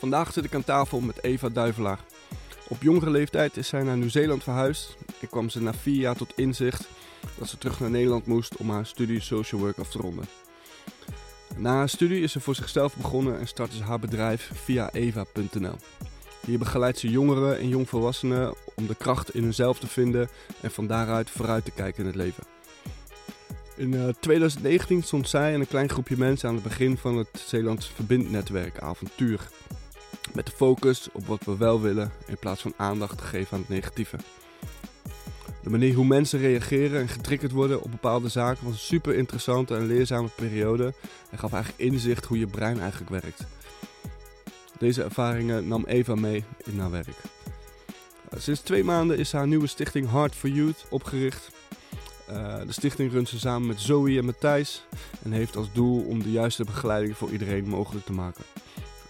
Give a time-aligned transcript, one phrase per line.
[0.00, 1.98] Vandaag zit ik aan tafel met Eva Duivelaar.
[2.68, 6.32] Op jongere leeftijd is zij naar Nieuw-Zeeland verhuisd en kwam ze na vier jaar tot
[6.36, 6.88] inzicht
[7.38, 10.24] dat ze terug naar Nederland moest om haar studie social work af te ronden.
[11.56, 15.76] Na haar studie is ze voor zichzelf begonnen en startte ze haar bedrijf via eva.nl.
[16.46, 20.28] Hier begeleidt ze jongeren en jongvolwassenen om de kracht in hunzelf te vinden
[20.60, 22.44] en van daaruit vooruit te kijken in het leven.
[23.76, 27.44] In uh, 2019 stond zij en een klein groepje mensen aan het begin van het
[27.46, 29.48] Zeelands Verbindnetwerk Avontuur.
[30.34, 33.60] Met de focus op wat we wel willen in plaats van aandacht te geven aan
[33.60, 34.16] het negatieve.
[35.62, 39.76] De manier hoe mensen reageren en getriggerd worden op bepaalde zaken was een super interessante
[39.76, 40.94] en leerzame periode
[41.30, 43.44] en gaf eigenlijk inzicht hoe je brein eigenlijk werkt.
[44.78, 47.16] Deze ervaringen nam Eva mee in haar werk.
[48.36, 51.50] Sinds twee maanden is haar nieuwe stichting Heart for Youth opgericht.
[52.30, 54.84] Uh, de stichting runt ze samen met Zoe en Matthijs
[55.22, 58.44] en heeft als doel om de juiste begeleiding voor iedereen mogelijk te maken.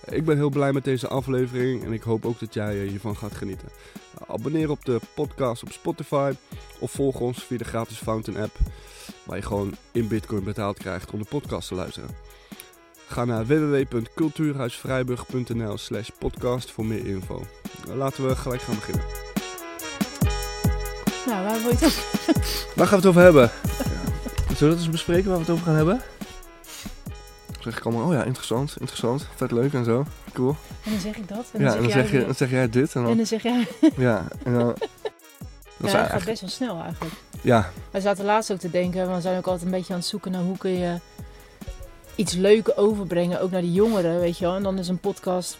[0.04, 3.34] Ik ben heel blij met deze aflevering en ik hoop ook dat jij hiervan gaat
[3.34, 3.68] genieten.
[4.26, 6.32] Abonneer op de podcast op Spotify
[6.78, 8.56] of volg ons via de gratis Fountain app,
[9.24, 12.10] waar je gewoon in Bitcoin betaald krijgt om de podcast te luisteren.
[13.06, 17.42] Ga naar www.cultuurhuisvrijburg.nl slash podcast voor meer info.
[17.94, 19.04] Laten we gelijk gaan beginnen.
[21.26, 22.08] Nou, waar wil je het
[22.76, 23.50] Waar gaan we het over hebben?
[24.46, 26.02] Zullen we dat eens bespreken waar we het over gaan hebben?
[27.62, 30.56] Dan zeg ik allemaal, oh ja, interessant, interessant, vet leuk en zo, cool.
[30.84, 31.44] En dan zeg ik dat.
[31.52, 33.26] En ja, dan en dan zeg, je, dan zeg jij dit en En dan, dan
[33.26, 33.66] zeg jij...
[33.96, 34.66] ja, en dan...
[34.66, 37.14] Dat is Ja, dat gaat best wel snel eigenlijk.
[37.42, 40.08] ja, We zaten laatst ook te denken, we zijn ook altijd een beetje aan het
[40.08, 40.98] zoeken naar hoe kun je
[42.14, 44.54] iets leuks overbrengen, ook naar de jongeren, weet je wel.
[44.56, 45.58] En dan is een podcast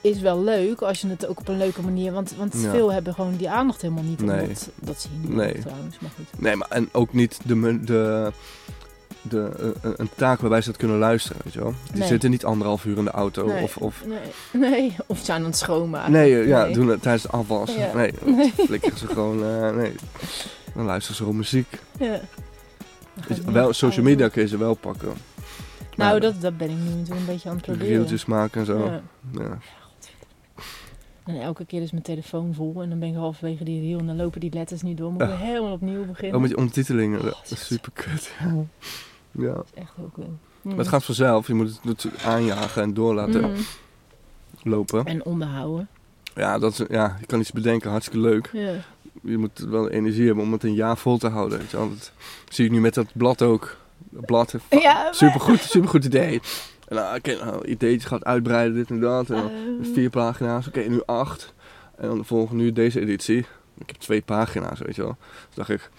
[0.00, 2.70] is wel leuk als je het ook op een leuke manier, want, want Ja.
[2.70, 4.22] veel hebben gewoon die aandacht helemaal niet.
[4.22, 4.46] Nee.
[4.48, 5.58] Dat, dat zie je nu Nee.
[5.58, 6.40] trouwens, maar goed.
[6.40, 8.32] nee, maar en ook niet de, de,
[9.22, 11.74] de, eh, een taak waarbij ze dat kunnen luisteren, weet je wel.
[11.90, 12.08] Die Nee.
[12.08, 13.62] zitten niet anderhalf uur in de auto Nee.
[13.62, 16.12] of, of Nee, nee, of ze zijn aan het schoonmaken.
[16.12, 17.74] Nee, eh, ja, doen het tijdens het afwas.
[17.74, 17.92] Ja.
[18.00, 18.12] Nee,
[18.56, 19.94] flikkeren ze gewoon, eh, nee.
[20.74, 21.78] Dan luisteren ze gewoon muziek.
[21.98, 22.20] Ja.
[23.28, 25.12] Dus wel, social media kun je ze wel pakken.
[25.96, 27.88] Nou, dat, dat ben ik nu natuurlijk een beetje aan het proberen.
[27.96, 28.84] Reeltjes maken en zo.
[28.84, 29.00] Ja.
[29.32, 29.58] Ja.
[31.24, 34.06] En elke keer is mijn telefoon vol en dan ben ik halverwege die reel en
[34.06, 35.12] dan lopen die letters niet door.
[35.12, 35.36] Moet ik Ja.
[35.36, 36.34] helemaal opnieuw beginnen.
[36.34, 38.30] Ook met die ondertitelingen, Oh, dat is super kut.
[38.40, 38.54] Ja.
[39.32, 40.38] Dat is echt ook wel.
[40.62, 43.56] Maar het gaat vanzelf, je moet het natuurlijk aanjagen en door laten Mm.
[44.62, 45.04] lopen.
[45.04, 45.88] En onderhouden.
[46.34, 48.50] Ja, dat is, ja, je kan iets bedenken, hartstikke leuk.
[48.52, 48.72] Ja.
[49.22, 51.58] Je moet wel energie hebben om het een jaar vol te houden.
[51.58, 51.88] Weet je wel.
[51.88, 52.12] Dat
[52.48, 53.76] zie ik nu met dat blad ook.
[53.98, 56.40] Dat blad, Ja, supergoed, supergoed idee.
[56.88, 59.30] En dan, oké, nou, ideetje gaat uitbreiden, dit en dat.
[59.30, 61.52] En dan Ehm, vier pagina's, oké, nu acht.
[61.96, 63.38] En dan de volgende nu deze editie.
[63.78, 65.16] Ik heb twee pagina's, weet je wel.
[65.46, 65.90] Dus dacht ik,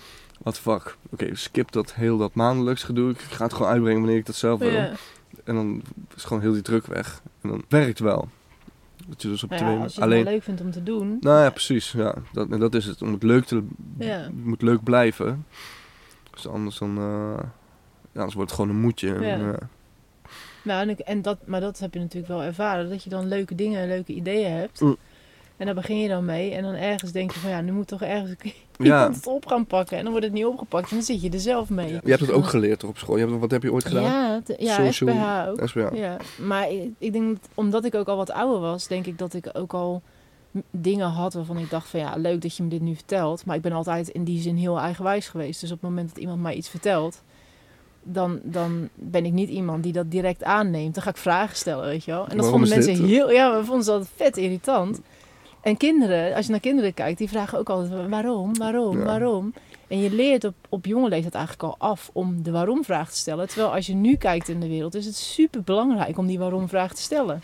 [0.44, 0.98] wat fuck.
[1.10, 3.12] Oké, skip dat heel dat maandelijks gedoe.
[3.12, 4.70] Ik ga het gewoon uitbrengen wanneer ik dat zelf wil.
[5.44, 5.82] En dan
[6.16, 7.22] is gewoon heel die druk weg.
[7.42, 8.28] En dan werkt wel.
[9.08, 9.78] Dat je dus op Nou twee...
[9.78, 10.24] als je het alleen...
[10.24, 11.18] leuk vindt om te doen.
[11.20, 11.92] Nou ja, precies.
[11.92, 13.02] Ja, dat, en dat is het.
[13.02, 13.64] Om het leuk te...
[14.34, 15.46] Moet leuk blijven.
[16.34, 16.98] Dus anders dan...
[16.98, 17.44] eh,
[18.12, 19.14] ja, anders wordt het gewoon een moedje.
[19.14, 19.52] En, Ja.
[19.52, 19.58] eh,
[20.64, 22.90] Nou, en, ik- en dat, maar dat heb je natuurlijk wel ervaren.
[22.90, 24.82] Dat je dan leuke dingen, leuke ideeën hebt.
[24.82, 24.98] Mm.
[25.62, 26.52] En daar begin je dan mee.
[26.54, 28.52] En dan ergens denk je van ja, nu moet toch ergens Ja.
[28.78, 29.98] iemand het op gaan pakken.
[29.98, 30.90] En dan wordt het niet opgepakt.
[30.90, 31.88] En dan zit je er zelf mee.
[31.88, 33.18] je hebt het ook geleerd toch op school?
[33.18, 34.04] Je hebt, wat heb je ooit gedaan?
[34.04, 35.68] Ja, het- ja Social- SPH ook.
[35.70, 35.96] SPH.
[35.98, 39.18] Ja, maar ik, ik denk, dat- omdat ik ook al wat ouder was, denk ik
[39.18, 40.02] dat ik ook al
[40.72, 43.46] dingen had waarvan ik dacht van ja, leuk dat je me dit nu vertelt.
[43.46, 45.62] Maar ik ben altijd in die zin heel eigenwijs geweest.
[45.62, 47.22] Dus op het moment dat iemand mij iets vertelt,
[48.04, 50.94] dan, dan ben ik niet iemand die dat direct aanneemt.
[50.94, 52.22] Dan ga ik vragen stellen, weet je wel.
[52.28, 53.12] En dat Waarom vonden mensen dit?
[53.12, 55.02] heel, ja, we vonden ze altijd vet irritant.
[55.62, 59.04] En kinderen, als je naar kinderen kijkt, die vragen ook altijd waarom, waarom, Ja.
[59.06, 59.54] waarom.
[59.88, 63.48] En je leert op, op jonge leeftijd eigenlijk al af om de waarom-vraag te stellen.
[63.48, 66.94] Terwijl als je nu kijkt in de wereld, is het super belangrijk om die waarom-vraag
[66.94, 67.44] te stellen.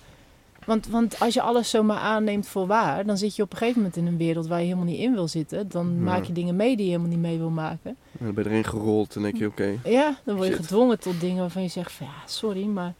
[0.65, 3.79] Want, want als je alles zomaar aanneemt voor waar, dan zit je op een gegeven
[3.81, 5.69] moment in een wereld waar je helemaal niet in wil zitten.
[5.69, 6.01] Dan Ja.
[6.01, 7.95] maak je dingen mee die je helemaal niet mee wil maken.
[8.19, 9.75] En dan ben je erin gerold en denk je, oké.
[9.83, 10.65] Ja, dan word je Shit.
[10.65, 12.93] gedwongen tot dingen waarvan je zegt van ja, sorry, maar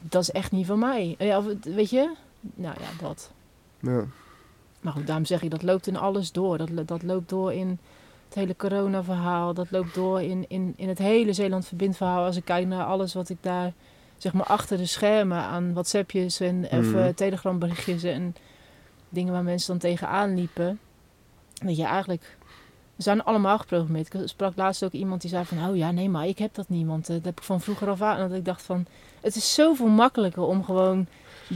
[0.00, 1.14] dat is echt niet van mij.
[1.18, 2.10] Ja, weet je?
[2.54, 3.30] Nou ja, dat.
[3.82, 4.04] Ja.
[4.80, 6.58] Maar goed, daarom zeg ik, dat loopt in alles door.
[6.58, 7.78] Dat, dat loopt door in
[8.26, 9.54] het hele corona-verhaal.
[9.54, 12.24] Dat loopt door in, in, in het hele Zeeland Verbind-verhaal.
[12.24, 13.72] Als ik kijk naar alles wat ik daar,
[14.16, 17.14] zeg maar, achter de schermen aan WhatsAppjes en even Mhm.
[17.14, 18.34] Telegram-berichtjes en
[19.08, 20.78] dingen waar mensen dan tegenaan liepen.
[21.62, 22.36] Weet je, eigenlijk,
[22.96, 24.14] we zijn allemaal geprogrammeerd.
[24.14, 26.68] Ik sprak laatst ook iemand die zei van, oh ja, nee, maar ik heb dat
[26.68, 26.86] niet.
[26.86, 28.16] Want eh, dat heb ik van vroeger af aan.
[28.18, 28.86] En dat ik dacht van,
[29.20, 31.06] het is zoveel makkelijker om gewoon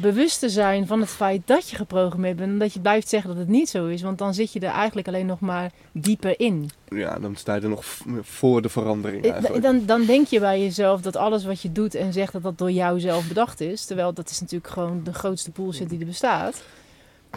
[0.00, 2.50] bewust te zijn van het feit dat je geprogrammeerd bent.
[2.52, 4.02] En dat je blijft zeggen dat het niet zo is.
[4.02, 6.70] Want dan zit je er eigenlijk alleen nog maar dieper in.
[6.88, 7.84] Ja, dan sta je er nog
[8.20, 9.62] voor de verandering Eh, eigenlijk.
[9.62, 12.58] Dan, dan denk je bij jezelf dat alles wat je doet en zegt dat dat
[12.58, 13.84] door jou zelf bedacht is.
[13.84, 16.62] Terwijl dat is natuurlijk gewoon de grootste bullshit die er bestaat.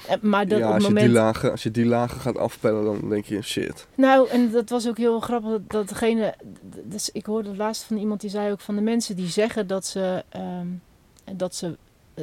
[0.08, 1.14] Eh, Maar dat ja, op als, het je moment...
[1.14, 3.88] die lagen, als je die lagen gaat afpellen, dan denk je shit.
[3.96, 6.34] Nou, en dat was ook heel grappig dat- degene...
[6.84, 9.86] Dus ik hoorde laatst van iemand die zei ook van de mensen die zeggen dat
[9.86, 10.24] ze...
[10.30, 10.68] ehm,
[11.36, 11.78] dat ze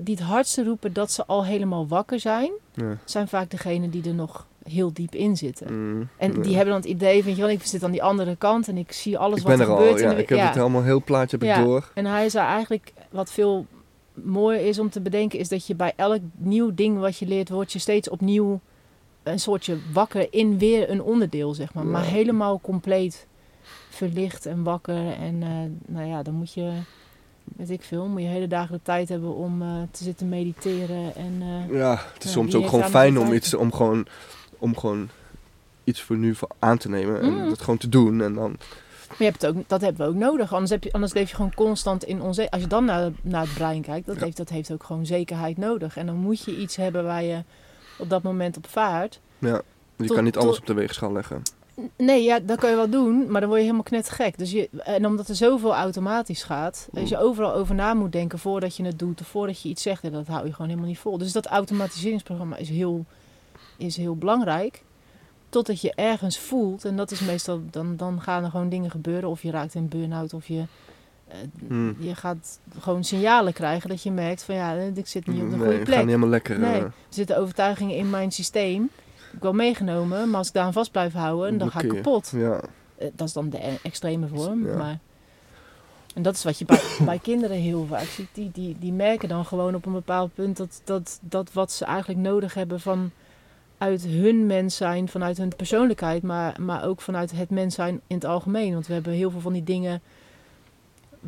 [0.05, 2.51] die het hardste roepen dat ze al helemaal wakker zijn...
[2.75, 2.97] Ja.
[3.05, 5.73] zijn vaak degenen die er nog heel diep in zitten.
[5.97, 6.41] Mm, En ja.
[6.43, 8.93] die hebben dan het idee, je wel, ik zit aan die andere kant en ik
[8.93, 10.03] zie alles ik wat ben er er gebeurt.
[10.03, 10.15] al, ja.
[10.15, 11.91] de- Ik heb het helemaal heel plaatje heb ik door.
[11.95, 13.67] En hij zei eigenlijk, wat veel
[14.15, 17.49] mooier is om te bedenken, is dat je bij elk nieuw ding wat je leert,
[17.49, 18.61] word je steeds opnieuw
[19.23, 21.87] een soortje wakker in weer een onderdeel, zeg maar.
[21.87, 23.27] Maar helemaal compleet
[23.91, 25.13] verlicht en wakker.
[25.13, 25.49] En eh,
[25.95, 26.71] nou ja, dan moet je,
[27.57, 31.15] weet ik veel, moet je hele dagen de tijd hebben om eh, te zitten mediteren.
[31.15, 34.07] En, eh, Ja, het is Ja, soms ook gewoon fijn om iets, om gewoon,
[34.59, 35.09] om gewoon
[35.85, 37.49] iets voor nu aan te nemen en Mm.
[37.49, 38.21] dat gewoon te doen.
[38.23, 38.57] En dan,
[39.09, 40.53] Maar je hebt het ook, dat hebben we ook nodig.
[40.53, 42.51] Anders, heb je, anders leef je gewoon constant in onze.
[42.51, 44.25] Als je dan naar, naar het brein kijkt, dat, Ja.
[44.25, 45.97] heeft, dat heeft ook gewoon zekerheid nodig.
[45.97, 47.43] En dan moet je iets hebben waar je
[47.99, 49.21] op dat moment op vaart.
[49.39, 49.61] ja,
[49.97, 51.43] je Tot- kan niet alles tot- op de weegschaal leggen.
[51.97, 54.39] Nee, ja, dat kan je wel doen, maar dan word je helemaal knettergek.
[54.39, 58.39] Dus je, en omdat er zoveel automatisch gaat, als je overal over na moet denken
[58.39, 60.89] voordat je het doet of voordat je iets zegt, ja, dat hou je gewoon helemaal
[60.89, 61.19] niet vol.
[61.19, 63.05] Dus dat automatiseringsprogramma is heel,
[63.77, 64.83] is heel belangrijk.
[65.49, 69.29] Totdat je ergens voelt, en dat is meestal, dan, dan gaan er gewoon dingen gebeuren.
[69.29, 70.65] Of je raakt in burn-out, of je,
[71.29, 71.37] eh,
[71.69, 71.97] Hmm.
[71.99, 75.57] je gaat gewoon signalen krijgen dat je merkt van ja, ik zit niet op de
[75.57, 75.99] nee, goede we gaan plek.
[75.99, 76.59] niet helemaal lekker.
[76.59, 78.91] Nee, eh, er zitten overtuigingen in mijn systeem.
[79.37, 82.33] Ik wel meegenomen, maar als ik daar aan vast blijf houden, dan ga ik kapot.
[82.37, 82.61] Ja,
[82.97, 84.67] Eh, Dat is dan de e- extreme vorm.
[84.67, 84.77] Ja.
[84.77, 84.99] Maar,
[86.15, 88.29] en dat is wat je bij, bij kinderen heel vaak ziet.
[88.33, 91.85] Die, die, die merken dan gewoon op een bepaald punt dat, dat, dat wat ze
[91.85, 93.11] eigenlijk nodig hebben van
[93.79, 98.17] uit hun mens zijn, vanuit hun persoonlijkheid, maar, maar ook vanuit het mens zijn in
[98.17, 98.73] het algemeen.
[98.73, 100.01] Want we hebben heel veel van die dingen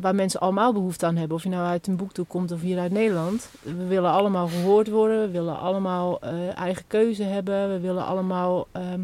[0.01, 1.37] waar mensen allemaal behoefte aan hebben.
[1.37, 3.49] Of je nou uit een boek toe komt of hier uit Nederland.
[3.61, 5.21] We willen allemaal gehoord worden.
[5.21, 7.69] We willen allemaal eh, eigen keuze hebben.
[7.69, 9.01] We willen allemaal ehm,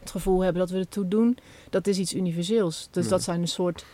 [0.00, 1.38] het gevoel hebben dat we er toe doen.
[1.70, 2.88] Dat is iets universeels.
[2.90, 3.10] Dus Ja.
[3.10, 3.84] dat zijn een soort,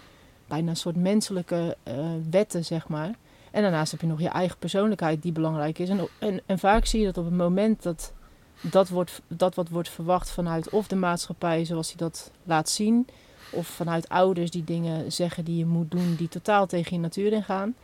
[0.49, 1.95] bijna een soort menselijke eh,
[2.31, 3.15] wetten, zeg maar.
[3.51, 5.89] En daarnaast heb je nog je eigen persoonlijkheid die belangrijk is.
[5.89, 8.13] En, en, en vaak zie je dat op het moment dat
[8.61, 13.07] dat, wordt, dat wat wordt verwacht vanuit of de maatschappij zoals die dat laat zien,
[13.51, 17.33] of vanuit ouders die dingen zeggen die je moet doen die totaal tegen je natuur
[17.33, 17.75] ingaan,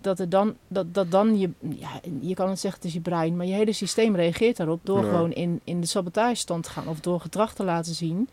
[0.00, 3.00] dat, er dan, dat, dat dan je, ja, je kan het zeggen het is je
[3.00, 5.08] brein, maar je hele systeem reageert daarop door Ja.
[5.08, 8.28] gewoon in, in de sabotagestand te gaan of door gedrag te laten zien,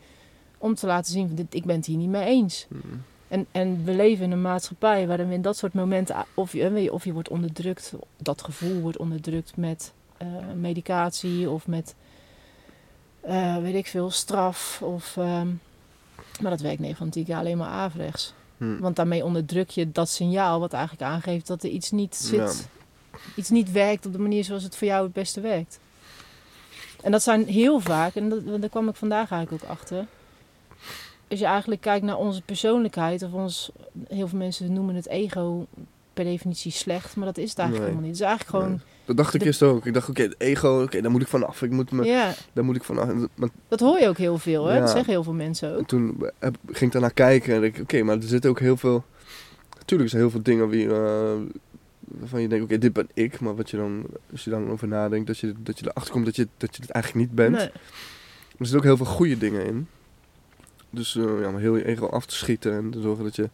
[0.58, 2.66] om te laten zien, van, dit, ik ben het hier niet mee eens.
[2.68, 2.80] mm,
[3.28, 6.92] En, en we leven in een maatschappij waarin we in dat soort momenten, of je,
[6.92, 10.26] of je wordt onderdrukt, dat gevoel wordt onderdrukt met eh,
[10.56, 11.94] medicatie of met,
[13.20, 14.82] eh, weet ik veel, straf.
[14.82, 15.48] Of, ehm,
[16.40, 18.34] maar dat werkt 9 van 10 keer alleen maar averechts.
[18.58, 18.78] hm.
[18.78, 22.68] Want daarmee onderdruk je dat signaal wat eigenlijk aangeeft dat er iets niet zit,
[23.36, 25.80] iets niet werkt op de manier zoals het voor jou het beste werkt.
[27.02, 30.06] En dat zijn heel vaak, en dat, daar kwam ik vandaag eigenlijk ook achter.
[31.28, 33.70] Als je eigenlijk kijkt naar onze persoonlijkheid, of ons,
[34.08, 35.66] heel veel mensen noemen het ego
[36.14, 37.96] per definitie slecht, maar dat is het eigenlijk Nee.
[37.98, 38.18] helemaal niet.
[38.20, 39.86] Het is eigenlijk gewoon, Dat dacht ik De- eerst ook.
[39.86, 41.62] Ik dacht, oké, het ego, oké, daar moet ik vanaf.
[41.62, 43.06] Ik moet me, ja, daar moet ik vanaf.
[43.34, 44.74] Maar dat hoor je ook heel veel, hè?
[44.74, 44.80] Ja.
[44.80, 45.86] Dat zeggen heel veel mensen en ook.
[45.88, 48.76] toen heb- ging ik daarnaar kijken en dacht ik, oké, maar er zitten ook heel
[48.76, 49.04] veel...
[49.78, 51.32] Natuurlijk zijn heel veel dingen wie, eh,
[52.00, 53.40] waarvan je denkt, oké, dit ben ik.
[53.40, 56.24] Maar wat je dan, als je dan over nadenkt, dat je, dat je erachter komt
[56.24, 57.56] dat je, dat je het eigenlijk niet bent.
[57.56, 57.66] Nee.
[57.66, 59.86] Er zitten ook heel veel goede dingen in.
[60.90, 63.50] Dus eh, ja, om heel je ego af te schieten en te zorgen dat je...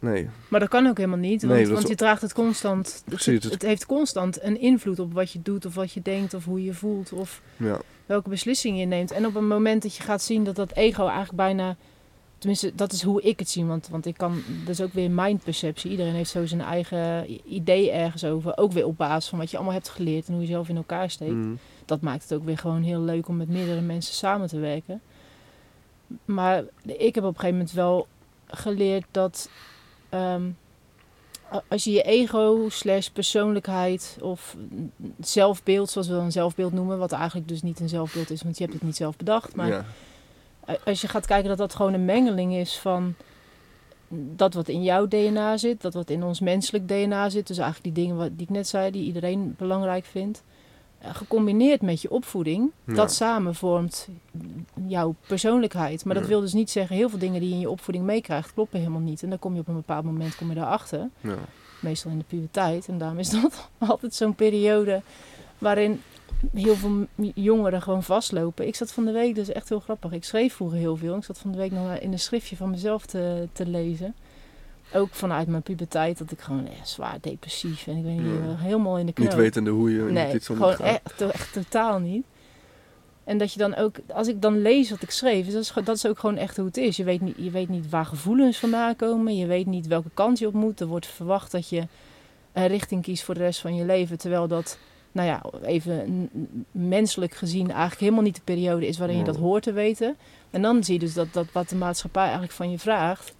[0.00, 2.86] Nee, Maar dat kan ook helemaal niet, want, Nee, want je draagt het constant.
[2.86, 6.34] Het, Precies, het, heeft constant een invloed op wat je doet, of wat je denkt,
[6.34, 7.80] of hoe je voelt, of ja.
[8.06, 9.10] welke beslissing je neemt.
[9.10, 11.76] En op een moment dat je gaat zien dat dat ego eigenlijk bijna...
[12.38, 13.64] Tenminste, dat is hoe ik het zie.
[13.64, 14.42] Want, want ik kan...
[14.64, 15.90] Dat is ook weer mijn perceptie.
[15.90, 18.56] Iedereen heeft zo zijn eigen idee ergens over.
[18.56, 20.76] Ook weer op basis van wat je allemaal hebt geleerd en hoe je zelf in
[20.76, 21.32] elkaar steekt.
[21.32, 21.58] Mm.
[21.84, 25.00] Dat maakt het ook weer gewoon heel leuk om met meerdere mensen samen te werken.
[26.24, 28.06] Maar ik heb op een gegeven moment wel
[28.46, 29.48] geleerd dat...
[30.14, 30.42] ehm,
[31.68, 34.56] als je je ego slash persoonlijkheid of
[35.20, 38.62] zelfbeeld, zoals we dan zelfbeeld noemen, wat eigenlijk dus niet een zelfbeeld is, want je
[38.62, 39.84] hebt het niet zelf bedacht, maar ja.
[40.84, 43.14] als je gaat kijken dat dat gewoon een mengeling is van
[44.08, 47.94] dat wat in jouw DNA zit, dat wat in ons menselijk DNA zit, dus eigenlijk
[47.94, 50.42] die dingen wat, die ik net zei, die iedereen belangrijk vindt,
[51.12, 52.94] gecombineerd met je opvoeding, Ja.
[52.94, 54.08] dat samen vormt
[54.86, 56.04] jouw persoonlijkheid.
[56.04, 58.52] Maar dat wil dus niet zeggen, heel veel dingen die je in je opvoeding meekrijgt,
[58.52, 59.22] kloppen helemaal niet.
[59.22, 61.08] En dan kom je op een bepaald moment kom je daarachter.
[61.20, 61.34] ja.
[61.80, 62.88] meestal in de puberteit.
[62.88, 65.02] En daarom is dat altijd zo'n periode
[65.58, 66.00] waarin
[66.54, 68.66] heel veel jongeren gewoon vastlopen.
[68.66, 70.12] Ik zat van de week, dus echt heel grappig.
[70.12, 71.16] Ik schreef vroeger heel veel.
[71.16, 74.14] Ik zat van de week nog in een schriftje van mezelf te, te lezen.
[74.94, 78.50] Ook vanuit mijn puberteit, dat ik gewoon zwaar depressief en ik weet niet, Ja.
[78.50, 79.28] eh, helemaal in de knoop.
[79.28, 82.24] Niet wetende hoe je met Nee, gewoon echt, to- echt totaal niet.
[83.24, 85.96] En dat je dan ook, als ik dan lees wat ik schreef, dat is, dat
[85.96, 86.96] is ook gewoon echt hoe het is.
[86.96, 89.36] Je weet, niet, je weet niet waar gevoelens vandaan komen.
[89.36, 90.80] Je weet niet welke kant je op moet.
[90.80, 91.86] Er wordt verwacht dat je
[92.52, 94.18] een richting kiest voor de rest van je leven.
[94.18, 94.78] Terwijl dat,
[95.12, 96.28] nou ja, even
[96.70, 100.16] menselijk gezien eigenlijk helemaal niet de periode is waarin je dat hoort te weten.
[100.50, 103.34] En dan zie je dus dat, dat wat de maatschappij eigenlijk van je vraagt,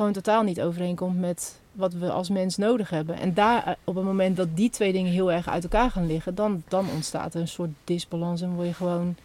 [0.00, 3.16] gewoon totaal niet overeenkomt met wat we als mens nodig hebben.
[3.18, 6.06] En daar, eh, op het moment dat die twee dingen heel erg uit elkaar gaan
[6.06, 9.16] liggen, dan, dan ontstaat er een soort disbalans en word je gewoon,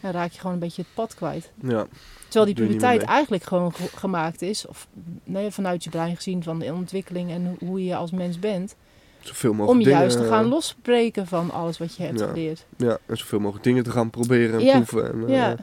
[0.00, 1.50] dan raak je gewoon een beetje het pad kwijt.
[1.62, 1.86] Ja,
[2.28, 4.86] Terwijl die puberteit eigenlijk gewoon ge- gemaakt is, of
[5.24, 8.74] nee, vanuit je brein gezien van de ontwikkeling en hoe- je als mens bent,
[9.20, 12.26] zoveel mogelijk om dingen, juist te gaan eh, losbreken van alles wat je hebt Ja.
[12.26, 12.66] geleerd.
[12.76, 14.72] Ja, en zoveel mogelijk dingen te gaan proberen en Ja.
[14.80, 15.12] proeven.
[15.12, 15.56] En, eh, Ja.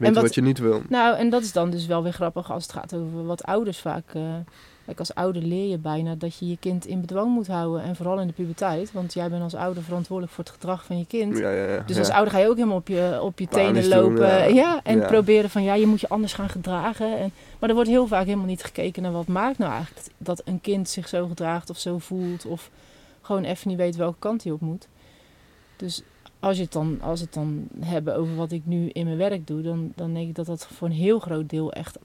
[0.00, 0.82] Weten wat- wat, je niet wil.
[0.88, 3.78] Nou, en dat is dan dus wel weer grappig als het gaat over wat ouders
[3.78, 4.04] vaak.
[4.12, 4.22] eh,
[4.86, 7.82] kijk, als ouder leer je bijna dat je je kind in bedwang moet houden.
[7.82, 8.92] En vooral in de puberteit.
[8.92, 11.38] Want jij bent als ouder verantwoordelijk voor het gedrag van je kind.
[11.38, 11.82] Ja, ja, ja.
[11.86, 14.26] Dus als ouder ga je ook helemaal op je, op je tenen Panisch lopen.
[14.26, 14.44] ja.
[14.44, 14.80] ja.
[14.82, 17.18] en proberen van ja, je moet je anders gaan gedragen.
[17.18, 20.42] En, maar er wordt heel vaak helemaal niet gekeken naar wat maakt nou eigenlijk dat
[20.44, 22.46] een kind zich zo gedraagt of zo voelt.
[22.46, 22.70] Of
[23.22, 24.88] gewoon even niet weet welke kant hij op moet.
[25.76, 26.02] Dus
[26.40, 29.46] als, je het dan, als het dan hebben over wat ik nu in mijn werk
[29.46, 31.98] doe, dan, dan denk ik dat dat voor een heel groot deel echt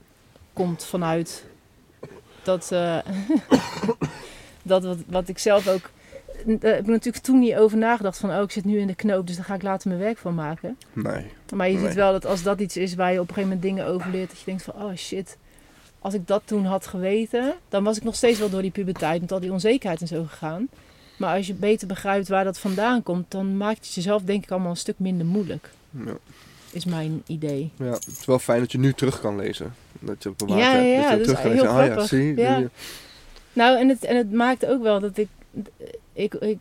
[0.52, 1.44] komt vanuit
[2.42, 2.98] dat, eh,
[4.62, 5.90] dat wat, wat ik zelf ook.
[6.46, 8.94] eh, Ik heb natuurlijk toen niet over nagedacht van, oh, ik zit nu in de
[8.94, 10.78] knoop, dus daar ga ik later mijn werk van maken.
[10.92, 11.26] Nee.
[11.54, 11.86] Maar je Nee.
[11.86, 14.10] ziet wel dat als dat iets is waar je op een gegeven moment dingen over
[14.10, 15.36] leert, dat je denkt van, oh shit,
[15.98, 19.20] als ik dat toen had geweten, dan was ik nog steeds wel door die puberteit
[19.20, 20.68] met al die onzekerheid en zo gegaan.
[21.16, 24.50] Maar als je beter begrijpt waar dat vandaan komt, dan maakt het jezelf denk ik
[24.50, 26.12] allemaal een stuk minder moeilijk, Ja.
[26.72, 27.70] is mijn idee.
[27.78, 29.74] ja, het is wel fijn dat je nu terug kan lezen.
[30.00, 31.02] Dat je bewaard Ja, hebt.
[31.02, 31.68] ja, dat je terug kan lezen.
[31.68, 32.68] Ah ja, zie.
[33.52, 35.28] Nou, en het, en het maakt ook wel dat ik,
[36.12, 36.58] ik, ik,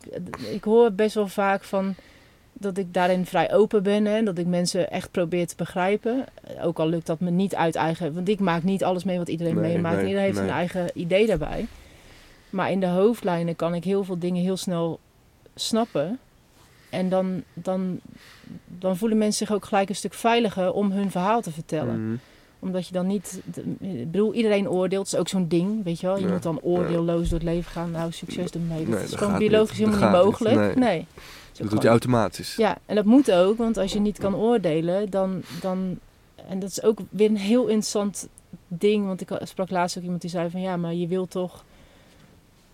[0.52, 1.96] ik hoor best wel vaak van
[2.54, 6.26] dat ik daarin vrij open ben en dat ik mensen echt probeer te begrijpen.
[6.62, 9.28] Ook al lukt dat me niet uit eigen, want ik maak niet alles mee wat
[9.30, 9.96] iedereen Nee, meemaakt.
[9.96, 10.48] nee, iedereen heeft nee.
[10.48, 11.66] een eigen idee daarbij.
[12.56, 15.00] Maar in de hoofdlijnen kan ik heel veel dingen heel snel
[15.56, 16.20] snappen.
[16.90, 18.00] En dan, dan,
[18.66, 22.18] dan voelen mensen zich ook gelijk een stuk veiliger om hun verhaal te vertellen Mhm.
[22.60, 23.42] omdat je dan niet...
[23.80, 25.04] Ik bedoel, iedereen oordeelt.
[25.04, 26.18] Dat is ook zo'n ding, weet je wel.
[26.18, 27.92] Je Ja, moet dan oordeelloos door het leven gaan.
[27.92, 28.86] Nou, succes ermee.
[28.86, 29.88] Dat Nee, is dat gewoon biologisch niet.
[29.88, 30.76] Helemaal niet mogelijk.
[30.76, 31.06] Nee.
[31.58, 32.56] Dat doet je automatisch.
[32.56, 33.58] Ja, en dat moet ook.
[33.58, 35.42] Want als je niet kan oordelen, dan...
[35.62, 36.00] dan
[36.50, 38.28] en dat is ook weer een heel interessant
[38.68, 39.06] ding.
[39.06, 40.62] Want ik sprak laatst ook iemand die zei van...
[40.62, 41.64] Ja, maar je wil toch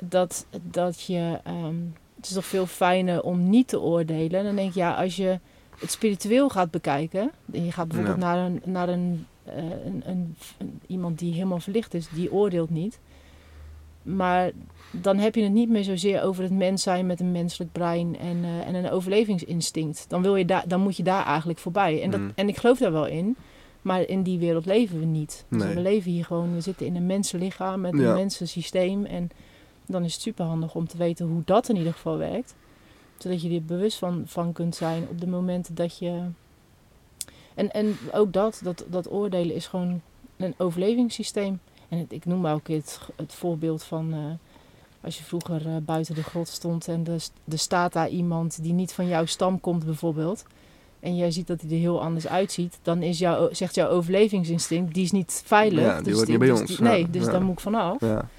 [0.02, 1.40] dat, dat je...
[1.44, 1.76] ehm,
[2.16, 4.40] het is toch veel fijner om niet te oordelen.
[4.40, 5.40] En dan denk ik, ja, als je
[5.80, 7.32] het spiritueel gaat bekijken...
[7.54, 8.24] En je gaat bijvoorbeeld Ja.
[8.34, 9.56] naar, een, naar een, eh,
[9.86, 13.00] een, een, een- iemand die helemaal verlicht is, die oordeelt niet.
[14.04, 14.52] Maar
[14.92, 18.18] dan heb je het niet meer zozeer over het mens zijn met een menselijk brein
[18.20, 20.06] en, eh, en een overlevingsinstinct.
[20.08, 22.02] Dan, wil je daar, dan moet je daar eigenlijk voorbij.
[22.02, 22.32] En, dat, Mm.
[22.36, 23.36] en ik geloof daar wel in.
[23.82, 25.46] Maar in die wereld leven we niet.
[25.50, 25.74] Dus Nee.
[25.74, 28.00] we leven hier gewoon, we zitten in een mensenlichaam met Ja.
[28.10, 29.06] een mensensysteem.
[29.06, 29.30] En
[29.92, 32.56] dan is het superhandig om te weten hoe dat in ieder geval werkt.
[33.18, 36.22] Zodat je er bewust van, van kunt zijn op de momenten dat je...
[37.56, 40.02] En, en ook dat, dat, dat oordelen is gewoon
[40.38, 41.60] een overlevingssysteem.
[41.90, 44.14] En het- ik noem maar ook het, het voorbeeld van...
[44.14, 44.20] eh,
[45.02, 48.74] als je vroeger eh, buiten de grot stond en er, er staat daar iemand die
[48.74, 50.44] niet van jouw stam komt bijvoorbeeld.
[51.00, 52.80] En jij ziet dat hij er heel anders uitziet.
[52.82, 55.84] Dan is jouw, zegt jouw overlevingsinstinct, die is niet veilig.
[55.84, 56.70] Ja, die dus hoort niet bij dus ons.
[56.70, 57.32] die- nee, Ja, dus ja.
[57.32, 58.00] daar moet ik vanaf.
[58.02, 58.30] Ja.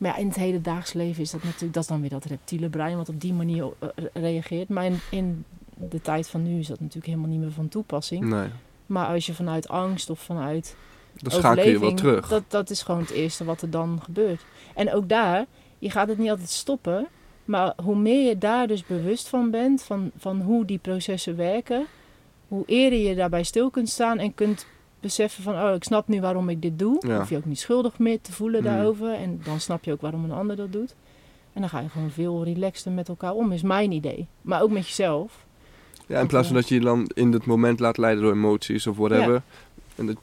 [0.00, 2.68] Maar ja, in het hedendaags leven is dat natuurlijk, dat is dan weer dat reptiele
[2.68, 4.68] brein wat op die manier eh, reageert.
[4.68, 8.24] Maar in, in de tijd van nu is dat natuurlijk helemaal niet meer van toepassing.
[8.24, 8.48] Nee.
[8.86, 10.76] Maar als je vanuit angst of vanuit
[11.14, 12.28] Dan schakel je wel terug.
[12.28, 14.44] Dat, dat is gewoon het eerste wat er dan gebeurt.
[14.74, 15.46] En ook daar,
[15.78, 17.06] je gaat het niet altijd stoppen.
[17.44, 21.86] Maar hoe meer je daar dus bewust van bent, van, van hoe die processen werken,
[22.48, 24.66] hoe eerder je daarbij stil kunt staan en kunt
[25.00, 27.02] beseffen van, oh, ik snap nu waarom ik dit doe.
[27.06, 27.18] Ja.
[27.18, 28.70] Hoef je ook niet schuldig meer te voelen Hmm.
[28.70, 29.12] daarover.
[29.14, 30.94] En dan snap je ook waarom een ander dat doet.
[31.52, 34.26] En dan ga je gewoon veel relaxter met elkaar om, is mijn idee.
[34.42, 35.44] Maar ook met jezelf.
[36.06, 38.86] Ja, in plaats van dat je je dan in het moment laat leiden door emoties
[38.86, 39.32] of whatever.
[39.32, 39.42] Ja.
[39.94, 40.16] En dat,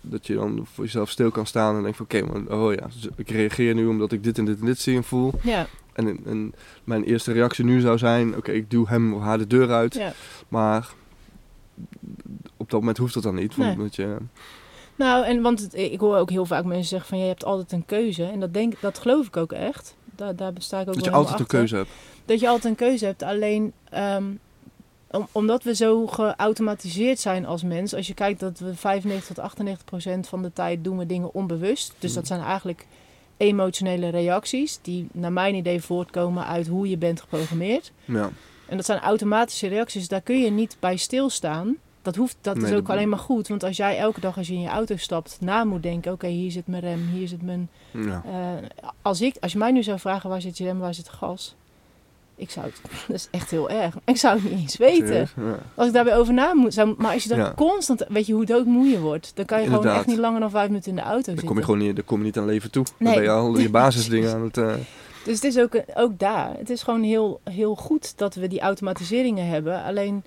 [0.00, 2.86] dat je dan voor jezelf stil kan staan en denkt van oké, maar oh ja,
[2.90, 5.32] z- ik reageer nu omdat ik dit en dit en dit zie en voel.
[5.42, 9.38] Ja, En, en mijn eerste reactie nu zou zijn, oké, ik duw hem of haar
[9.38, 9.94] de deur uit.
[9.94, 10.12] ja.
[10.48, 10.88] Maar
[12.60, 13.56] op dat moment hoeft dat dan niet.
[13.56, 13.84] Want Nee.
[13.86, 14.16] dat je,
[14.94, 17.72] Nou, en want het- ik hoor ook heel vaak mensen zeggen van je hebt altijd
[17.72, 18.24] een keuze.
[18.24, 19.94] En dat, denk, dat geloof ik ook echt.
[20.16, 21.90] Daar, daar besta ik ook Dat je altijd een keuze hebt.
[22.24, 23.22] Dat je altijd een keuze hebt.
[23.22, 24.24] Alleen ehm,
[25.10, 27.94] om, omdat we zo geautomatiseerd zijn als mens.
[27.94, 31.34] Als je kijkt dat we 95 tot 98 procent van de tijd doen we dingen
[31.34, 31.94] onbewust.
[31.98, 32.28] Dus dat Mm.
[32.28, 32.86] zijn eigenlijk
[33.36, 34.78] emotionele reacties.
[34.82, 37.92] Die naar mijn idee voortkomen uit hoe je bent geprogrammeerd.
[38.04, 38.30] Ja.
[38.66, 40.08] En dat zijn automatische reacties.
[40.08, 41.76] Daar kun je niet bij stilstaan.
[42.02, 43.48] Dat, hoeft, dat Nee, is ook alleen maar goed.
[43.48, 46.12] Want als jij elke dag als je in je auto stapt na moet denken...
[46.12, 47.68] oké, hier zit mijn rem, hier zit mijn...
[47.90, 48.22] ja.
[48.26, 51.08] eh, als, ik, als je mij nu zou vragen waar zit je rem, waar zit
[51.08, 51.54] gas...
[52.36, 52.80] Ik zou het...
[53.08, 53.94] Dat is echt heel erg.
[54.04, 55.28] Ik zou het niet eens weten.
[55.36, 55.58] Ja.
[55.74, 56.74] Als ik daarbij over na moet...
[56.74, 57.52] Zou, maar als je dan Ja.
[57.56, 58.04] constant...
[58.08, 59.32] Weet je hoe doodmoe je wordt?
[59.34, 61.46] Dan kan je gewoon echt niet langer dan vijf minuten in de auto Dan zitten.
[61.46, 62.84] kom je gewoon niet, dan kom je niet aan leven toe.
[62.98, 63.06] Nee.
[63.14, 64.56] Dan ben je al die basisdingen aan het...
[64.56, 64.74] eh,
[65.24, 66.56] Dus het is ook, ook daar.
[66.58, 69.82] Het is gewoon heel, heel goed dat we die automatiseringen hebben.
[69.84, 70.22] Alleen,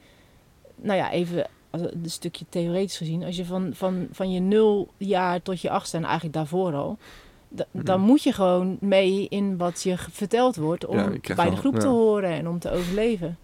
[0.75, 1.48] nou ja, even
[1.82, 3.24] een stukje theoretisch gezien.
[3.24, 6.98] Als je van, van, van je nul jaar tot je achtste, en eigenlijk daarvoor al...
[7.72, 7.86] Mhm.
[7.86, 11.56] Dan moet je gewoon mee in wat je verteld wordt om Ja, bij de wel-
[11.56, 11.92] groep te ja.
[11.92, 13.38] horen en om te overleven.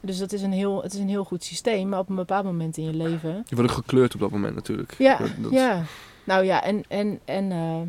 [0.00, 1.88] Dus dat is een heel, het is een heel goed systeem.
[1.88, 4.54] Maar op een bepaald moment in je leven je wordt ook gekleurd op dat moment
[4.54, 4.94] natuurlijk.
[4.98, 5.82] ja, Dat- dat- ja.
[6.24, 7.80] Nou ja, en, en, en eh,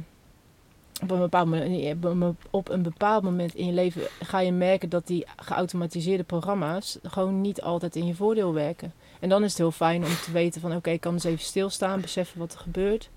[1.03, 4.51] op, een bepaald moment, op een- op een bepaald moment in je leven ga je
[4.51, 8.93] merken dat die geautomatiseerde programma's gewoon niet altijd in je voordeel werken.
[9.19, 11.43] En dan is het heel fijn om te weten van oké, ik kan eens even
[11.45, 13.09] stilstaan, beseffen wat er gebeurt.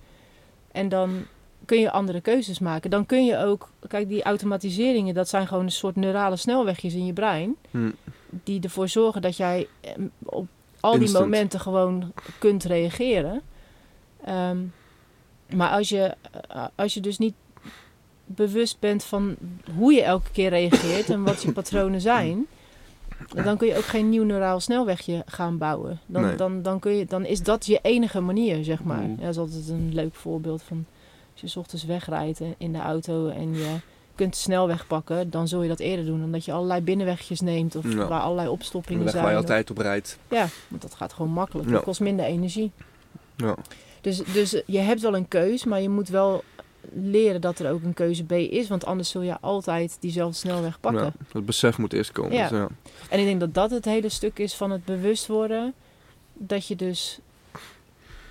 [0.72, 1.24] En dan
[1.64, 2.90] kun je andere keuzes maken.
[2.90, 7.06] Dan kun je ook, kijk, die automatiseringen, dat zijn gewoon een soort neurale snelwegjes in
[7.06, 7.90] je brein Hm.
[8.30, 10.46] die ervoor zorgen dat jij eh, op
[10.80, 11.24] al die Instant.
[11.24, 13.42] momenten gewoon kunt reageren.
[14.24, 14.58] Ehm,
[15.54, 16.14] maar als je,
[16.48, 17.34] eh, als je dus niet
[18.34, 19.36] bewust bent van
[19.76, 22.46] hoe je elke keer reageert en wat je patronen zijn,
[23.44, 26.00] dan kun je ook geen nieuw neuraal snelwegje gaan bouwen.
[26.06, 26.34] Dan, Nee.
[26.36, 29.02] dan, dan, kun je, dan is dat je enige manier, zeg maar.
[29.02, 29.16] Mm.
[29.18, 30.84] Ja, dat is altijd een leuk voorbeeld van
[31.32, 33.74] als je 's ochtends wegrijdt in de auto en je
[34.14, 36.24] kunt de snelweg pakken, dan zul je dat eerder doen.
[36.24, 38.06] Omdat je allerlei binnenwegjes neemt of Ja.
[38.08, 39.22] waar allerlei opstoppingen zijn.
[39.22, 40.18] waar je altijd op rijdt.
[40.30, 41.68] ja, want dat gaat gewoon makkelijk.
[41.68, 41.74] Ja.
[41.74, 42.70] Dat kost minder energie.
[43.36, 43.54] Ja.
[44.00, 46.44] Dus, dus je hebt wel een keus, maar je moet wel
[46.92, 48.68] leren dat er ook een keuze B is.
[48.68, 51.04] Want anders zul je altijd diezelfde snelweg pakken.
[51.04, 52.32] Ja, dat besef moet eerst komen.
[52.32, 52.48] Ja.
[52.48, 52.68] Dus, ja.
[53.10, 55.74] En ik denk dat dat het hele stuk is van het bewust worden.
[56.34, 57.18] Dat je dus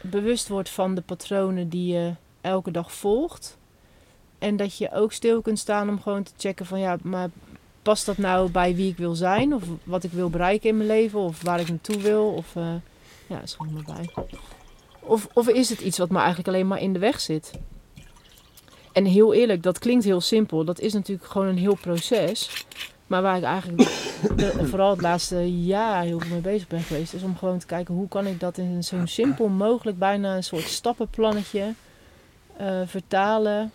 [0.02, 3.58] bewust wordt van de patronen die je elke dag volgt.
[4.38, 7.30] En dat je ook stil kunt staan om gewoon te checken van ja, maar
[7.82, 9.54] past dat nou bij wie ik wil zijn?
[9.54, 11.20] Of wat ik wil bereiken in mijn leven?
[11.20, 12.26] Of waar ik naartoe wil?
[12.26, 12.74] Of eh,
[13.28, 14.10] ja, is gewoon maar bij.
[15.00, 17.52] Of, of is het iets wat me eigenlijk alleen maar in de weg zit?
[18.94, 20.66] En heel eerlijk, dat klinkt heel simpel.
[20.66, 22.66] Dat is natuurlijk gewoon een heel proces.
[23.08, 23.78] Maar waar ik eigenlijk
[24.36, 27.66] de- vooral het laatste jaar heel veel mee bezig ben geweest, is om gewoon te
[27.66, 31.74] kijken hoe kan ik dat in zo'n simpel mogelijk, bijna een soort stappenplannetje
[32.58, 33.72] eh, vertalen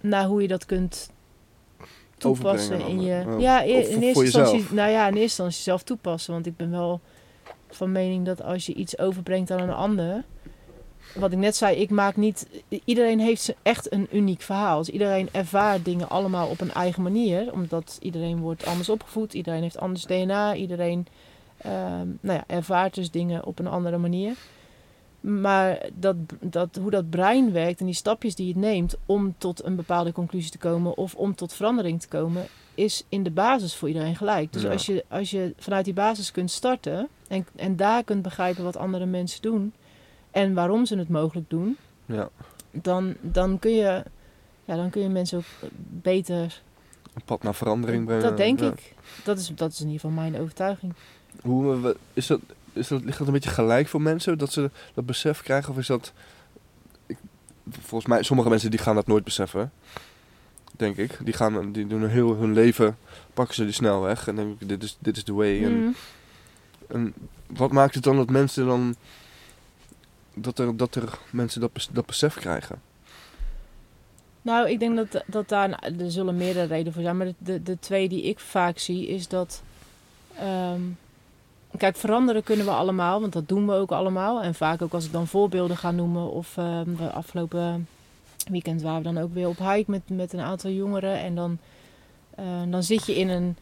[0.00, 1.10] naar hoe je dat kunt
[2.18, 3.24] toepassen in je.
[3.26, 3.40] oh.
[3.40, 4.64] Ja, in, Of in eerste instantie.
[4.70, 6.32] Nou ja, in eerste instantie zelf toepassen.
[6.32, 7.00] Want ik ben wel
[7.70, 10.24] van mening dat als je iets overbrengt aan een ander.
[11.14, 12.46] Wat ik net zei, ik maak niet.
[12.84, 14.78] Iedereen heeft echt een uniek verhaal.
[14.78, 17.52] Dus iedereen ervaart dingen allemaal op een eigen manier.
[17.52, 19.34] Omdat iedereen wordt anders opgevoed.
[19.34, 20.54] Iedereen heeft anders DNA.
[20.54, 21.06] Iedereen
[21.56, 24.34] ehm, nou ja, ervaart dus dingen op een andere manier.
[25.20, 29.64] Maar dat, dat, hoe dat brein werkt en die stapjes die het neemt om tot
[29.64, 33.74] een bepaalde conclusie te komen of om tot verandering te komen, is in de basis
[33.74, 34.52] voor iedereen gelijk.
[34.52, 34.70] Dus Ja.
[34.70, 38.76] als, je, als je vanuit die basis kunt starten en, en daar kunt begrijpen wat
[38.76, 39.72] andere mensen doen
[40.32, 42.28] en waarom ze het mogelijk doen, ja,
[42.70, 44.02] dan, dan, kun, je,
[44.64, 46.60] ja, dan kun je mensen ook beter.
[47.14, 48.22] een pad naar verandering brengen.
[48.22, 48.70] Dat denk Ja.
[48.72, 48.94] ik.
[49.24, 50.92] Dat is, dat is in ieder geval mijn overtuiging.
[51.42, 52.40] Hoe, is dat,
[52.72, 54.38] is dat, ligt dat een beetje gelijk voor mensen?
[54.38, 55.70] Dat ze dat besef krijgen?
[55.72, 56.12] Of is dat...
[57.06, 57.18] Ik,
[57.70, 59.72] volgens mij, sommige mensen die gaan dat nooit beseffen.
[60.76, 61.18] Denk ik.
[61.24, 62.96] Die, gaan, die doen heel hun leven,
[63.34, 64.28] pakken ze die snelweg.
[64.28, 65.64] En denken, dit is, dit is the way.
[65.64, 65.94] En, Mm.
[66.88, 67.14] en
[67.46, 68.94] wat maakt het dan dat mensen dan...
[70.34, 72.80] Dat er, dat er mensen dat, dat besef krijgen?
[74.42, 77.62] Nou, ik denk dat, dat daar, er zullen meerdere redenen voor zijn, maar de, de,
[77.62, 79.62] de twee die ik vaak zie is dat,
[80.38, 80.80] ehm,
[81.76, 84.42] kijk, veranderen kunnen we allemaal, want dat doen we ook allemaal.
[84.42, 87.86] En vaak ook als ik dan voorbeelden ga noemen of ehm, de afgelopen
[88.50, 91.58] weekend waren we dan ook weer op hike met, met een aantal jongeren en dan,
[92.34, 93.56] eh, dan zit je in een,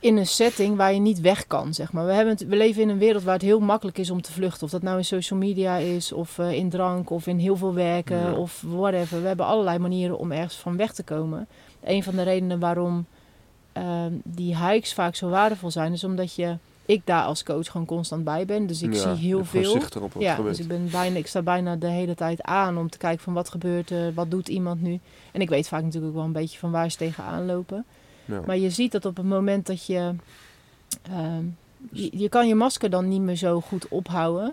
[0.00, 2.06] in een setting waar je niet weg kan, zeg maar.
[2.06, 4.32] We, hebben het, we leven in een wereld waar het heel makkelijk is om te
[4.32, 4.64] vluchten.
[4.64, 7.74] Of dat nou in social media is, of eh, in drank, of in heel veel
[7.74, 8.32] werken, Ja.
[8.32, 9.20] of whatever.
[9.22, 11.46] We hebben allerlei manieren om ergens van weg te komen.
[11.84, 13.06] Een van de redenen waarom
[13.72, 17.86] ehm, die hikes vaak zo waardevol zijn, is omdat je ik daar als coach gewoon
[17.86, 18.66] constant bij ben.
[18.66, 19.70] Dus ik Ja, zie heel veel.
[19.70, 20.56] zicht erop wat Ja, gebeurt.
[20.56, 23.32] dus ik, ben bijna, ik sta bijna de hele tijd aan om te kijken van
[23.32, 24.98] wat gebeurt er, wat doet iemand nu.
[25.32, 27.84] En ik weet vaak natuurlijk ook wel een beetje van waar ze tegenaan lopen.
[28.30, 28.40] Ja.
[28.46, 30.14] Maar je ziet dat op het moment dat je,
[31.02, 31.44] ehm,
[31.90, 32.08] je...
[32.18, 34.52] Je kan je masker dan niet meer zo goed ophouden.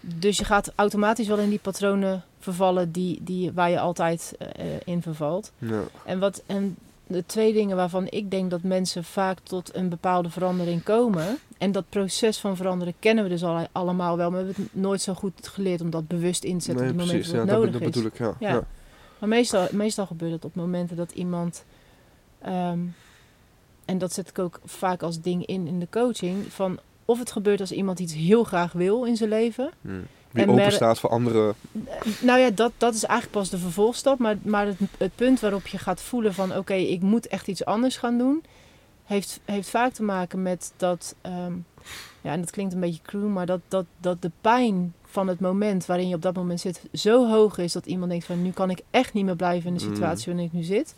[0.00, 4.66] Dus je gaat automatisch wel in die patronen vervallen die, die, waar je altijd eh,
[4.84, 5.52] in vervalt.
[5.58, 5.80] Ja.
[6.04, 10.30] En, wat, en de twee dingen waarvan ik denk dat mensen vaak tot een bepaalde
[10.30, 11.38] verandering komen.
[11.58, 14.30] En dat proces van veranderen kennen we dus al, allemaal wel.
[14.30, 16.92] Maar we hebben het nooit zo goed geleerd om dat bewust in te zetten Nee,
[16.92, 17.26] op het moment precies.
[17.26, 17.86] dat Ja, het dat, nodig dat is.
[17.94, 18.46] bedoel ik, ja.
[18.48, 18.54] Ja.
[18.54, 18.64] ja.
[19.18, 21.64] Maar meestal, meestal gebeurt het op momenten dat iemand.
[22.38, 22.78] ehm,
[23.92, 26.52] en dat zet ik ook vaak als ding in in de coaching.
[26.52, 29.70] Van of het gebeurt als iemand iets heel graag wil in zijn leven.
[29.80, 30.06] Hmm.
[30.30, 31.54] Wie En open staat voor andere...
[32.20, 34.18] Nou ja, dat, dat is eigenlijk pas de vervolgstap.
[34.18, 36.56] Maar, maar het, het punt waarop je gaat voelen van...
[36.56, 38.44] oké, ik moet echt iets anders gaan doen...
[39.04, 41.14] heeft, heeft vaak te maken met dat...
[41.20, 41.52] ehm,
[42.20, 43.28] ja, en dat klinkt een beetje cruel...
[43.28, 46.82] maar dat, dat, dat de pijn van het moment waarin je op dat moment zit...
[46.92, 48.42] zo hoog is dat iemand denkt van...
[48.42, 49.92] nu kan ik echt niet meer blijven in de Mm.
[49.92, 50.94] situatie waarin ik nu zit...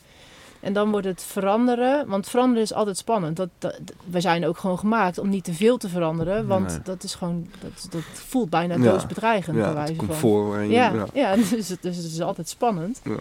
[0.64, 3.36] En dan wordt het veranderen, want veranderen is altijd spannend.
[3.36, 6.78] Dat, dat, we zijn ook gewoon gemaakt om niet te veel te veranderen, want Nee.
[6.84, 8.90] dat is gewoon, dat, dat voelt bijna Ja.
[8.90, 9.56] doodsbedreigend.
[9.56, 9.96] bij Ja, van.
[9.96, 10.68] comfort.
[10.70, 11.06] Ja, Ja.
[11.12, 11.36] ja.
[11.50, 13.00] dus, het, dus het is altijd spannend.
[13.04, 13.16] Ja.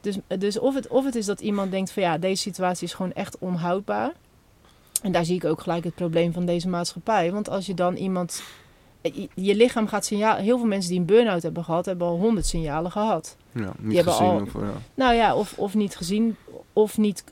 [0.00, 2.94] Dus, dus of, het, of het is dat iemand denkt van ja, deze situatie is
[2.94, 4.12] gewoon echt onhoudbaar.
[5.02, 7.32] En daar zie ik ook gelijk het probleem van deze maatschappij.
[7.32, 8.42] Want als je dan iemand...
[9.02, 10.42] Je, je lichaam gaat signalen...
[10.42, 13.36] Heel veel mensen die een burn-out hebben gehad, hebben al honderd signalen gehad.
[13.58, 14.28] Ja, niet hebben gezien.
[14.30, 14.72] al- Of, ja.
[14.94, 16.36] Nou ja, of, of niet gezien,
[16.72, 17.24] of niet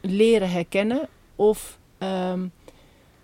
[0.00, 1.08] leren herkennen.
[1.36, 2.46] Of ehm,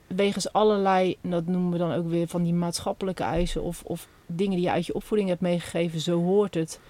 [0.06, 3.62] wegens allerlei, dat noemen we dan ook weer van die maatschappelijke eisen...
[3.62, 6.80] Of, of dingen die je uit je opvoeding hebt meegegeven, zo hoort het...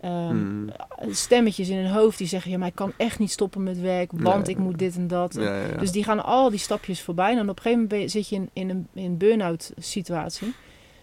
[0.00, 0.68] Ehm, Hmm.
[1.10, 4.10] stemmetjes in hun hoofd die zeggen: ja, maar ik kan echt niet stoppen met werk,
[4.14, 4.54] want Nee.
[4.54, 5.34] ik moet dit en dat.
[5.34, 5.76] Ja, ja, ja.
[5.76, 7.32] Dus die gaan al die stapjes voorbij.
[7.36, 10.54] En op een gegeven moment zit je in, in een, in een burn-out situatie.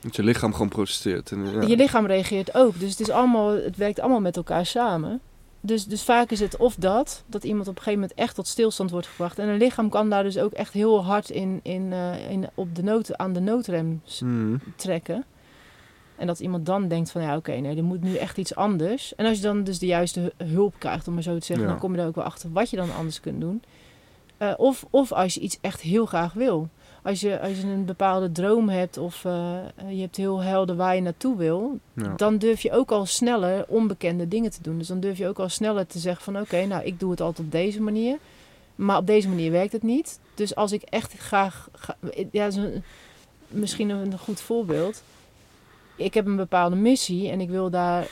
[0.02, 1.32] Dat je lichaam gewoon protesteert.
[1.32, 1.62] En, ja.
[1.62, 2.80] Je lichaam reageert ook.
[2.80, 5.20] Dus het, is allemaal, het werkt allemaal met elkaar samen.
[5.64, 8.48] Dus, dus vaak is het of dat, dat iemand op een gegeven moment echt tot
[8.48, 9.40] stilstand wordt gebracht.
[9.40, 12.76] En een lichaam kan daar dus ook echt heel hard in, in, eh, in, op
[12.76, 14.60] de nood, aan de noodrem Hmm.
[14.76, 15.26] trekken.
[16.18, 19.16] En dat iemand dan denkt van ja, oké, nee, er moet nu echt iets anders.
[19.16, 21.66] En als je dan dus de juiste hu- hulp krijgt, om maar zo te zeggen,
[21.66, 21.72] Ja.
[21.72, 23.64] dan kom je er ook wel achter wat je dan anders kunt doen.
[24.38, 26.70] Eh, of, of als je iets echt heel graag wil.
[27.04, 29.58] Als je, als je een bepaalde droom hebt of eh,
[29.90, 32.14] je hebt heel helder waar je naartoe wil, Ja.
[32.18, 34.78] dan durf je ook al sneller onbekende dingen te doen.
[34.78, 37.22] Dus dan durf je ook al sneller te zeggen van oké, nou ik doe het
[37.22, 38.18] altijd op deze manier.
[38.76, 40.20] Maar op deze manier werkt het niet.
[40.34, 41.70] Dus als ik echt graag...
[41.74, 41.98] ga-
[42.32, 42.84] ja, is een-
[43.48, 45.04] misschien een goed voorbeeld.
[45.96, 48.08] Ik heb een bepaalde missie en ik wil daar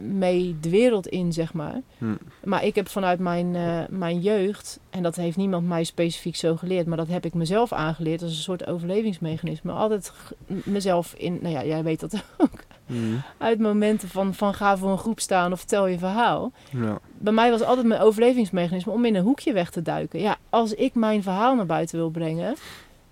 [0.00, 1.80] mee de wereld in, zeg maar.
[1.98, 2.18] Hmm.
[2.44, 6.56] Maar ik heb vanuit mijn, eh, mijn jeugd, en dat heeft niemand mij specifiek zo
[6.56, 9.72] geleerd, maar dat heb ik mezelf aangeleerd als een soort overlevingsmechanisme.
[9.72, 10.12] Altijd
[10.46, 13.22] mezelf in, nou ja, jij weet dat ook, Hmm.
[13.38, 16.52] uit momenten van, van ga voor een groep staan of vertel je verhaal.
[16.70, 16.98] Ja.
[17.18, 20.20] Bij mij was altijd mijn overlevingsmechanisme om in een hoekje weg te duiken.
[20.20, 22.54] Ja, als ik mijn verhaal naar buiten wil brengen,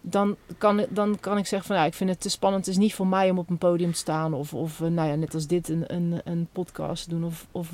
[0.00, 2.66] dan kan, dan kan ik zeggen van ja, ik vind het te spannend.
[2.66, 5.08] Het is niet voor mij om op een podium te staan of, of eh, nou
[5.08, 7.68] ja, net als dit een, een, een podcast te doen of, of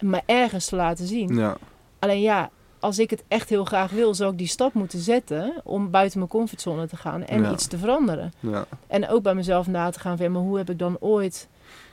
[0.00, 1.34] me ergens te laten zien.
[1.36, 1.56] Ja.
[1.98, 5.52] Alleen ja, als ik het echt heel graag wil, zou ik die stap moeten zetten
[5.64, 7.52] om buiten mijn comfortzone te gaan en Ja.
[7.52, 8.32] iets te veranderen.
[8.40, 8.64] Ja.
[8.86, 11.48] En ook bij mezelf na te gaan van, ja, maar hoe heb ik dan ooit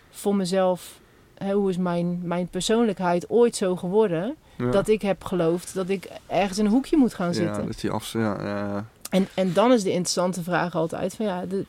[0.09, 0.99] voor mezelf,
[1.37, 4.71] hè, hoe is mijn, mijn persoonlijkheid ooit zo geworden, Ja.
[4.71, 7.65] dat ik heb geloofd dat ik ergens in een hoekje moet gaan Ja, zitten.
[7.65, 8.13] dat je af...
[8.13, 8.85] Ja, ja.
[9.09, 11.65] En, en dan is de interessante vraag altijd van, ja, de-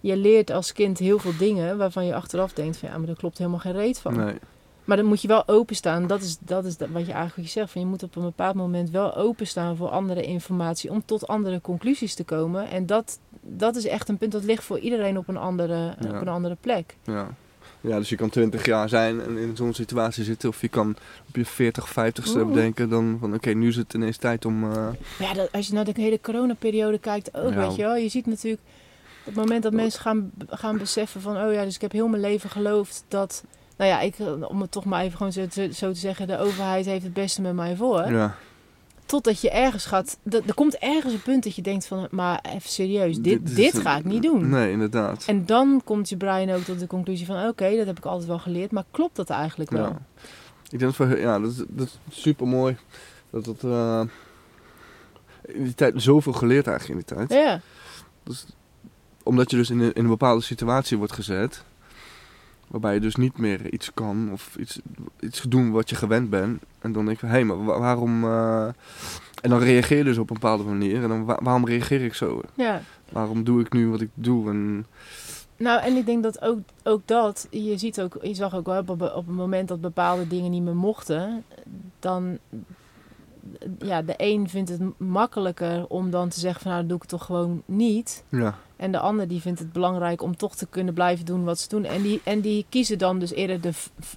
[0.00, 3.16] je leert als kind heel veel dingen waarvan je achteraf denkt van, ja, maar daar
[3.16, 4.16] klopt helemaal geen reet van.
[4.16, 4.34] Nee.
[4.84, 6.06] Maar dan moet je wel openstaan.
[6.06, 7.70] Dat is, dat is wat je eigenlijk wat je zegt.
[7.70, 10.90] Van je moet op een bepaald moment wel openstaan voor andere informatie.
[10.90, 12.68] Om tot andere conclusies te komen.
[12.68, 16.08] En dat, dat is echt een punt dat ligt voor iedereen op een andere, Ja.
[16.08, 16.96] op een andere plek.
[17.04, 17.28] Ja.
[17.82, 20.48] Ja, dus je kan 20 jaar zijn en in zo'n situatie zitten.
[20.48, 20.96] Of je kan
[21.28, 22.46] op je 40, 50ste Oeh.
[22.46, 24.58] bedenken dan van oké, nu is het ineens tijd om...
[24.58, 27.58] Maar ja, dat, als je naar de hele coronaperiode kijkt ook, Ja.
[27.66, 27.96] weet je wel.
[27.96, 28.62] Je ziet natuurlijk
[29.20, 31.36] op het moment dat mensen gaan, gaan beseffen van...
[31.36, 33.44] Oh ja, dus ik heb heel mijn leven geloofd dat...
[33.76, 34.14] Nou ja, ik,
[34.48, 36.26] om het toch maar even gewoon zo, zo te zeggen...
[36.26, 38.10] De overheid heeft het beste met mij voor.
[38.12, 38.36] ja.
[39.06, 40.18] Totdat je ergens gaat...
[40.22, 42.08] dat- Er komt ergens een punt dat je denkt van...
[42.10, 44.48] Maar even serieus, dit, dit ga ik niet doen.
[44.48, 45.24] Nee, inderdaad.
[45.26, 47.48] En dan komt je brein ook tot de conclusie van...
[47.48, 48.70] Oké, dat heb ik altijd wel geleerd.
[48.70, 49.84] Maar klopt dat eigenlijk wel?
[49.84, 49.98] Ja.
[50.70, 52.76] Ik denk dat, ja, dat, is- dat is super mooi.
[53.30, 54.00] Dat het eh,
[55.42, 57.40] in die tijd zoveel geleerd eigenlijk in die tijd.
[57.42, 57.60] Ja,
[59.22, 61.64] omdat je dus in een, in een bepaalde situatie wordt gezet.
[62.72, 64.80] Waarbij je dus niet meer iets kan of iets,
[65.20, 66.62] iets doen wat je gewend bent.
[66.78, 68.24] En dan denk je, hé, hey, maar waarom...
[68.24, 68.68] Uh...
[69.40, 71.02] En dan reageer je dus op een bepaalde manier.
[71.02, 72.40] En dan waarom reageer ik zo?
[72.54, 72.82] Ja.
[73.10, 74.50] Waarom doe ik nu wat ik doe?
[74.50, 74.86] En...
[75.56, 78.78] Nou, en ik denk dat ook, ook dat, je ziet ook, je zag ook wel
[78.78, 81.44] op, op het moment dat bepaalde dingen niet meer mochten,
[81.98, 82.38] dan,
[83.78, 87.10] ja, de een vindt het makkelijker om dan te zeggen van nou, doe ik het
[87.10, 88.24] toch gewoon niet.
[88.28, 88.58] Ja.
[88.82, 91.68] En de ander die vindt het belangrijk om toch te kunnen blijven doen wat ze
[91.68, 91.84] doen.
[91.84, 93.72] En die, en die kiezen dan dus eerder de,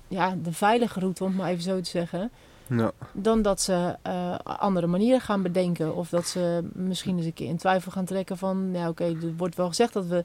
[0.08, 2.32] ja, de veilige route, om het maar even zo te zeggen.
[2.68, 2.92] Ja.
[3.12, 5.96] Dan dat ze uh, andere manieren gaan bedenken.
[5.96, 8.70] Of dat ze misschien eens een keer in twijfel gaan trekken van...
[8.74, 10.24] Ja, oké, er wordt wel gezegd dat we...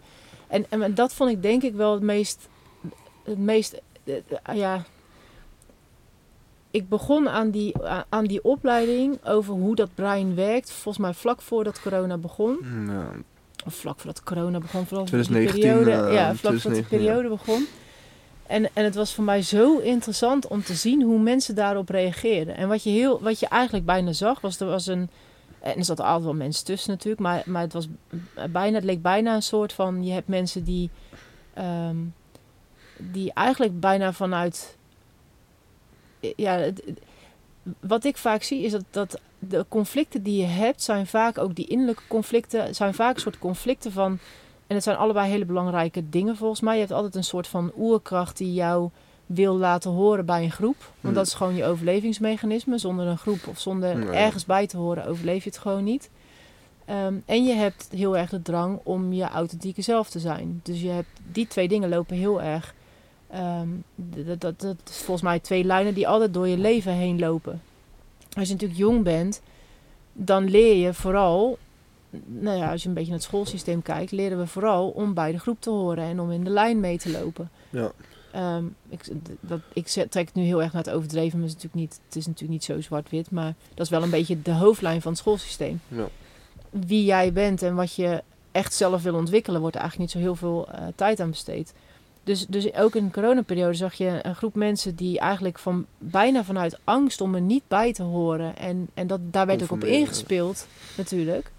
[0.48, 2.48] En, en dat vond ik denk ik wel het meest...
[3.24, 4.16] Het meest uh,
[4.54, 4.84] ja,
[6.70, 7.74] ik begon aan die,
[8.08, 10.70] aan die opleiding over hoe dat brein werkt.
[10.70, 12.58] Volgens mij vlak voordat corona begon.
[12.86, 13.10] Ja.
[13.66, 14.86] Of vlak voordat corona begon.
[14.86, 16.08] Vooral 2019, die periode.
[16.08, 17.66] Uh, ja, vlak voordat de periode begon.
[18.46, 22.56] En, en het was voor mij zo interessant om te zien hoe mensen daarop reageerden.
[22.56, 25.10] En wat je, heel, wat je eigenlijk bijna zag, was er was een.
[25.60, 27.88] En er zaten altijd wel mensen tussen natuurlijk, maar, maar het was
[28.50, 30.04] bijna, het leek bijna een soort van.
[30.04, 30.90] Je hebt mensen die.
[31.58, 32.14] Um,
[32.96, 34.76] die eigenlijk bijna vanuit.
[36.36, 36.82] Ja, het,
[37.80, 41.54] wat ik vaak zie is dat, dat de conflicten die je hebt, zijn vaak ook
[41.54, 44.18] die innerlijke conflicten, zijn vaak een soort conflicten van
[44.66, 46.74] en het zijn allebei hele belangrijke dingen volgens mij.
[46.74, 48.90] Je hebt altijd een soort van oerkracht die jou
[49.26, 50.76] wil laten horen bij een groep.
[50.78, 51.12] Want Hmm.
[51.12, 52.78] dat is gewoon je overlevingsmechanisme.
[52.78, 54.08] Zonder een groep of zonder Nee.
[54.08, 56.10] ergens bij te horen overleef je het gewoon niet.
[56.84, 60.60] Ehm, en je hebt heel erg de drang om je authentieke zelf te zijn.
[60.62, 62.74] Dus je hebt, die twee dingen lopen heel erg.
[63.94, 67.60] dat, dat, dat is volgens mij twee lijnen die altijd door je leven heen lopen.
[68.36, 69.40] Als je natuurlijk jong bent,
[70.12, 71.58] dan leer je vooral
[72.26, 75.32] nou ja, als je een beetje naar het schoolsysteem kijkt, leren we vooral om bij
[75.32, 77.50] de groep te horen en om in de lijn mee te lopen.
[77.70, 77.92] Ja.
[78.32, 79.00] Ehm, ik,
[79.40, 82.00] dat, ik trek het nu heel erg naar het overdreven, maar het is natuurlijk niet,
[82.06, 85.10] het is natuurlijk niet zo zwart-wit, maar dat is wel een beetje de hoofdlijn van
[85.10, 85.80] het schoolsysteem.
[85.88, 86.08] Ja.
[86.70, 90.28] Wie jij bent en wat je echt zelf wil ontwikkelen, wordt er eigenlijk niet zo
[90.28, 91.72] heel veel eh, tijd aan besteed.
[92.24, 96.44] Dus, dus ook in de coronaperiode zag je een groep mensen die eigenlijk van, bijna
[96.44, 98.56] vanuit angst om er niet bij te horen.
[98.56, 101.50] En, en dat, daar werd ook op ingespeeld natuurlijk.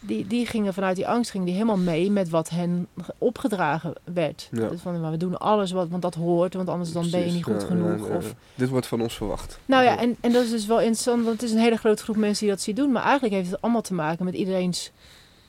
[0.00, 2.86] Die, die gingen vanuit die angst gingen die helemaal mee met wat hen
[3.18, 4.48] opgedragen werd.
[4.52, 4.68] Ja.
[4.68, 7.32] Dus van, maar we doen alles wat, want dat hoort, want anders dan ben je
[7.32, 8.08] niet goed ja, genoeg.
[8.08, 8.16] ja.
[8.16, 9.58] Of, Dit wordt van ons verwacht.
[9.66, 12.02] nou ja, en, en dat is dus wel interessant, want het is een hele grote
[12.02, 12.92] groep mensen die dat zien doen.
[12.92, 14.90] Maar eigenlijk heeft het allemaal te maken met iedereen's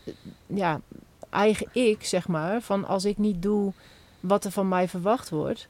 [0.03, 0.13] eh,
[0.45, 0.81] ja,
[1.29, 2.61] eigen ik, zeg maar.
[2.61, 3.73] Van als ik niet doe
[4.19, 5.67] wat er van mij verwacht wordt,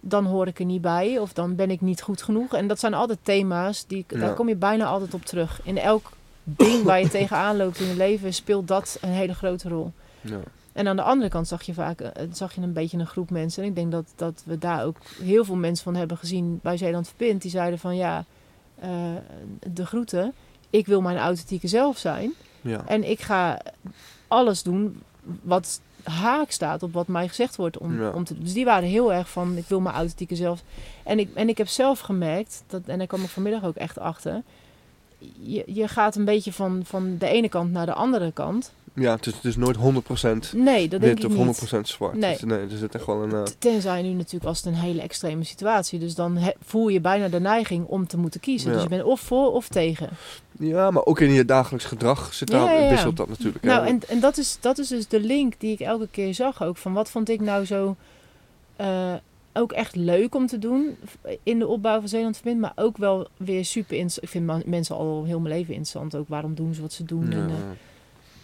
[0.00, 2.54] dan hoor ik er niet bij of dan ben ik niet goed genoeg.
[2.54, 4.18] En dat zijn altijd thema's, die, Ja.
[4.18, 5.60] daar kom je bijna altijd op terug.
[5.64, 6.10] In elk
[6.44, 9.92] ding waar je tegenaan loopt in je leven speelt dat een hele grote rol.
[10.20, 10.38] Ja.
[10.72, 13.30] En aan de andere kant zag je vaak eh, zag je een beetje een groep
[13.30, 13.62] mensen.
[13.62, 16.76] En ik denk dat, dat we daar ook heel veel mensen van hebben gezien bij
[16.76, 17.42] Zeeland Verpint.
[17.42, 18.24] Die zeiden van ja,
[18.80, 18.90] eh,
[19.72, 20.32] de groeten.
[20.70, 22.32] Ik wil mijn authentieke zelf zijn.
[22.60, 22.82] Ja.
[22.86, 23.60] En ik ga
[24.28, 25.02] alles doen
[25.42, 28.10] wat haak staat op wat mij gezegd wordt om, Ja.
[28.10, 28.42] om te doen.
[28.44, 30.62] Dus die waren heel erg van ik wil mijn authentieke zelf.
[31.04, 33.98] En ik, en ik heb zelf gemerkt, dat, en daar kwam ik vanmiddag ook echt
[33.98, 34.42] achter.
[35.40, 38.72] Je, je gaat een beetje van, van de ene kant naar de andere kant.
[38.94, 39.80] Ja, het is, het is nooit 100%
[40.56, 41.72] Nee, dat denk wit of niet.
[41.74, 42.14] 100% zwart.
[42.16, 42.32] Nee.
[42.32, 43.32] Dus, nee, er zit echt wel een...
[43.32, 45.98] eh, Tenzij nu natuurlijk als het een hele extreme situatie.
[45.98, 48.68] Dus dan he- voel je bijna de neiging om te moeten kiezen.
[48.68, 48.74] Ja.
[48.74, 50.08] Dus je bent of voor of tegen.
[50.58, 53.64] ja, maar ook in je dagelijks gedrag zit daar, Ja, ja, wisselt dat natuurlijk.
[53.64, 56.62] Nou, en, en dat, is, dat is dus de link die ik elke keer zag
[56.62, 56.76] ook.
[56.76, 57.96] Van wat vond ik nou zo
[58.76, 59.14] eh,
[59.52, 60.96] ook echt leuk om te doen
[61.42, 62.60] in de opbouw van Zeeland Verbind.
[62.60, 64.24] Maar ook wel weer super interessant.
[64.24, 66.14] Ik vind mensen al heel mijn leven interessant.
[66.16, 67.26] Ook waarom doen ze wat ze doen.
[67.30, 67.36] Ja.
[67.36, 67.54] En, eh,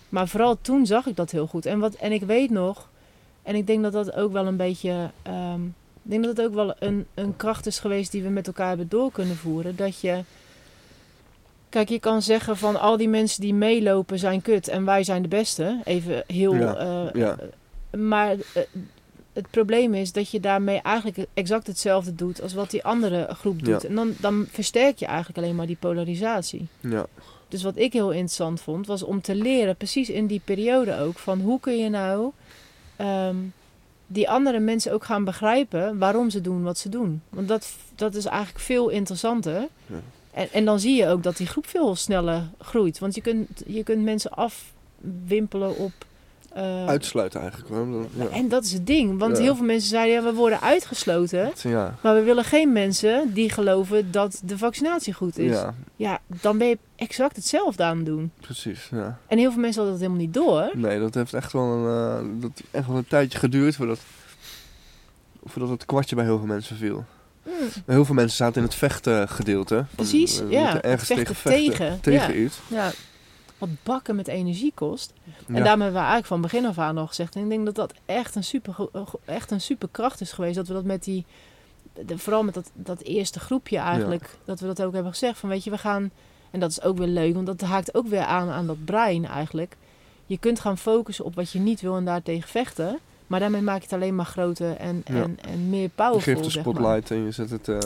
[0.09, 1.67] maar vooral toen zag ik dat heel goed.
[1.67, 2.89] En, wat, en ik weet nog,
[3.43, 5.11] en ik denk dat dat ook wel een beetje.
[5.23, 5.65] ehm,
[6.03, 8.69] ik denk dat het ook wel een, een kracht is geweest die we met elkaar
[8.69, 9.77] hebben door kunnen voeren.
[9.77, 10.21] Dat je.
[11.69, 15.23] Kijk, je kan zeggen van al die mensen die meelopen zijn kut en wij zijn
[15.23, 15.81] de beste.
[15.85, 16.55] Even heel.
[16.55, 17.37] Ja, eh, ja.
[17.99, 18.63] Maar eh,
[19.33, 23.65] het probleem is dat je daarmee eigenlijk exact hetzelfde doet als wat die andere groep
[23.65, 23.83] doet.
[23.83, 23.89] Ja.
[23.89, 26.67] En dan, dan versterk je eigenlijk alleen maar die polarisatie.
[26.81, 27.07] ja.
[27.49, 31.19] Dus wat ik heel interessant vond, was om te leren, precies in die periode ook,
[31.19, 32.33] van hoe kun je nou
[32.97, 33.37] ehm,
[34.07, 37.23] die andere mensen ook gaan begrijpen waarom ze doen wat ze doen.
[37.29, 39.69] Want dat, dat is eigenlijk veel interessanter.
[39.87, 40.01] Ja.
[40.31, 42.99] En, en dan zie je ook dat die groep veel sneller groeit.
[42.99, 45.93] Want je kunt, je kunt mensen afwimpelen op.
[46.57, 47.71] eh, Uitsluiten eigenlijk.
[48.19, 48.29] Ja.
[48.29, 49.19] En dat is het ding.
[49.19, 49.43] Want Ja.
[49.43, 51.53] heel veel mensen zeiden, ja, we worden uitgesloten.
[51.63, 51.95] Ja.
[52.03, 55.57] Maar we willen geen mensen die geloven dat de vaccinatie goed is.
[55.97, 58.31] ja, dan ben je exact hetzelfde aan het doen.
[58.41, 58.89] precies.
[58.91, 59.19] Ja.
[59.27, 60.71] En heel veel mensen hadden dat helemaal niet door.
[60.75, 61.87] Nee, dat heeft echt wel een,
[62.19, 63.99] eh, dat echt wel een tijdje geduurd voordat,
[65.45, 67.05] voordat het kwartje bij heel veel mensen viel.
[67.43, 67.53] Mm,
[67.87, 69.85] Heel veel mensen zaten in het vechten gedeelte.
[69.95, 70.83] Precies, ja.
[70.83, 71.63] ergens Vechten tegen vechten.
[71.73, 72.59] tegen, Tegen iets.
[72.69, 72.91] ja.
[73.59, 75.13] Wat bakken met energie kost.
[75.47, 75.63] En Ja.
[75.63, 77.35] daarom hebben we eigenlijk van begin af aan al gezegd.
[77.37, 78.77] En ik denk dat dat echt een super,
[79.25, 80.55] echt een super kracht is geweest.
[80.55, 81.25] Dat we dat met die,
[82.07, 85.39] de- vooral met dat, dat eerste groepje eigenlijk, dat we dat ook hebben gezegd.
[85.39, 86.11] Van weet je, we gaan,
[86.51, 89.25] en dat is ook weer leuk, want dat haakt ook weer aan aan dat brein
[89.27, 89.77] eigenlijk.
[90.27, 92.99] Je kunt gaan focussen op wat je niet wil en daartegen vechten.
[93.27, 95.23] Maar daarmee maak je het alleen maar groter en, Ja.
[95.23, 96.21] en, en meer Je powerful.
[96.33, 96.75] geeft de zeg maar.
[96.75, 97.69] spotlight en je zet het...
[97.69, 97.79] eh,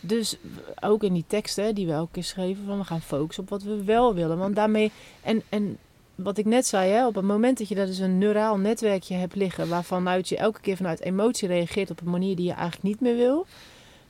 [0.00, 0.36] Dus
[0.80, 3.62] ook in die teksten die we elke keer schreven, van we gaan focussen op wat
[3.62, 4.38] we wel willen.
[4.38, 4.92] Want daarmee,
[5.22, 5.78] en, en
[6.14, 9.14] wat ik net zei, hè, op het moment dat je daar dus een neuraal netwerkje
[9.14, 12.82] hebt liggen, waarvanuit je elke keer vanuit emotie reageert op een manier die je eigenlijk
[12.82, 13.46] niet meer wil,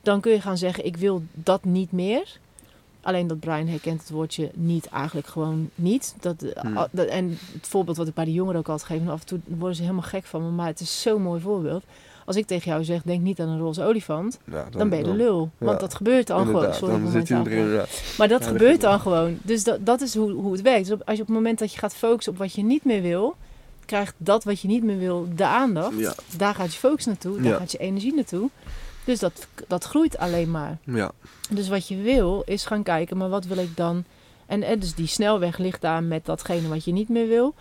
[0.03, 2.39] dan kun je gaan zeggen, ik wil dat niet meer.
[3.03, 6.15] Alleen dat brein herkent het woordje niet eigenlijk gewoon niet.
[6.21, 6.87] Dat, eh, Hmm.
[6.91, 9.27] dat- en het voorbeeld wat ik bij de jongeren ook altijd geef, en af en
[9.27, 11.85] toe worden ze helemaal gek van me, maar het is zo'n mooi voorbeeld.
[12.27, 15.05] Als ik tegen jou zeg, denk niet aan een roze olifant, ja, dan ben je
[15.05, 15.51] de lul.
[15.59, 15.67] ja.
[15.67, 16.75] Want dat gebeurt dan gewoon.
[16.75, 17.59] Sorry dan zit erin.
[17.59, 18.03] inderdaad.
[18.19, 19.39] Maar dat gebeurt dan gewoon.
[19.43, 20.89] Dus dat, dat is hoe, hoe het werkt.
[20.89, 23.03] Dus als je op het moment dat je gaat focussen op wat je niet meer
[23.03, 23.37] wil,
[23.87, 25.97] krijgt dat wat je niet meer wil de aandacht.
[26.37, 28.49] Daar gaat je focus naartoe, daar gaat je energie naartoe.
[29.05, 30.79] Dus dat, dat groeit alleen maar.
[30.85, 31.11] Ja,
[31.51, 34.05] Dus wat je wil is gaan kijken, maar wat wil ik dan?
[34.47, 37.55] En, en dus die snelweg ligt daar met datgene wat je niet meer wil.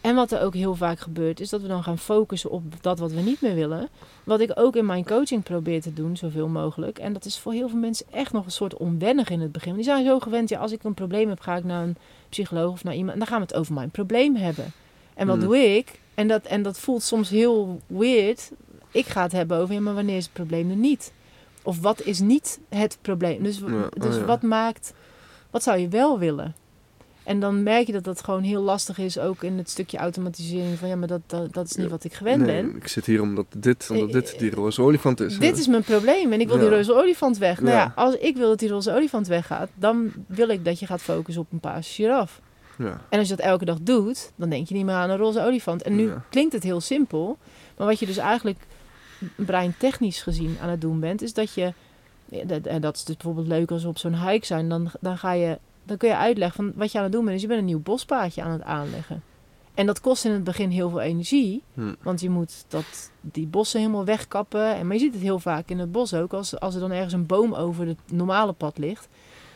[0.00, 2.98] En wat er ook heel vaak gebeurt, is dat we dan gaan focussen op dat
[2.98, 3.88] wat we niet meer willen.
[4.24, 6.98] Wat ik ook in mijn coaching probeer te doen, zoveel mogelijk.
[6.98, 9.74] En dat is voor heel veel mensen echt nog een soort onwennig in het begin.
[9.74, 11.96] Die zijn zo gewend, ja, als ik een probleem heb, ga ik naar een
[12.28, 13.12] psycholoog of naar iemand.
[13.12, 14.72] En dan gaan we het over mijn probleem hebben.
[15.14, 15.42] En wat Mm.
[15.42, 16.00] doe ik?
[16.14, 18.50] En dat, en dat voelt soms heel weird.
[18.92, 21.12] Ik ga het hebben over, ja, maar wanneer is het probleem er niet?
[21.62, 23.42] Of wat is niet het probleem?
[23.42, 24.24] Dus, Ja, oh dus ja.
[24.24, 24.92] wat maakt,
[25.50, 26.54] wat zou je wel willen?
[27.24, 30.78] En dan merk je dat dat gewoon heel lastig is, ook in het stukje automatisering
[30.78, 31.92] van ja, maar dat, dat, dat is niet Ja.
[31.92, 32.76] wat ik gewend nee, ben.
[32.76, 35.38] ik zit hier omdat dit, omdat Eh, dit die roze olifant is.
[35.38, 37.60] Dit is mijn probleem en ik wil die roze olifant weg.
[37.60, 37.78] Nou Ja.
[37.82, 41.02] ja, als ik wil dat die roze olifant weggaat, dan wil ik dat je gaat
[41.02, 42.40] focussen op een paarse giraf.
[42.78, 43.00] Ja.
[43.08, 45.44] En als je dat elke dag doet, dan denk je niet meer aan een roze
[45.44, 45.82] olifant.
[45.82, 47.38] En nu klinkt het heel simpel,
[47.76, 48.58] maar wat je dus eigenlijk
[49.36, 51.72] breintechnisch gezien aan het doen bent, is dat je,
[52.62, 55.32] en dat is dus bijvoorbeeld leuk als we op zo'n hike zijn, dan, dan ga
[55.32, 57.60] je, dan kun je uitleggen van wat je aan het doen bent, is je bent
[57.60, 59.22] een nieuw bospaadje aan het aanleggen.
[59.74, 61.94] En dat kost in het begin heel veel energie, Hm.
[62.02, 64.74] want je moet dat, die bossen helemaal wegkappen.
[64.74, 66.90] En, maar je ziet het heel vaak in het bos ook, als, als er dan
[66.90, 69.08] ergens een boom over het normale pad ligt,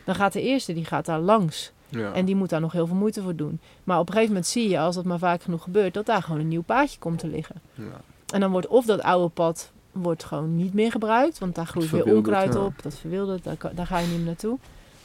[0.05, 1.73] dan gaat de eerste, die gaat daar langs.
[1.89, 2.13] Ja.
[2.13, 3.61] En die moet daar nog heel veel moeite voor doen.
[3.85, 6.23] Maar op een gegeven moment zie je, als dat maar vaak genoeg gebeurt, dat daar
[6.23, 7.57] gewoon een nieuw paadje komt te liggen.
[7.75, 8.01] ja.
[8.33, 11.91] En dan wordt of dat oude pad wordt gewoon niet meer gebruikt, want daar groeit
[11.91, 12.65] weer onkruid ja.
[12.65, 14.59] op, dat verwildert, daar, daar ga je niet meer naartoe.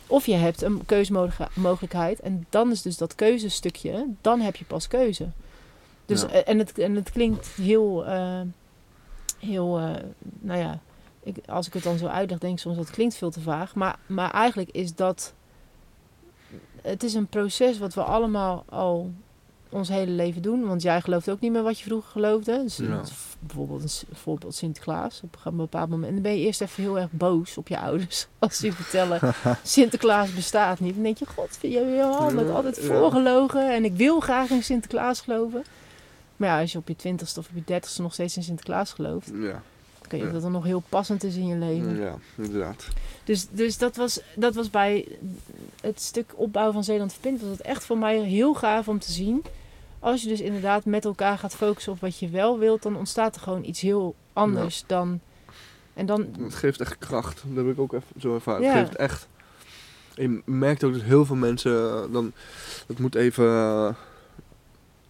[0.08, 4.88] Of je hebt een keuzemogelijkheid en dan is dus dat keuzestukje, dan heb je pas
[4.88, 5.28] keuze.
[6.06, 6.28] Dus, Ja.
[6.28, 8.42] eh, en, het, en het klinkt heel, eh,
[9.40, 9.90] heel eh,
[10.40, 10.80] nou ja,
[11.24, 13.42] ik, als ik het dan zo uitleg, denk ik soms dat het klinkt veel te
[13.42, 13.76] vaag.
[13.76, 15.34] Maar, maar eigenlijk is dat,
[16.82, 19.12] het is een proces wat we allemaal al
[19.74, 20.68] ons hele leven doen.
[20.68, 22.64] Want jij gelooft ook niet meer wat je vroeger geloofde.
[22.64, 22.80] Dus.
[23.40, 25.22] Bijvoorbeeld een s- voorbeeld Sinterklaas.
[25.24, 26.08] Op een bepaald moment.
[26.08, 28.28] En dan ben je eerst even heel erg boos op je ouders.
[28.40, 29.20] Als ze vertellen,
[29.64, 30.94] Sinterklaas bestaat niet.
[30.94, 33.74] Dan denk je, god, je hebt me altijd voorgelogen.
[33.74, 35.64] En ik wil graag in Sinterklaas geloven.
[36.38, 38.94] Maar ja, als je op je twintigste of op je dertigste nog steeds in Sinterklaas
[38.94, 39.28] gelooft.
[39.34, 39.42] Ja.
[40.00, 40.32] Dan kun je Ja.
[40.32, 42.00] dat dan nog heel passend is in je leven.
[42.00, 42.88] ja, inderdaad.
[43.24, 45.08] Dus, dus dat, was, dat was bij
[45.82, 47.42] het stuk opbouwen van Zeeland Verpint...
[47.42, 49.44] was het echt voor mij heel gaaf om te zien.
[50.02, 52.82] Als je dus inderdaad met elkaar gaat focussen op wat je wel wilt...
[52.82, 55.20] dan ontstaat er gewoon iets heel anders dan...
[55.94, 56.28] En dan...
[56.40, 57.44] Het geeft echt kracht.
[57.48, 58.62] Dat heb ik ook even zo ervaren.
[58.62, 58.74] Ja.
[58.74, 59.28] Het geeft echt...
[60.14, 62.32] Je merkt ook dat heel veel mensen eh, dan...
[62.88, 63.46] Het moet even...
[63.46, 63.86] eh,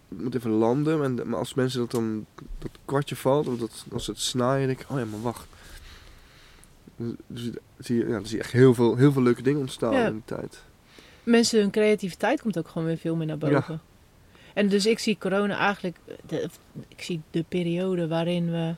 [0.08, 1.02] het moet even landen.
[1.02, 2.26] En, maar als mensen dat dan...
[2.58, 3.48] Dat kwartje valt.
[3.48, 4.66] Of dat, als ze het snijden.
[4.66, 4.90] denk ik...
[4.90, 5.46] Oh ja, maar wacht.
[6.96, 9.60] Dus, dus zie je, ja, dan zie je echt heel veel, heel veel leuke dingen
[9.60, 10.06] ontstaan Ja.
[10.06, 10.62] in die tijd.
[11.22, 13.80] Mensen, hun creativiteit komt ook gewoon weer veel meer naar boven.
[14.54, 15.96] En dus ik zie corona eigenlijk...
[16.26, 16.48] De,
[16.88, 18.74] ik zie de periode waarin we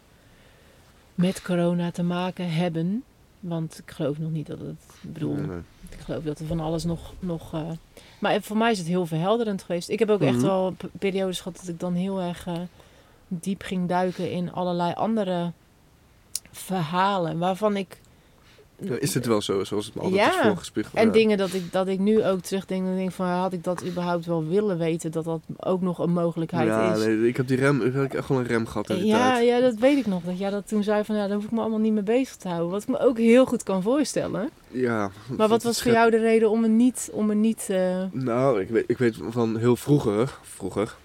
[1.15, 3.05] met corona te maken hebben...
[3.41, 4.85] Want ik geloof nog niet dat het...
[5.03, 5.59] Ik bedoel, Nee.
[5.91, 7.13] Ik geloof dat er van alles nog.
[7.19, 7.71] nog eh,
[8.19, 9.89] Maar voor mij is het heel verhelderend geweest.
[9.89, 10.45] Ik heb ook echt Mhm.
[10.47, 12.55] wel periodes gehad dat ik dan heel erg eh,
[13.29, 15.53] diep ging duiken in allerlei andere
[16.51, 17.39] verhalen.
[17.39, 18.01] Waarvan ik.
[18.79, 20.41] Ja, is het wel zo, zoals het me altijd Ja.
[20.41, 20.95] is voorgespiegeld?
[20.95, 21.13] En ja.
[21.13, 24.27] dingen dat ik, dat ik nu ook terugdenk en denk van had ik dat überhaupt
[24.27, 27.05] wel willen weten dat dat ook nog een mogelijkheid Ja, is.
[27.05, 29.33] nee, ik heb die rem, ik heb echt wel een rem gehad in die ja,
[29.33, 29.47] tijd.
[29.47, 30.23] ja, dat weet ik nog.
[30.23, 32.37] Dat jij dat toen zei van ja, daar hoef ik me allemaal niet mee bezig
[32.37, 32.71] te houden.
[32.71, 34.51] Wat ik me ook heel goed kan voorstellen.
[34.71, 35.11] Ja.
[35.37, 38.61] Maar wat was voor jou de reden om er niet, om er niet eh, Nou,
[38.61, 40.97] ik weet, ik weet van heel vroeger, vroeger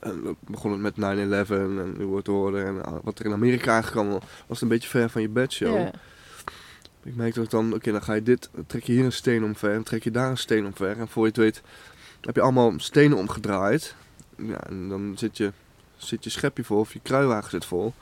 [0.00, 3.32] En dan begon het met 9-11 en nu wordt horen en ah, wat er in
[3.32, 5.76] Amerika aangekomen was het een beetje ver van je bedshow.
[5.76, 5.90] Ja.
[7.04, 9.44] Ik merkte ook dan, oké, dan ga je dit, dan trek je hier een steen
[9.44, 10.98] omver en trek je daar een steen omver.
[10.98, 11.62] En voor je het weet
[12.20, 13.94] heb je allemaal stenen omgedraaid.
[14.36, 15.52] Ja, en dan zit je,
[15.96, 17.92] zit je schepje vol of je kruiwagen zit vol.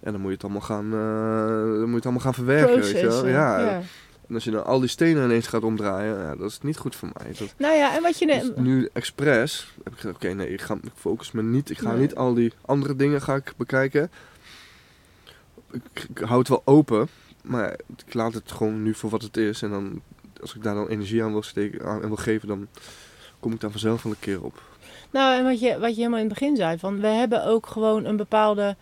[0.00, 2.80] En dan moet je het allemaal gaan, eh, dan moet je het allemaal gaan verwerken,
[2.80, 3.26] weet je wel.
[3.28, 3.60] Ja.
[3.60, 3.82] ja.
[4.28, 6.96] En als je dan al die stenen ineens gaat omdraaien, ja, dat is niet goed
[6.96, 7.32] voor mij.
[7.38, 10.60] Dat, Nou ja, en wat je dus nu expres heb ik gezegd, oké, nee, ik,
[10.60, 11.70] ga, ik focus me niet.
[11.70, 12.00] Ik ga Nee.
[12.00, 14.10] niet al die andere dingen ga ik bekijken.
[15.72, 17.08] Ik, ik hou het wel open,
[17.44, 19.62] maar ik laat het gewoon nu voor wat het is.
[19.62, 20.00] En dan,
[20.40, 22.68] als ik daar dan energie aan wil steken aan, wil geven, dan
[23.40, 24.62] kom ik daar vanzelf wel een keer op.
[25.10, 27.66] Nou, en wat je, wat je helemaal in het begin zei, van we hebben ook
[27.66, 28.76] gewoon een bepaalde.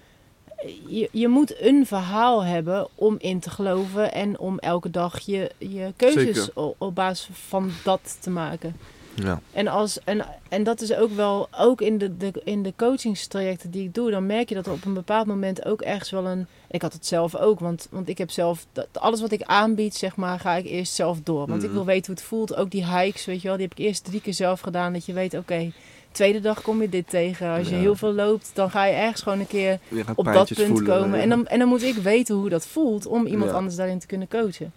[0.86, 5.50] Je, je moet een verhaal hebben om in te geloven en om elke dag je,
[5.58, 8.76] je keuzes op, op basis van dat te maken.
[9.14, 9.40] Ja.
[9.52, 13.70] En, als, en, en dat is ook wel, ook in de, de, in de coachingstrajecten
[13.70, 16.26] die ik doe, dan merk je dat er op een bepaald moment ook ergens wel
[16.26, 16.46] een.
[16.70, 18.66] Ik had het zelf ook, want, want ik heb zelf.
[18.72, 21.46] dat- Alles wat ik aanbied, zeg maar, ga ik eerst zelf door.
[21.46, 21.76] Want ik Mhm.
[21.76, 22.54] wil weten hoe het voelt.
[22.56, 24.92] Ook die hikes, weet je wel, die heb ik eerst drie keer zelf gedaan.
[24.92, 25.72] Dat je weet, oké,
[26.10, 27.56] tweede dag kom je dit tegen.
[27.56, 27.80] Als je Ja.
[27.80, 29.78] heel veel loopt, dan ga je ergens gewoon een keer
[30.14, 31.16] op dat punt voelen, komen.
[31.16, 31.22] ja.
[31.22, 34.06] En dan, en dan moet ik weten hoe dat voelt om iemand anders daarin te
[34.06, 34.72] kunnen coachen.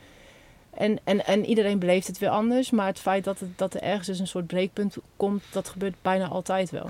[0.76, 2.72] En, en, en iedereen beleeft het weer anders.
[2.72, 5.96] Maar het feit dat, het, dat er ergens dus een soort breekpunt komt, dat gebeurt
[6.02, 6.88] bijna altijd wel.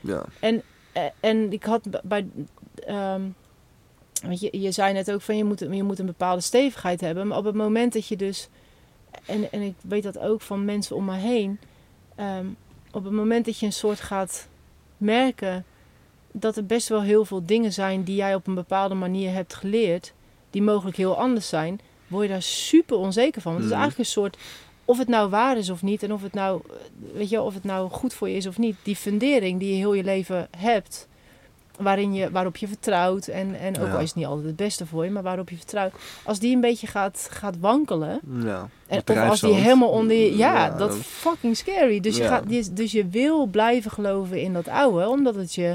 [0.00, 0.24] Ja.
[0.40, 0.62] En,
[0.92, 2.26] eh, en ik had bij.
[2.86, 3.22] ehm,
[4.22, 7.26] weet je, je zei net ook van je moet, je moet een bepaalde stevigheid hebben.
[7.26, 8.48] Maar op het moment dat je dus.
[9.26, 11.58] En, en ik weet dat ook van mensen om me heen.
[12.14, 12.46] ehm,
[12.92, 14.48] op het moment dat je een soort gaat
[14.96, 15.64] merken
[16.32, 19.54] dat er best wel heel veel dingen zijn die jij op een bepaalde manier hebt
[19.54, 20.12] geleerd,
[20.50, 23.52] die mogelijk heel anders zijn, word je daar super onzeker van.
[23.52, 23.86] Want het is Mhm.
[23.86, 24.36] eigenlijk een soort,
[24.84, 26.74] of het nou waar is of niet, en of het nou, eh,
[27.14, 29.76] weet je, of het nou goed voor je is of niet, die fundering die je
[29.76, 31.08] heel je leven hebt,
[31.78, 33.92] waarin je, waarop je vertrouwt, en, en ook Ja.
[33.92, 35.92] al is het niet altijd het beste voor je, maar waarop je vertrouwt,
[36.24, 38.68] als die een beetje gaat, gaat wankelen, ja.
[38.86, 40.36] en, of als die helemaal onder je...
[40.36, 42.00] Ja, Ja, dat is fucking scary.
[42.00, 45.74] Dus, je gaat, dus- je wil blijven geloven in dat oude, omdat het je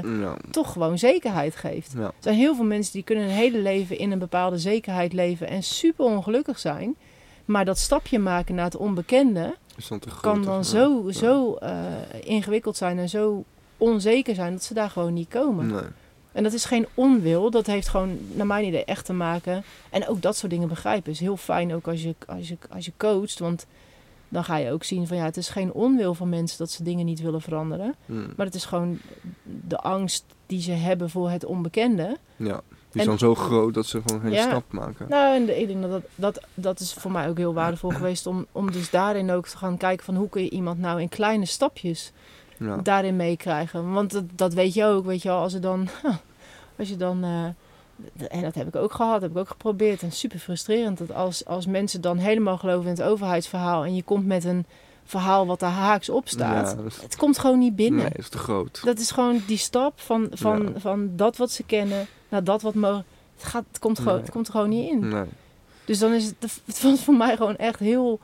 [0.50, 1.94] toch gewoon zekerheid geeft.
[1.94, 5.48] Er zijn heel veel mensen die kunnen hun hele leven in een bepaalde zekerheid leven
[5.48, 6.96] en super ongelukkig zijn.
[7.44, 9.54] Maar dat stapje maken naar het onbekende
[10.20, 11.74] kan dan zo, zo eh,
[12.20, 13.44] ingewikkeld zijn en zo
[13.82, 15.66] onzeker zijn dat ze daar gewoon niet komen.
[15.66, 15.82] Nee.
[16.32, 19.64] En dat is geen onwil, dat heeft gewoon naar mijn idee echt te maken.
[19.90, 22.84] En ook dat soort dingen begrijpen is heel fijn ook als je, als je, als
[22.84, 23.38] je coacht.
[23.38, 23.66] Want
[24.28, 26.82] dan ga je ook zien van ja, het is geen onwil van mensen dat ze
[26.82, 27.94] dingen niet willen veranderen.
[28.06, 28.14] Hm.
[28.36, 28.98] Maar het is gewoon
[29.68, 32.16] de angst die ze hebben voor het onbekende.
[32.36, 32.60] Ja.
[32.90, 34.42] Die is En- dan zo groot dat ze gewoon geen Ja.
[34.42, 35.06] stap maken.
[35.08, 37.90] Nou, en de- ik denk dat dat, dat dat is voor mij ook heel waardevol
[37.90, 41.00] geweest om, om dus daarin ook te gaan kijken van hoe kun je iemand nou
[41.00, 42.12] in kleine stapjes
[42.62, 42.76] Ja.
[42.76, 43.92] daarin meekrijgen.
[43.92, 45.88] Want dat, dat weet je ook, weet je wel, als er dan,
[46.78, 47.44] als je dan, eh,
[48.28, 51.46] en dat heb ik ook gehad, heb ik ook geprobeerd en super frustrerend dat als,
[51.46, 54.66] als mensen dan helemaal geloven in het overheidsverhaal en je komt met een
[55.04, 58.00] verhaal wat daar haaks op staat, Ja, dat is- het komt gewoon niet binnen.
[58.00, 58.80] Nee, dat is te groot.
[58.84, 60.80] Dat is gewoon die stap van, van, Ja.
[60.80, 63.04] van dat wat ze kennen naar dat wat mogen.
[63.36, 64.22] Het, gaat, het, komt gewoon, Nee.
[64.22, 65.08] het komt er gewoon niet in.
[65.08, 65.24] Nee.
[65.84, 68.20] Dus dan is het, het was voor mij gewoon echt heel,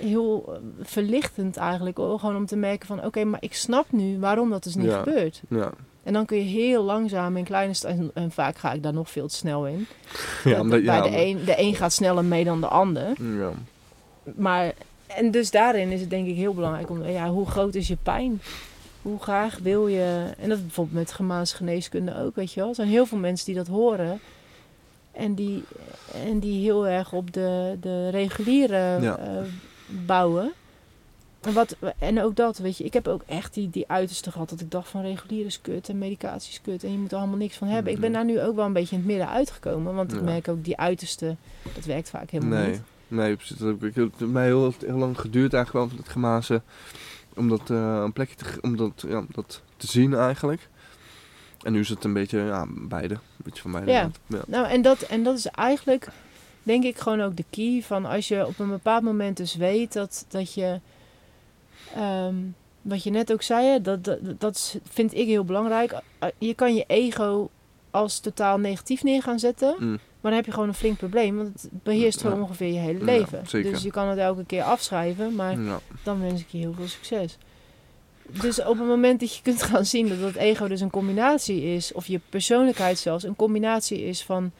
[0.00, 1.96] heel eh, verlichtend eigenlijk.
[1.96, 4.98] Gewoon om te merken van oké, maar ik snap nu waarom dat dus niet Ja.
[5.02, 5.42] gebeurt.
[5.48, 5.70] Ja.
[6.02, 9.10] En dan kun je heel langzaam in kleine sta- en, vaak ga ik daar nog
[9.10, 9.86] veel te snel in.
[10.44, 13.06] Ja, Dat- omdat- bij ja, de, een, de een gaat sneller mee dan de ander.
[13.38, 13.50] Ja.
[14.36, 14.72] Maar,
[15.06, 17.96] en dus daarin is het denk ik heel belangrijk om, ja, hoe groot is je
[18.02, 18.40] pijn?
[19.02, 22.68] Hoe graag wil je, en dat bijvoorbeeld met Gemaanse geneeskunde ook, weet je wel.
[22.68, 24.20] Er zijn heel veel mensen die dat horen
[25.12, 25.62] en die,
[26.26, 29.16] en die heel erg op de, de reguliere Ja.
[29.18, 29.26] eh,
[30.06, 30.52] bouwen.
[31.40, 34.48] En, wat, en ook dat, weet je, ik heb ook echt die, die uiterste gehad
[34.50, 37.18] dat ik dacht van regulier is kut en medicatie is kut en je moet er
[37.18, 37.92] allemaal niks van hebben.
[37.92, 38.18] Ik ben Mhm.
[38.18, 40.76] daar nu ook wel een beetje in het midden uitgekomen, want ik merk ook die
[40.76, 41.36] uiterste,
[41.74, 42.70] dat werkt vaak helemaal Nee.
[42.70, 42.80] niet.
[43.08, 43.56] Nee, precies.
[43.56, 46.62] Dat heb ik, het heeft mij heel, heel lang geduurd eigenlijk wel het gemazen.
[47.34, 50.68] Om dat eh, een plekje te, om dat, ja, dat te zien eigenlijk.
[51.62, 53.14] En nu is het een beetje, ja, beide.
[53.14, 53.90] Een beetje van beide.
[53.90, 54.10] Ja.
[54.26, 54.42] ja.
[54.46, 56.08] Nou, en dat, en dat is eigenlijk,
[56.62, 59.92] denk ik, gewoon ook de key van als je op een bepaald moment dus weet
[59.92, 60.80] dat, dat je,
[61.94, 62.34] ehm,
[62.82, 66.00] wat je net ook zei, dat, dat, dat vind ik heel belangrijk.
[66.38, 67.50] Je kan je ego
[67.90, 69.90] als totaal negatief neer gaan zetten, Mm.
[69.90, 69.98] maar
[70.30, 72.28] dan heb je gewoon een flink probleem, want het beheerst Ja.
[72.28, 73.44] gewoon ongeveer je hele leven.
[73.50, 75.80] Dus je kan het elke keer afschrijven, maar Ja.
[76.02, 77.38] dan wens ik je heel veel succes.
[78.40, 81.62] Dus op het moment dat je kunt gaan zien dat dat ego dus een combinatie
[81.62, 84.50] is, of je persoonlijkheid zelfs een combinatie is van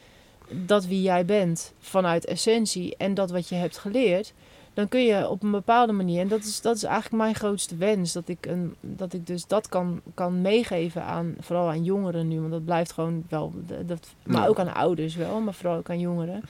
[0.65, 4.33] dat wie jij bent vanuit essentie en dat wat je hebt geleerd,
[4.73, 7.75] dan kun je op een bepaalde manier, en dat is, dat is eigenlijk mijn grootste
[7.75, 12.27] wens, dat ik, een, dat ik dus dat kan, kan meegeven aan, vooral aan jongeren
[12.27, 13.53] nu, want dat blijft gewoon wel,
[13.85, 16.41] dat, maar ook aan ouders wel, maar vooral ook aan jongeren.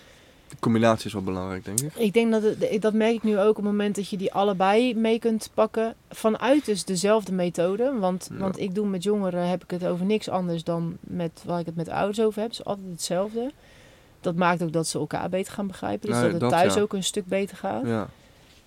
[0.50, 1.96] De combinatie is wel belangrijk, denk ik.
[1.96, 4.34] Ik denk dat, het, dat merk ik nu ook op het moment dat je die
[4.34, 8.38] allebei mee kunt pakken, vanuit dus dezelfde methode, want, Ja.
[8.38, 11.66] want ik doe met jongeren, heb ik het over niks anders dan met waar ik
[11.66, 13.52] het met ouders over heb, het is altijd hetzelfde.
[14.24, 16.82] Dat maakt ook dat ze elkaar beter gaan begrijpen, dus dat het dat, thuis ja.
[16.82, 17.86] ook een stuk beter gaat.
[17.88, 18.10] Ja,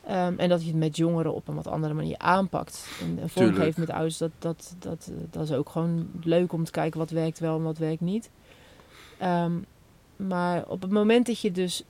[0.06, 2.86] Ehm, en dat je het met jongeren op een wat andere manier aanpakt.
[3.00, 6.70] En, en vormgeeft met ouders, dat, dat, dat, dat is ook gewoon leuk om te
[6.70, 8.30] kijken wat werkt wel en wat werkt niet.
[9.18, 9.52] Ehm,
[10.16, 11.84] maar op het moment dat je dus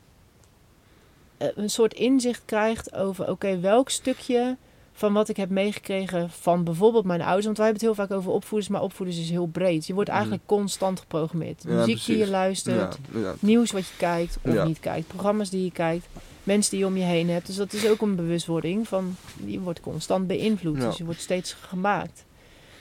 [1.37, 4.57] eh, een soort inzicht krijgt over, oké, welk stukje
[4.97, 7.44] van wat ik heb meegekregen van bijvoorbeeld mijn ouders.
[7.44, 9.86] Want wij hebben het heel vaak over opvoeders, maar opvoeders is heel breed.
[9.86, 11.64] Je wordt eigenlijk constant geprogrammeerd.
[11.64, 11.72] Mhm.
[11.72, 13.34] Ja, Muziek die je luistert, ja, ja.
[13.38, 16.07] nieuws wat je kijkt of niet kijkt, programma's die je kijkt,
[16.42, 17.47] mensen die je om je heen hebt.
[17.47, 21.53] Dus dat is ook een bewustwording van je wordt constant beïnvloed, dus je wordt steeds
[21.53, 22.24] gemaakt.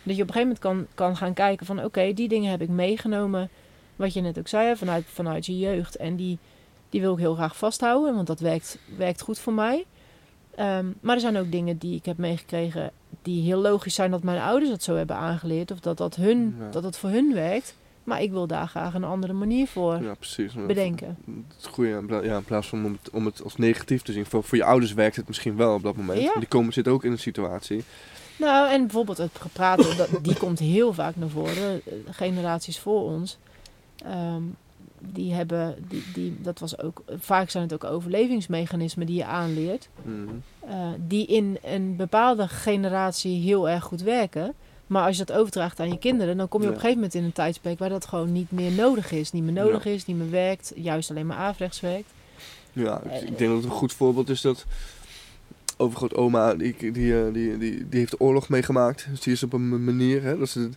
[0.03, 2.61] Dat je op een gegeven moment kan, kan gaan kijken van oké, die dingen heb
[2.61, 3.49] ik meegenomen,
[3.95, 5.95] wat je net ook zei, vanuit, vanuit je jeugd.
[5.95, 6.37] En die,
[6.89, 9.85] die wil ik heel graag vasthouden, want dat werkt, werkt goed voor mij.
[10.55, 12.91] Ehm, maar er zijn ook dingen die ik heb meegekregen
[13.21, 15.71] die heel logisch zijn dat mijn ouders dat zo hebben aangeleerd.
[15.71, 16.69] Of dat dat, hun, Ja.
[16.71, 17.75] dat het voor hun werkt.
[18.03, 20.53] Maar ik wil daar graag een andere manier voor ja precies.
[20.67, 21.17] bedenken.
[21.25, 23.55] Het is goed, ja, in pla- ja, in plaats van om het, om het als
[23.55, 24.25] negatief te zien.
[24.25, 26.21] Voor, voor je ouders werkt het misschien wel op dat moment.
[26.21, 26.33] Ja.
[26.39, 27.83] Die komen, zitten ook in een situatie.
[28.37, 29.31] Nou, en bijvoorbeeld het
[29.97, 31.81] dat, die komt heel vaak naar voren.
[31.85, 33.37] De generaties voor ons,
[34.05, 34.41] ehm,
[35.13, 39.89] die hebben, die, die, dat was ook, vaak zijn het ook overlevingsmechanismen die je aanleert.
[40.03, 40.33] Mhm.
[40.59, 44.53] eh, die in een bepaalde generatie heel erg goed werken.
[44.87, 47.15] Maar als je dat overdraagt aan je kinderen, dan kom je op een gegeven moment
[47.15, 49.31] in een tijdsperk waar dat gewoon niet meer nodig is.
[49.31, 49.89] Niet meer nodig Ja.
[49.91, 52.09] is, niet meer werkt, juist alleen maar averechts werkt.
[52.73, 54.65] Ja, ik, Eh, ik denk dat het een goed voorbeeld is dat
[55.77, 59.07] overgrootoma, die, die, die, die, die, die heeft de oorlog meegemaakt.
[59.09, 60.69] Dus die is op een manier, hè, dat ze,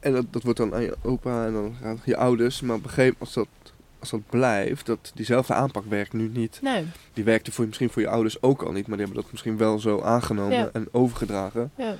[0.00, 2.60] en dat, dat wordt dan aan je opa en dan aan je ouders.
[2.60, 3.61] Maar op een gegeven moment, als dat,
[4.02, 6.58] als dat blijft, dat diezelfde aanpak werkt nu niet.
[6.62, 9.32] Nee, Die werkte voor, misschien voor je ouders ook al niet, maar die hebben dat
[9.32, 10.70] misschien wel zo aangenomen Ja.
[10.72, 11.70] en overgedragen.
[11.76, 11.96] ja.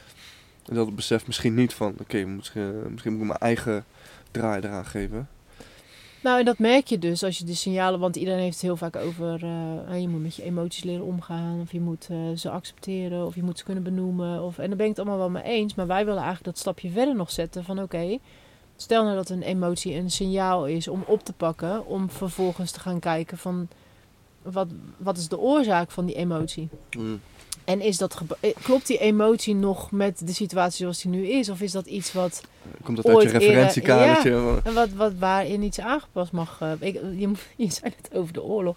[0.68, 3.84] En dat beseft misschien niet van, oké, misschien, misschien moet ik mijn eigen
[4.30, 5.28] draai eraan geven.
[6.22, 8.76] Nou, en dat merk je dus als je de signalen, want iedereen heeft het heel
[8.76, 9.44] vaak over,
[9.88, 13.34] eh, je moet met je emoties leren omgaan, of je moet eh, ze accepteren, of
[13.34, 14.42] je moet ze kunnen benoemen.
[14.42, 16.58] Of, en daar ben ik het allemaal wel mee eens, maar wij willen eigenlijk dat
[16.58, 18.18] stapje verder nog zetten van oké,
[18.76, 22.80] stel nou dat een emotie een signaal is om op te pakken, om vervolgens te
[22.80, 23.68] gaan kijken van
[24.42, 26.68] wat, wat is de oorzaak van die emotie?
[27.64, 31.48] En is dat eh, klopt die emotie nog met de situatie zoals die nu is?
[31.48, 32.42] Of is dat iets wat
[32.82, 34.60] Komt dat uit Ooit je eerder- referentiekadertje?
[34.64, 36.58] en wat, wat waarin iets aangepast mag.
[36.60, 38.76] eh, ik, je, moet- je zei het over de oorlog.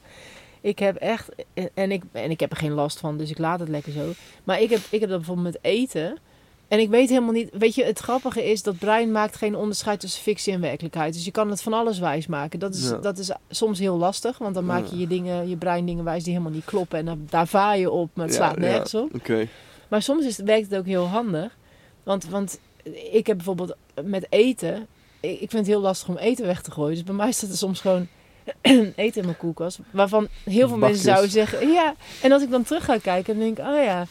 [0.61, 1.29] Ik heb echt,
[1.73, 4.11] en ik, en ik heb er geen last van, dus ik laat het lekker zo.
[4.43, 6.17] Maar ik heb, ik heb dat bijvoorbeeld met eten.
[6.67, 9.99] En ik weet helemaal niet, weet je, het grappige is dat brein maakt geen onderscheid
[9.99, 11.13] tussen fictie en werkelijkheid.
[11.13, 12.59] Dus je kan het van alles wijs maken.
[12.59, 12.97] Dat is, Ja.
[12.97, 16.23] dat is soms heel lastig, want dan maak je je, dingen, je brein dingen wijs
[16.23, 16.99] die helemaal niet kloppen.
[16.99, 18.59] En daar, daar vaar je op, maar het slaat ja.
[18.59, 19.13] nergens op.
[19.15, 19.47] Oké.
[19.87, 21.57] Maar soms is, werkt het ook heel handig.
[22.03, 22.59] Want, want
[23.11, 24.87] ik heb bijvoorbeeld met eten.
[25.19, 26.93] Ik vind het heel lastig om eten weg te gooien.
[26.93, 28.07] Dus bij mij staat er soms gewoon
[28.95, 29.79] eten in mijn koelkast.
[29.91, 31.71] Waarvan heel veel mensen zouden zeggen.
[31.71, 31.95] Ja.
[32.21, 34.05] En als ik dan terug ga kijken, dan denk ik: oh ja.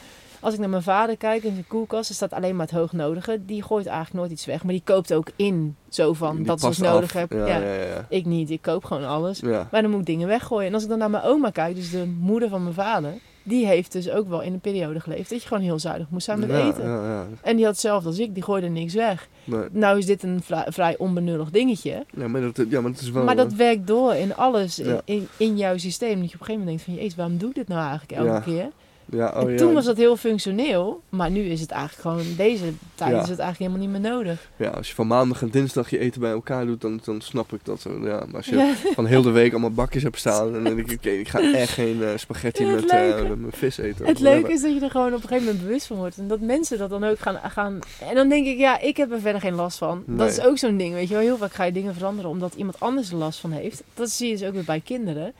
[0.45, 3.41] Als ik naar mijn vader kijk in zijn koelkast, er staat alleen maar het hoognodige.
[3.47, 4.63] Die gooit eigenlijk nooit iets weg.
[4.65, 5.77] Maar die koopt ook in.
[5.89, 7.21] Zo van Die dat is wat past ik nodig af.
[7.21, 7.33] heb.
[7.33, 8.07] Ja, Ja, ja, ja.
[8.09, 8.51] Ik niet.
[8.51, 9.41] Ik koop gewoon alles.
[9.41, 10.69] Maar dan moet ik dingen weggooien.
[10.69, 13.13] En als ik dan naar mijn oma kijk, dus de moeder van mijn vader.
[13.43, 16.25] Die heeft dus ook wel in een periode geleefd dat je gewoon heel zuinig moest
[16.25, 16.85] zijn met ja, eten.
[16.85, 17.27] Ja, ja.
[17.43, 19.29] En die had hetzelfde als ik, die gooide niks weg.
[19.45, 19.65] Nee.
[19.71, 22.05] Nou is dit een vrij, onbenullig dingetje.
[22.17, 23.25] Ja, maar dat, ja, maar dat is wel...
[23.25, 26.21] maar dat eh, werkt door in alles, in, in, in jouw systeem.
[26.21, 28.13] Dat je op een gegeven moment denkt van, jezus, waarom doe ik dit nou eigenlijk
[28.13, 28.71] elke keer?
[29.11, 29.57] Ja, oh, en ja.
[29.57, 33.23] toen was dat heel functioneel, maar nu is het eigenlijk gewoon, deze tijd Ja.
[33.23, 34.49] is het eigenlijk helemaal niet meer nodig.
[34.57, 37.53] Ja, als je van maandag en dinsdag je eten bij elkaar doet, dan, dan snap
[37.53, 37.91] ik dat zo.
[38.03, 40.91] Ja, maar als je van heel de week allemaal bakjes hebt staan, dan denk ik,
[40.99, 44.07] oké, ik ga echt geen eh, spaghetti met, eh, met mijn vis eten.
[44.07, 46.19] Het leuke is dat je er gewoon op een gegeven moment bewust van wordt.
[46.19, 47.39] En dat mensen dat dan ook gaan...
[47.51, 47.79] gaan
[48.09, 50.03] en dan denk ik, ja, ik heb er verder geen last van.
[50.07, 51.23] Dat is ook zo'n ding, weet je wel.
[51.23, 53.83] Heel vaak ga je dingen veranderen omdat iemand anders er last van heeft.
[53.95, 55.33] Dat zie je dus ook weer bij kinderen.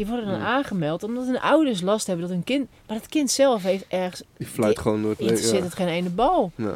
[0.00, 0.44] Die worden dan Ja.
[0.46, 2.68] aangemeld omdat hun ouders last hebben dat hun kind...
[2.86, 4.22] Maar dat kind zelf heeft ergens...
[4.36, 5.34] Die fluit die- gewoon door het leven.
[5.34, 6.52] Interesseert het geen ene bal.
[6.54, 6.74] Ja.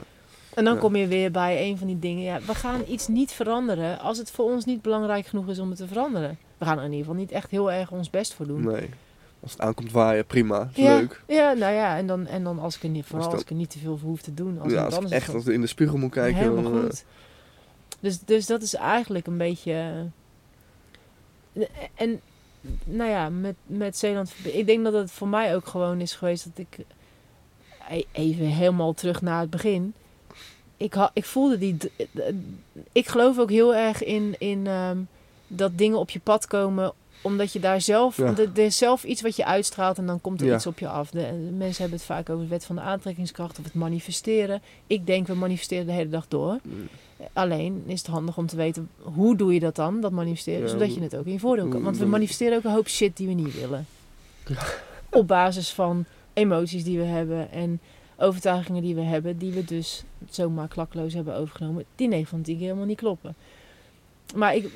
[0.55, 0.81] En dan Ja.
[0.81, 2.23] kom je weer bij een van die dingen.
[2.23, 5.69] Ja, we gaan iets niet veranderen als het voor ons niet belangrijk genoeg is om
[5.69, 6.39] het te veranderen.
[6.59, 8.65] We gaan er in ieder geval niet echt heel erg ons best voor doen.
[8.65, 8.89] Nee.
[9.41, 10.69] Als het aankomt waaien, prima.
[10.75, 11.23] Is Ja, leuk.
[11.27, 13.55] Ja, nou ja, en dan, en dan als ik er niet, vooral Als ik er
[13.57, 14.61] niet te veel voor hoef te doen.
[14.61, 16.39] Als ja, als ik echt als in de spiegel moet kijken.
[16.41, 17.05] helemaal dan, eh, goed.
[18.01, 19.93] Dus, dus dat is eigenlijk een beetje.
[21.95, 22.21] En
[22.85, 24.33] nou ja, met, met Zeeland.
[24.43, 26.85] Ik denk dat het voor mij ook gewoon is geweest dat ik.
[27.91, 29.95] e- Even helemaal terug naar het begin.
[30.77, 31.77] Ik, ik voelde die.
[32.93, 34.99] Ik geloof ook heel erg in, in ehm,
[35.47, 36.93] dat dingen op je pad komen.
[37.25, 38.17] Omdat je daar zelf.
[38.17, 38.35] Ja.
[38.37, 40.55] Er is zelf iets wat je uitstraalt en dan komt er Ja.
[40.55, 41.11] iets op je af.
[41.11, 44.63] De, de mensen hebben het vaak over de wet van de aantrekkingskracht of het manifesteren.
[44.87, 46.59] Ik denk, we manifesteren de hele dag door.
[47.33, 50.69] Alleen is het handig om te weten hoe doe je dat dan, dat manifesteren, Ja,
[50.69, 51.83] zodat je het ook in je voordeel kan.
[51.83, 53.87] Want we dan- manifesteren ook een hoop shit die we niet willen.
[55.11, 57.81] Op basis van emoties die we hebben en
[58.17, 62.55] overtuigingen die we hebben, die we dus zomaar klakloos hebben overgenomen, die 9 van 10
[62.57, 63.35] keer helemaal niet kloppen.
[64.35, 64.71] Maar ik,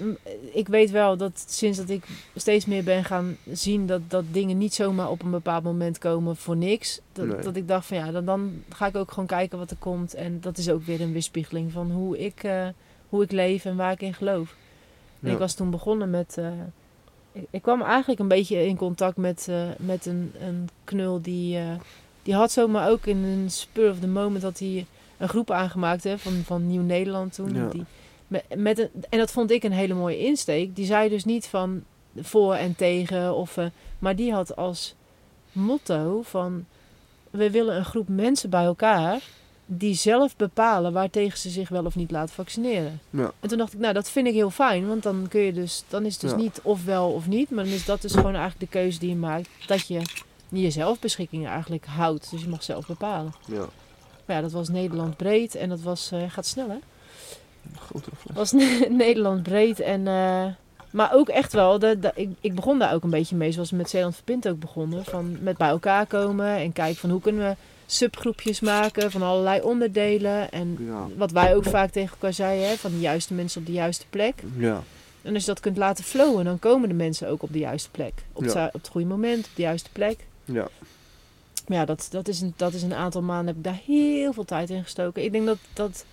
[0.52, 2.04] ik weet wel dat sinds dat ik
[2.34, 6.36] steeds meer ben gaan zien dat, dat dingen niet zomaar op een bepaald moment komen
[6.36, 7.00] voor niks.
[7.12, 7.40] Dat, Nee.
[7.40, 10.14] dat ik dacht van ja, dan, dan ga ik ook gewoon kijken wat er komt.
[10.14, 12.66] En dat is ook weer een weerspiegeling van hoe ik, eh,
[13.09, 14.56] hoe ik leef en waar ik in geloof.
[15.20, 15.32] En Ja.
[15.32, 16.36] ik was toen begonnen met.
[16.38, 16.46] eh,
[17.32, 21.59] ik, ik kwam eigenlijk een beetje in contact met, eh, met een, een knul die.
[22.22, 24.86] die had zomaar ook in een spur of the moment dat hij
[25.18, 27.54] een groep aangemaakt hè, van, van Nieuw-Nederland toen.
[27.54, 27.68] Ja.
[27.68, 27.84] Die,
[28.57, 30.76] met, een, en dat vond ik een hele mooie insteek.
[30.76, 31.83] Die zei dus niet van
[32.16, 33.35] voor en tegen.
[33.35, 33.66] Of, eh,
[33.99, 34.95] maar die had als
[35.53, 36.64] motto van...
[37.31, 39.20] We willen een groep mensen bij elkaar...
[39.66, 43.01] die zelf bepalen waartegen ze zich wel of niet laten vaccineren.
[43.11, 43.33] Ja.
[43.41, 44.89] En toen dacht ik, nou dat vind ik heel fijn.
[44.89, 46.37] Want dan, kun je dus, dan is het dus Ja.
[46.37, 47.51] niet of wel of niet.
[47.51, 49.49] Maar dan is dat dus gewoon eigenlijk de keuze die je maakt.
[49.66, 50.01] Dat je
[50.49, 52.31] je zelfbeschikkingen eigenlijk houdt.
[52.31, 53.33] Dus je mag zelf bepalen.
[53.47, 53.68] Ja.
[54.24, 55.55] Maar ja, dat was Nederland breed.
[55.55, 56.11] En dat was...
[56.12, 56.79] eh, gaat snel hè?
[58.18, 58.34] Fles.
[58.34, 58.52] was
[58.88, 59.80] Nederland breed.
[59.80, 60.44] En, eh,
[60.90, 63.70] maar ook echt wel, de, de- ik, ik begon daar ook een beetje mee, zoals
[63.70, 65.04] we met Zeeland Verpint ook begonnen.
[65.04, 67.56] Van met bij elkaar komen en kijken van hoe kunnen we
[67.86, 70.50] subgroepjes maken van allerlei onderdelen.
[70.50, 71.06] En Ja.
[71.16, 74.04] wat wij ook vaak tegen elkaar zeiden, hè, van de juiste mensen op de juiste
[74.11, 74.34] plek.
[74.56, 74.82] Ja.
[75.22, 77.90] En als je dat kunt laten flowen, dan komen de mensen ook op de juiste
[77.90, 78.12] plek.
[78.32, 80.18] Op, het, op het goede moment, op de juiste plek.
[80.44, 80.68] Ja.
[81.66, 84.32] Maar ja, dat, dat, is een, dat is een aantal maanden heb ik daar heel
[84.32, 85.24] veel tijd in gestoken.
[85.24, 86.04] Ik denk dat, dat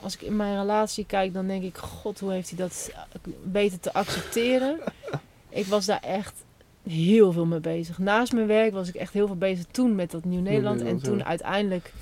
[0.00, 2.90] als ik in mijn relatie kijk, dan denk ik, god, hoe heeft hij dat
[3.42, 4.78] beter te accepteren?
[5.48, 6.44] ik was daar echt
[6.82, 7.98] heel veel mee bezig.
[7.98, 10.82] Naast mijn werk was ik echt heel veel bezig toen met dat Nieuw-Nederland.
[10.82, 11.24] En toen ja.
[11.24, 11.92] uiteindelijk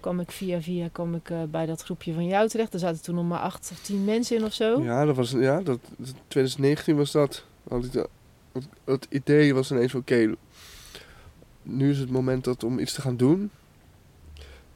[0.00, 2.72] kwam ik via via kwam ik, eh, bij dat groepje van jou terecht.
[2.72, 4.82] Er zaten toen nog maar acht of tien mensen in of zo.
[4.82, 5.78] Ja, dat was, ja, dat,
[6.28, 7.44] 2019 was dat.
[7.68, 8.08] Het,
[8.84, 10.34] het idee was ineens oké,
[11.62, 13.50] nu is het moment dat, om iets te gaan doen.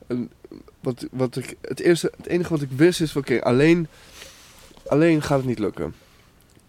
[0.06, 0.30] En
[0.80, 3.86] wat, wat ik, het, eerste, het enige wat ik wist is oké, alleen,
[4.86, 5.94] alleen gaat het niet lukken.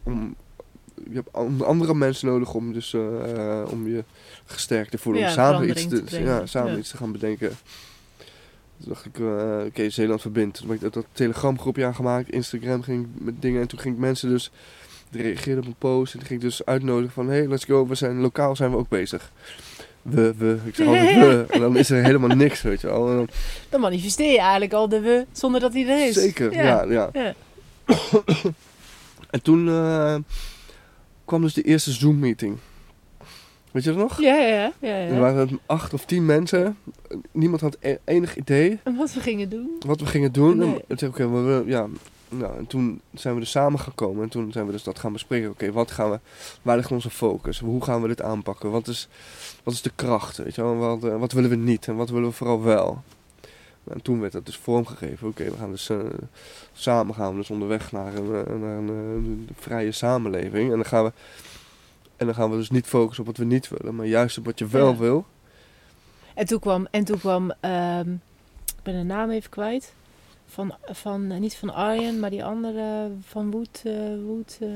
[0.03, 0.35] Om,
[1.09, 4.03] je hebt an- andere mensen nodig om, dus, eh, om je
[4.45, 5.21] gesterkt te voelen.
[5.21, 6.77] Ja, om samen iets te, ja, samen Ja.
[6.77, 7.49] iets te gaan bedenken.
[8.79, 10.57] Toen dacht ik, eh, oké, Zeeland verbindt.
[10.57, 13.61] Toen heb ik dat, dat Telegram groepje aangemaakt, Instagram ging met dingen.
[13.61, 14.51] En toen ging ik mensen dus,
[15.09, 16.13] die reageerden op een post.
[16.13, 18.77] En toen ging ik dus uitnodigen van, hey, let's go, we zijn, lokaal zijn we
[18.77, 19.31] ook bezig.
[20.01, 21.45] We, we, ik zeg altijd we.
[21.53, 23.05] En dan is er helemaal niks, weet je wel.
[23.05, 23.27] Dan-
[23.69, 26.13] Dan manifesteer je eigenlijk al de we, zonder dat hij er is.
[26.13, 26.83] Zeker, ja.
[26.83, 27.33] ja, Ja.
[29.29, 30.15] En toen eh,
[31.25, 32.57] kwam dus de eerste Zoom-meeting.
[33.71, 34.21] Weet je dat nog?
[34.21, 34.71] Ja, ja, ja.
[34.79, 36.77] ja, Er waren acht of tien mensen.
[37.31, 39.69] Niemand had e- enig idee En wat we gingen doen.
[39.85, 40.57] wat we gingen doen.
[40.57, 40.67] Nee.
[40.67, 41.87] En toen zei ik, oké, we ja.
[42.33, 44.23] Nou, en toen zijn we dus samen gekomen.
[44.23, 45.49] En toen zijn we dus dat gaan bespreken.
[45.49, 46.19] Oké, wat gaan we,
[46.61, 47.59] waar ligt onze focus?
[47.59, 48.71] Hoe gaan we dit aanpakken?
[48.71, 49.07] Wat is,
[49.63, 50.37] wat is de kracht?
[50.37, 50.75] Weet je wel?
[50.75, 51.87] Wat, eh, wat willen we niet?
[51.87, 53.03] En wat willen we vooral wel?
[53.83, 55.27] En toen werd dat dus vormgegeven.
[55.27, 55.97] Oké, we gaan dus eh,
[56.73, 60.69] samen gaan we dus onderweg naar een, eh, naar een, vrije samenleving.
[60.69, 61.11] En dan gaan we
[62.17, 64.45] en dan gaan we dus niet focussen op wat we niet willen, maar juist op
[64.45, 64.97] wat je wel Ja.
[64.97, 65.25] wil.
[66.33, 68.11] En toen kwam, en toen kwam ehm,
[68.65, 69.93] ik ben de naam even kwijt.
[70.53, 73.81] Van, van eh, niet van Arjen, maar die andere van Wood.
[73.83, 73.93] eh
[74.25, 74.67] Wood eh,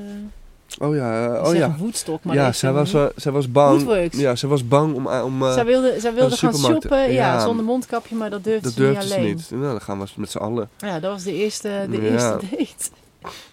[0.78, 1.76] Oh ja, oh ja.
[1.78, 3.82] Woodstock, maar Ja, zij was, zij was bang.
[3.82, 4.18] Woodworks.
[4.18, 7.08] Ja, zij was bang om, om eh, zij wilde, zij wilde de gaan shoppen, ja.
[7.08, 7.40] Ja.
[7.40, 9.34] zonder mondkapje, maar dat durfde dat ze durfde niet ze alleen.
[9.34, 9.50] niet.
[9.50, 10.68] Nou, dan gaan we met z'n allen.
[10.78, 12.02] Ja, dat was de eerste, de Ja.
[12.02, 12.90] eerste date.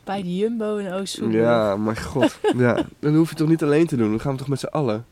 [0.04, 1.42] Bij de Jumbo in Oostzoetermeer.
[1.42, 2.38] Ja, mijn god.
[2.58, 4.10] ja, dan hoef je toch niet alleen te doen.
[4.10, 5.06] Dan gaan we toch met z'n allen.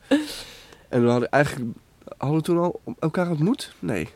[0.89, 1.66] En we hadden eigenlijk...
[2.18, 3.74] Hadden we toen al elkaar ontmoet?
[3.80, 4.09] Nee.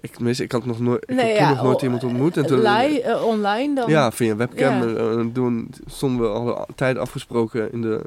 [0.00, 2.36] Ik, tenminste, ik had nog nooit, ik Nee, ja, nog nooit iemand ontmoet.
[2.36, 3.90] En toen, Li- eh, online dan.
[3.90, 4.88] ja, via webcam.
[4.88, 4.96] Ja.
[4.96, 8.00] En, en toen stonden we al tijd afgesproken in de,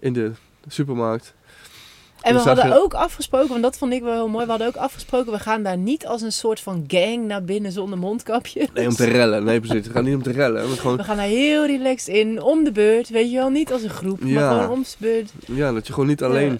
[0.00, 0.30] in de
[0.68, 1.34] supermarkt.
[2.20, 4.44] En we We zagen- hadden ook afgesproken, want dat vond ik wel heel mooi.
[4.44, 7.72] We hadden ook afgesproken, we gaan daar niet als een soort van gang naar binnen
[7.72, 8.68] zonder mondkapje.
[8.74, 9.44] Nee, om te rellen.
[9.44, 9.84] Nee, precies.
[9.86, 10.68] Het gaat niet om te rellen.
[10.68, 13.08] Maar gewoon, We gaan daar heel relaxed in, om de beurt.
[13.08, 15.32] Weet je wel, niet als een groep, maar gewoon om de beurt.
[15.46, 16.58] ja, dat je gewoon niet alleen, Ja.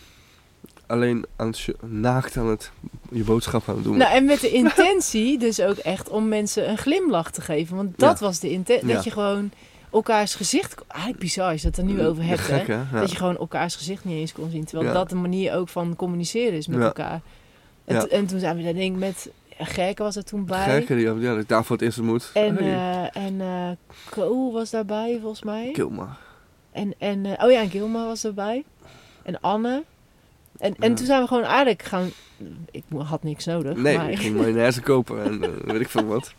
[0.91, 2.70] Alleen aan het, naakt aan het,
[3.11, 6.70] je boodschap aan het doen Nou, en met de intentie dus ook echt om mensen
[6.70, 7.76] een glimlach te geven.
[7.76, 8.26] Want dat Ja.
[8.26, 8.88] was de intentie.
[8.88, 8.95] Ja.
[8.95, 9.51] Dat je gewoon
[9.93, 10.74] elkaars gezicht...
[10.88, 12.82] Eigenlijk bizar je het er nu over hebt, Gek, hè?
[12.93, 14.64] Dat je gewoon elkaars gezicht niet eens kon zien.
[14.64, 17.20] Terwijl dat de manier ook van communiceren is met elkaar.
[17.84, 19.30] En, en toen zijn we daar denk ik met...
[19.62, 20.64] Gerke was er toen bij.
[20.64, 22.30] Gekke, die, ja, dat ik daar voor het eerst ontmoet.
[22.34, 23.78] En, Hey, eh en
[24.11, 25.70] Ko was daarbij volgens mij.
[25.72, 26.16] Kilma.
[26.72, 28.64] En, en eh, oh ja, en Gilma was erbij.
[29.22, 29.84] En Anne.
[30.61, 30.97] En, en Ja.
[30.97, 32.11] toen zijn we gewoon eigenlijk gaan...
[32.71, 33.77] Ik had niks nodig.
[33.77, 36.33] Nee, maar, ik ging mayonaise kopen en eh, weet ik veel wat.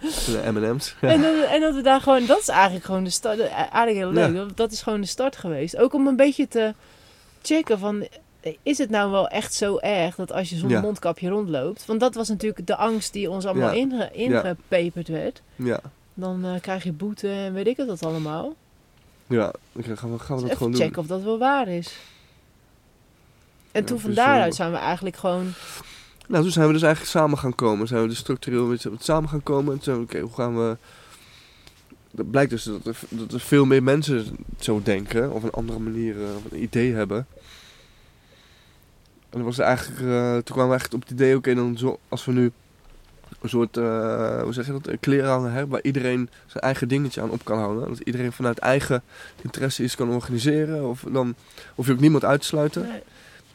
[0.00, 0.94] De M&M's.
[1.00, 1.08] Ja.
[1.12, 2.26] En, dat, en dat we daar gewoon...
[2.26, 3.38] Dat is eigenlijk gewoon de start.
[3.38, 4.34] eh, Eigenlijk heel leuk.
[4.34, 4.46] Ja.
[4.54, 5.76] Dat, is gewoon de start geweest.
[5.76, 6.74] Ook om een beetje te
[7.42, 8.06] checken van...
[8.62, 10.80] Is het nou wel echt zo erg dat als je Ja.
[10.80, 11.86] mondkapje rondloopt?
[11.86, 15.42] Want dat was natuurlijk de angst die ons allemaal inge, ingepeperd werd.
[15.56, 15.80] Ja,
[16.14, 18.54] Dan eh, krijg je boete en weet ik het dat allemaal.
[19.26, 19.52] ja.
[19.72, 20.80] Dan gaan we, gaan we Dus dat gewoon doen.
[20.80, 21.96] checken of dat wel waar is.
[23.72, 25.52] En toen van dus, daaruit eh, zijn we eigenlijk gewoon...
[26.26, 27.88] Nou, toen zijn we dus eigenlijk samen gaan komen.
[27.88, 29.72] Zijn we dus structureel weer samen gaan komen.
[29.72, 30.76] En toen we, oké, hoe gaan we...
[32.10, 35.32] Dat blijkt dus dat er, dat er veel meer mensen zo denken.
[35.32, 37.26] Of een andere manier, eh, of een idee hebben.
[39.30, 42.24] En was eigenlijk, eh, toen kwamen we echt op het idee, oké, dan zo, als
[42.24, 42.52] we nu
[43.40, 47.20] een soort, eh, hoe zeg je dat, een klerenhanger hebben waar iedereen zijn eigen dingetje
[47.20, 47.88] aan op kan houden.
[47.88, 49.02] Dat iedereen vanuit eigen
[49.42, 50.88] interesse iets kan organiseren.
[50.88, 51.34] Of dan
[51.74, 52.82] hoef je ook niemand uit te sluiten.
[52.82, 53.02] Nee.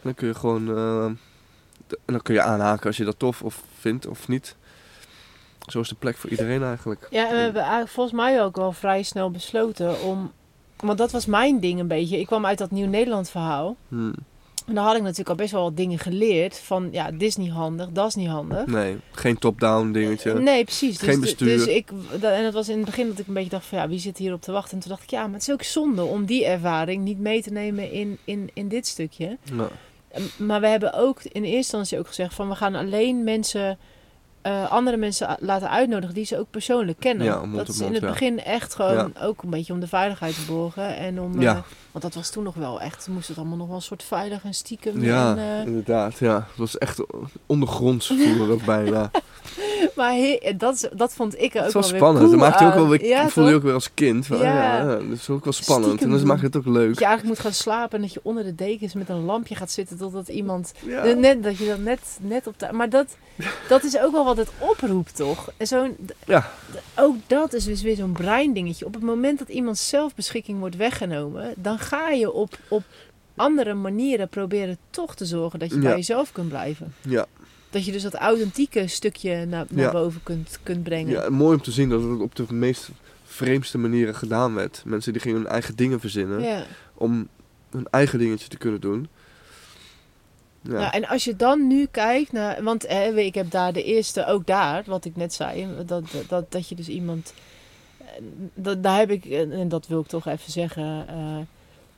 [0.06, 0.78] Dan kun je gewoon.
[0.78, 1.06] eh,
[1.88, 4.56] d- en dan kun je aanhaken als je dat tof of vindt of niet.
[5.68, 7.08] Zo is de plek voor iedereen eigenlijk.
[7.12, 10.32] Ja, en we hebben eigenlijk volgens mij ook wel vrij snel besloten om...
[10.80, 12.20] Want dat was mijn ding een beetje.
[12.20, 13.76] Ik kwam uit dat Nieuw-Nederland verhaal.
[13.88, 14.14] Hmm.
[14.68, 16.60] En daar had ik natuurlijk al best wel wat dingen geleerd.
[16.60, 18.66] Van ja, dit is niet handig, dat is niet handig.
[18.66, 20.34] Nee, geen top-down dingetje.
[20.34, 20.98] Nee, precies.
[20.98, 21.58] Dus, Geen bestuur.
[21.58, 21.90] Dus ik,
[22.22, 24.18] en het was in het begin dat ik een beetje dacht van ja, wie zit
[24.18, 24.74] hier op te wachten?
[24.74, 27.42] En toen dacht ik ja, maar het is ook zonde om die ervaring niet mee
[27.42, 29.38] te nemen in, in, in dit stukje.
[29.44, 29.68] Ja.
[30.38, 33.78] Maar we hebben ook in eerste instantie ook gezegd van we gaan alleen mensen,
[34.42, 37.26] eh, andere mensen laten uitnodigen die ze ook persoonlijk kennen.
[37.26, 38.08] Ja, dat is in het ja.
[38.10, 40.96] begin echt gewoon ook een beetje om de veiligheid te borgen.
[40.96, 41.58] En om, eh,
[41.92, 44.44] want dat was toen nog wel echt, moest het allemaal nog wel een soort veilig
[44.44, 45.04] en stiekem.
[45.04, 46.20] Ja, En, eh, inderdaad.
[46.20, 46.36] Ja.
[46.36, 47.06] Het was echt
[47.46, 49.12] ondergronds voelde dat bijna.
[49.96, 52.26] maar he- dat, dat vond ik ook wel weer spannend.
[52.30, 54.26] cool dat je ook wel weer, Ja, voelde je ook weer als kind.
[54.26, 54.86] Van, Ja.
[54.86, 55.86] dat is ook wel spannend.
[55.86, 56.28] Stiekem en dan doen.
[56.28, 56.88] maakt het ook leuk.
[56.90, 59.56] Dat je eigenlijk moet gaan slapen en dat je onder de dekens met een lampje
[59.56, 61.04] gaat zitten totdat iemand Ja.
[61.04, 62.68] Net, dat je dan net, net op de...
[62.72, 63.18] Maar dat,
[63.68, 65.50] dat is ook wel wat het oproept, toch?
[65.58, 66.50] En Zo'n, Ja.
[66.96, 68.86] ook dat is dus weer zo'n breindingetje.
[68.86, 71.54] Op het moment dat iemand zelfbeschikking wordt weggenomen...
[71.56, 72.84] dan ga je op, op
[73.36, 75.60] andere manieren proberen toch te zorgen...
[75.60, 76.94] dat je bij jezelf kunt blijven.
[77.02, 77.26] Ja.
[77.76, 79.92] Dat je dus dat authentieke stukje naar, naar Ja.
[79.92, 81.12] boven kunt, kunt brengen.
[81.12, 82.90] ja, mooi om te zien dat het op de meest
[83.24, 84.82] vreemdste manieren gedaan werd.
[84.86, 86.42] Mensen die gingen hun eigen dingen verzinnen.
[86.42, 86.64] Ja.
[86.94, 87.28] Om
[87.70, 89.08] hun eigen dingetje te kunnen doen.
[90.62, 90.72] Ja.
[90.72, 92.64] Nou, en als je dan nu kijkt naar...
[92.64, 95.68] Want hè, ik heb daar de eerste, ook daar, wat ik net zei...
[95.86, 97.34] dat, dat, dat je dus iemand...
[98.00, 98.06] eh,
[98.54, 101.06] Dat, daar heb ik, en en dat wil ik toch even zeggen...
[101.08, 101.38] eh,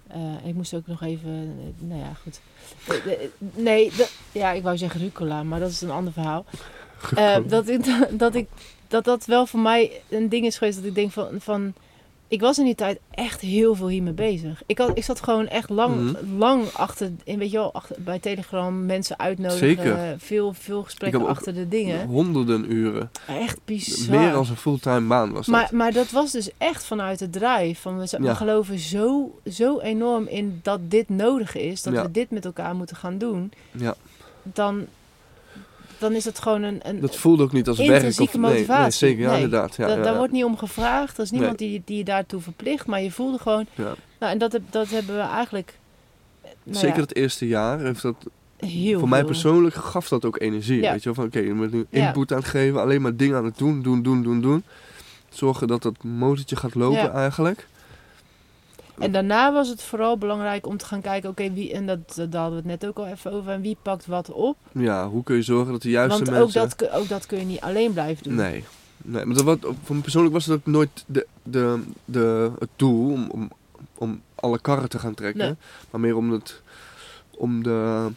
[0.10, 1.30] eh, ik moest ook nog even...
[1.60, 2.40] eh, Nou ja, goed.
[3.06, 6.46] Eh, Nee, dat- ja, ik wou zeggen rucola, maar dat is een ander verhaal.
[7.48, 7.86] Dat, ik,
[8.20, 8.48] dat, ik,
[8.88, 11.28] dat dat wel voor mij een ding is geweest dat ik denk van...
[11.40, 11.74] van
[12.28, 14.62] ik was in die tijd echt heel veel hiermee bezig.
[14.66, 16.38] Ik, had, ik zat gewoon echt lang, Mhm.
[16.38, 19.68] lang achter, in, weet je wel, achter, bij Telegram mensen uitnodigen.
[19.68, 20.16] Zeker.
[20.18, 22.08] Veel, veel gesprekken achter de dingen.
[22.08, 23.12] Honderden uren.
[23.28, 24.20] Echt bizar.
[24.20, 25.56] Meer dan een fulltime baan was dat.
[25.56, 27.82] maar, maar dat was dus echt vanuit het drive.
[27.82, 28.34] Van we, z- we Ja.
[28.34, 31.84] geloven zo, zo enorm in dat dit nodig is.
[31.84, 32.02] Dat Ja.
[32.04, 33.52] we dit met elkaar moeten gaan doen.
[33.72, 33.96] Ja.
[34.44, 34.86] Dan,
[36.00, 37.90] dan is het gewoon een, een Dat voelde ook niet als werk.
[37.90, 38.92] Of, intrinsieke nee, nee, motivatie.
[38.98, 39.42] zeker, ja, Nee.
[39.42, 39.76] inderdaad.
[39.76, 40.18] Ja, Da- ja, daar ja.
[40.18, 41.18] wordt niet om gevraagd.
[41.18, 41.70] Er is niemand Nee.
[41.70, 42.86] die, die je daartoe verplicht.
[42.86, 43.66] Maar je voelde gewoon...
[43.76, 43.94] Ja.
[44.20, 45.78] Nou, en dat, heb, dat hebben we eigenlijk...
[46.64, 48.16] nou Zeker het eerste jaar heeft dat
[48.58, 50.82] heel voor mij persoonlijk gaf dat ook energie.
[50.82, 50.92] Ja.
[50.92, 53.38] Weet je wel, van oké, je bent nu input aan het geven, alleen maar dingen
[53.38, 54.64] aan het doen, doen, doen, doen, doen.
[55.30, 57.12] Zorgen dat dat motortje gaat lopen Ja.
[57.12, 57.68] eigenlijk.
[59.00, 61.30] En daarna was het vooral belangrijk om te gaan kijken...
[61.30, 61.74] Oké, wie...
[61.74, 63.52] En dat, dat daar hadden we het net ook al even over.
[63.52, 64.58] En wie pakt wat op?
[64.72, 66.78] Ja, hoe kun je zorgen dat de juiste Want ook mensen...
[66.78, 68.36] dat, ook dat kun je niet alleen blijven doen.
[68.36, 68.64] Nee.
[68.98, 72.70] nee maar dat wat, voor me persoonlijk was het ook nooit de, de, de, het
[72.76, 73.52] doel om, om,
[73.98, 75.46] om alle karren te gaan trekken.
[75.46, 75.56] Nee.
[75.92, 76.62] Maar meer om, het,
[77.32, 78.08] om, de,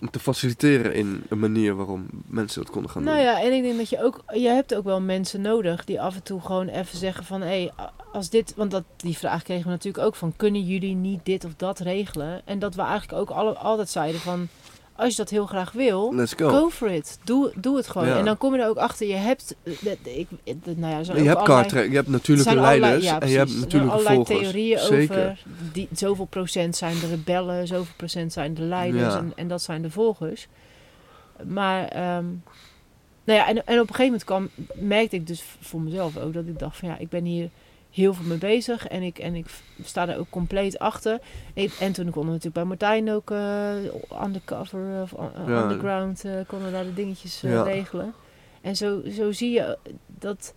[0.00, 3.26] om te faciliteren in een manier waarom mensen dat konden gaan Nou doen.
[3.26, 4.24] ja, en ik denk dat je ook...
[4.34, 7.40] Je hebt ook wel mensen nodig die af en toe gewoon even zeggen van...
[7.40, 7.70] Hé, hey,
[8.12, 8.52] als dit...
[8.56, 10.32] Want dat, die vraag kregen we natuurlijk ook van...
[10.36, 12.42] Kunnen jullie niet dit of dat regelen?
[12.44, 14.48] En dat we eigenlijk ook alle, altijd zeiden van...
[14.96, 16.14] Als je dat heel graag wil...
[16.14, 16.48] Let's go.
[16.48, 17.18] Go for it.
[17.24, 18.08] Doe, doe het gewoon.
[18.08, 18.18] Ja.
[18.18, 19.06] En dan kom je er ook achter.
[19.06, 19.54] Je hebt...
[20.02, 20.28] Ik,
[20.76, 23.50] nou ja, je hebt allerlei- je hebt natuurlijke allerlei- leiders ja, en je hebt.
[23.50, 24.38] Er natuurlijke allerlei volgers.
[24.40, 25.16] theorieën Zeker.
[25.18, 25.42] over...
[25.72, 29.18] Die, zoveel procent zijn de rebellen, zoveel procent zijn de leiders Ja.
[29.18, 30.48] en, en dat zijn de volgers.
[31.44, 31.88] Maar...
[31.88, 32.24] ehm,
[33.24, 36.32] nou ja, en, en op een gegeven moment kwam, merkte ik dus voor mezelf ook
[36.34, 37.50] dat ik dacht van ja, ik ben hier
[37.96, 38.86] heel veel mee bezig.
[38.86, 39.46] En ik, en ik
[39.84, 41.20] sta er ook compleet achter.
[41.54, 45.62] En, en toen konden we natuurlijk bij Martijn ook uh, undercover of uh, Ja.
[45.62, 47.62] underground eh, konden we daar de dingetjes eh, Ja.
[47.62, 48.14] regelen.
[48.60, 50.54] En zo, zo zie je dat,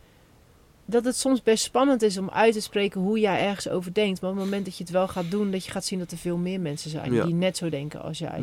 [0.85, 4.21] dat het soms best spannend is om uit te spreken hoe jij ergens over denkt.
[4.21, 6.11] Maar op het moment dat je het wel gaat doen, dat je gaat zien dat
[6.11, 7.25] er veel meer mensen zijn Ja.
[7.25, 8.41] die net zo denken als jij.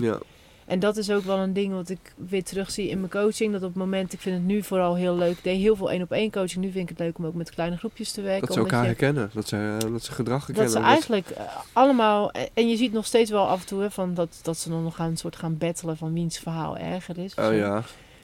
[0.66, 3.52] En dat is ook wel een ding wat ik weer terugzie in mijn coaching.
[3.52, 5.36] Dat op het moment, ik vind het nu vooral heel leuk.
[5.36, 6.64] Ik deed heel veel één op één coaching.
[6.64, 8.46] Nu vind ik het leuk om ook met kleine groepjes te werken.
[8.46, 9.30] dat ze elkaar je- herkennen.
[9.34, 10.82] Dat ze, eh, dat ze gedrag dat herkennen.
[10.82, 12.30] ze eigenlijk eh, allemaal...
[12.54, 14.82] En je ziet nog steeds wel af en toe hè, van dat, dat ze dan
[14.82, 17.34] nog gaan, een soort gaan battelen van wiens verhaal erger is.
[17.34, 17.82] Oh ja,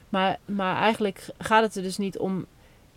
[0.09, 2.45] Maar, maar eigenlijk gaat het er dus niet om...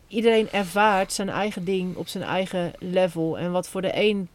[0.08, 3.38] Iedereen ervaart zijn eigen ding op zijn eigen level.
[3.38, 4.28] En wat voor de een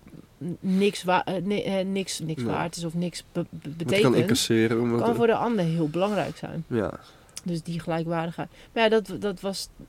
[0.60, 2.52] niks, wa- eh, eh, niks, niks Nee.
[2.52, 4.16] waard is of niks be- be- wat kan betekent...
[4.16, 4.82] incasseren.
[4.82, 6.64] Omdat, kan voor de ander heel belangrijk zijn.
[6.68, 6.92] Ja,
[7.44, 8.50] Dus die gelijkwaardigheid.
[8.74, 9.70] Maar ja, dat, dat was...
[9.78, 9.86] Op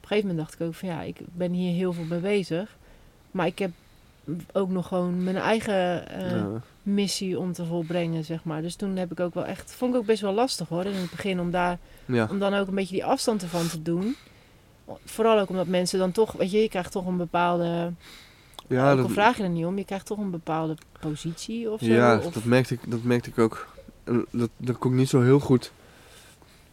[0.00, 2.76] een gegeven moment dacht ik ook van ja, ik ben hier heel veel mee bezig.
[3.30, 3.70] Maar ik heb
[4.52, 6.62] ook nog gewoon mijn eigen eh, ja.
[6.82, 8.62] missie om te volbrengen, zeg maar.
[8.62, 9.74] Dus toen heb ik ook wel echt...
[9.74, 11.40] Vond ik ook best wel lastig hoor, in het begin.
[11.40, 12.26] Om, daar, ja.
[12.30, 14.16] om dan ook een beetje die afstand ervan te doen.
[15.04, 16.32] Vooral ook omdat mensen dan toch...
[16.32, 17.92] Weet je, je krijgt toch een bepaalde...
[18.66, 21.70] ja ook dat, al vraag je er niet om, je krijgt toch een bepaalde positie
[21.70, 21.86] of zo.
[21.86, 23.66] ja of, dat, merkte ik, dat merkte ik ook.
[24.04, 25.72] En dat, dat kon ik niet zo heel goed.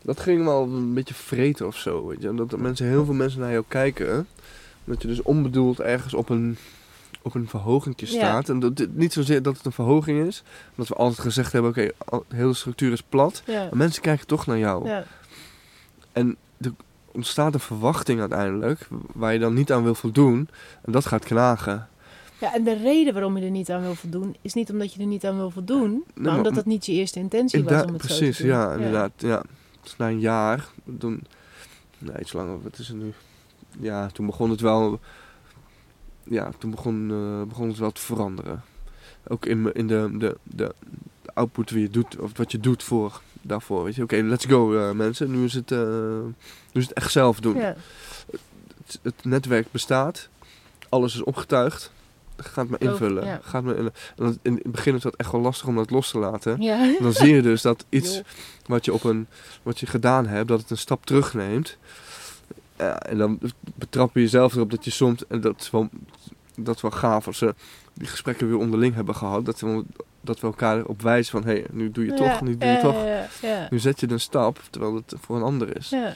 [0.01, 2.07] Dat ging wel een beetje vreten of zo.
[2.07, 2.33] Weet je?
[2.35, 4.27] Dat, mensen, heel veel mensen naar jou kijken.
[4.83, 6.57] Dat je dus onbedoeld ergens op een,
[7.21, 8.11] op een verhogingje Ja.
[8.11, 8.49] staat.
[8.49, 10.43] En dat, niet zozeer dat het een verhoging is.
[10.75, 13.43] Dat we altijd gezegd hebben, oké, al- de hele structuur is plat.
[13.45, 14.87] ja, Maar mensen kijken toch naar jou.
[14.87, 15.03] ja,
[16.11, 16.71] En er
[17.13, 18.87] ontstaat een verwachting uiteindelijk.
[19.13, 20.49] Waar je dan niet aan wil voldoen.
[20.81, 21.87] En dat gaat knagen.
[22.39, 24.99] Ja, en de reden waarom je er niet aan wil voldoen, is niet omdat je
[24.99, 27.87] er niet aan wil voldoen, maar maar- omdat dat niet je eerste intentie was om
[27.87, 28.57] het precies, zo te doen.
[28.57, 29.11] ja, inderdaad.
[29.17, 29.43] Ja.
[29.81, 30.67] Dus na een jaar,
[30.99, 31.23] toen,
[31.97, 33.13] nee, iets langer, wat is het nu?
[33.79, 34.99] Ja, toen begon het wel,
[36.23, 38.63] ja, toen begon, eh, begon het wel te veranderen.
[39.27, 40.73] Ook in, in de, de, de,
[41.25, 43.83] de output wie je doet, of wat je doet voor, daarvoor.
[43.83, 45.79] Weet je, oké, let's go eh, mensen, nu is, het, eh,
[46.71, 47.55] nu is het echt zelf doen.
[47.55, 47.75] Ja,
[48.31, 50.29] Het, het netwerk bestaat,
[50.89, 51.91] alles is opgetuigd.
[52.37, 53.25] Ga het maar Ook, invullen.
[53.25, 53.39] ja.
[53.43, 55.75] Ga het maar in, en dat- in het begin is dat echt wel lastig om
[55.75, 56.61] dat los te laten.
[56.61, 56.79] ja.
[56.83, 58.21] En dan zie je dus dat iets
[58.65, 59.27] wat je, op een,
[59.63, 61.77] wat je gedaan hebt, dat het een stap terugneemt.
[62.77, 63.39] Ja, en dan
[63.75, 65.89] betrap je jezelf erop dat je soms, en dat is wel,
[66.63, 67.55] dat is wel gaaf als ze
[67.93, 69.83] die gesprekken weer onderling hebben gehad, dat we,
[70.21, 72.69] dat we elkaar erop wijzen van, hé, hey, nu doe je toch, Ja, nu doe
[72.69, 73.03] je ja, toch.
[73.41, 75.89] Ja, Nu zet je een stap, terwijl het voor een ander is.
[75.89, 76.13] ja.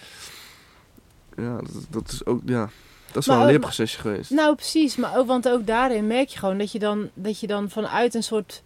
[1.37, 2.69] Ja, dat, dat is ook, ja,
[3.11, 4.29] dat is Maar wel een leerprocesje geweest.
[4.29, 4.95] Nou, precies.
[4.95, 8.13] Maar ook, want ook daarin merk je gewoon dat je dan, dat je dan vanuit
[8.13, 8.61] een soort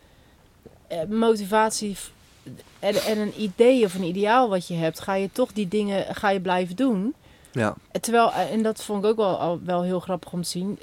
[0.87, 1.97] eh, motivatie
[2.79, 6.15] en, en een idee of een ideaal wat je hebt, ga je toch die dingen
[6.15, 7.13] ga je blijven doen.
[7.51, 10.79] Ja, Terwijl, eh, en dat vond ik ook wel, wel heel grappig om te zien.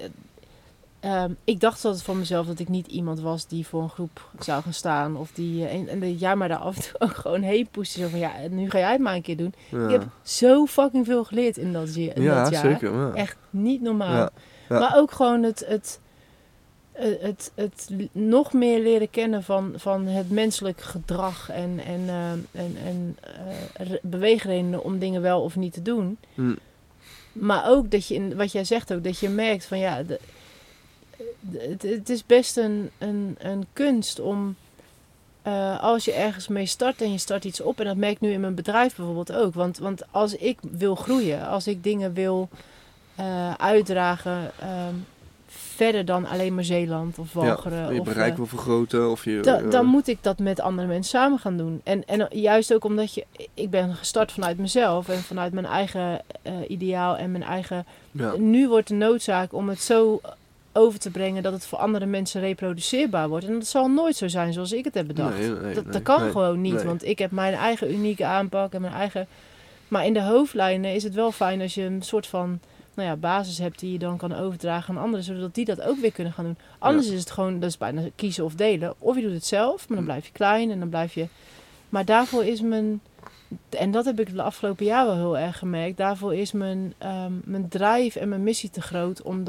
[1.00, 3.88] Eh, ehm, ik dacht altijd van mezelf dat ik niet iemand was die voor een
[3.90, 5.16] groep zou gaan staan.
[5.16, 7.68] Of die, eh, en, en dat jij mij daar af en toe ook gewoon heen
[7.70, 8.00] pushen.
[8.02, 9.54] Zo van, ja, nu ga jij het maar een keer doen.
[9.70, 9.84] ja.
[9.84, 12.62] Ik heb zo fucking veel geleerd in dat, in ja dat jaar.
[12.72, 12.92] zeker.
[12.94, 13.12] Ja.
[13.14, 14.14] Echt niet normaal.
[14.16, 14.30] Ja,
[14.68, 14.78] ja.
[14.78, 16.00] Maar ook gewoon het, het,
[16.92, 22.30] het, het, het nog meer leren kennen van, van het menselijk gedrag en, en, eh,
[22.62, 23.16] en, en
[23.74, 26.18] re- beweegredenen om dingen wel of niet te doen.
[26.34, 26.54] Hm.
[27.32, 30.04] Maar ook dat je, in, wat jij zegt ook, dat je merkt van ja, de,
[30.06, 30.20] de-
[31.56, 34.56] het, het is best een, een, een kunst om,
[35.42, 38.20] eh, als je ergens mee start en je start iets op, en dat merk ik
[38.20, 39.54] nu in mijn bedrijf bijvoorbeeld ook.
[39.54, 42.48] Want, want als ik wil groeien, als ik dingen wil
[43.14, 44.94] eh, uitdragen, ehm,
[45.48, 47.94] verder dan alleen maar Zeeland of Walcheren.
[47.94, 49.40] je of, bereik eh, wil vergroten of je...
[49.40, 51.80] da- eh, dan moet ik dat met andere mensen samen gaan doen.
[51.84, 56.20] En, en juist ook omdat je, ik ben gestart vanuit mezelf en vanuit mijn eigen
[56.42, 57.84] eh, ideaal en mijn eigen.
[58.10, 58.34] ja.
[58.36, 60.20] Nu wordt de noodzaak om het zo
[60.76, 63.46] over te brengen dat het voor andere mensen reproduceerbaar wordt.
[63.46, 65.38] En dat zal nooit zo zijn zoals ik het heb bedacht.
[65.38, 68.80] Nee, nee, dat, nee, kan gewoon niet, want ik heb mijn eigen unieke aanpak en
[68.80, 69.26] mijn eigen.
[69.88, 72.60] Maar in de hoofdlijnen is het wel fijn als je een soort van
[72.94, 75.98] nou ja, basis hebt die je dan kan overdragen aan anderen, zodat die dat ook
[75.98, 76.58] weer kunnen gaan doen.
[76.78, 78.94] Anders is het gewoon, dat is bijna kiezen of delen.
[78.98, 80.04] Of je doet het zelf, maar dan Hm.
[80.04, 81.26] blijf je klein en dan blijf je.
[81.88, 83.00] Maar daarvoor is mijn,
[83.68, 87.32] en dat heb ik de afgelopen jaar wel heel erg gemerkt, daarvoor is mijn, ehm,
[87.44, 89.44] mijn drive en mijn missie te groot om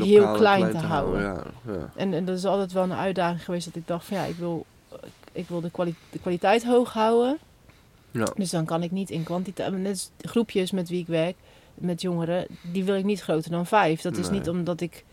[0.00, 1.22] heel klein te houden.
[1.22, 1.90] Ja, ja.
[1.96, 4.36] en, en dat is altijd wel een uitdaging geweest dat ik dacht van ja, ik
[4.36, 4.66] wil,
[5.32, 7.38] ik wil de, kwali- de kwaliteit hoog houden.
[8.10, 8.26] Ja.
[8.36, 9.72] Dus dan kan ik niet in kwantiteit.
[9.78, 11.36] Net groepjes met wie ik werk,
[11.74, 14.00] met jongeren, die wil ik niet groter dan vijf.
[14.00, 15.04] Dat is niet omdat ik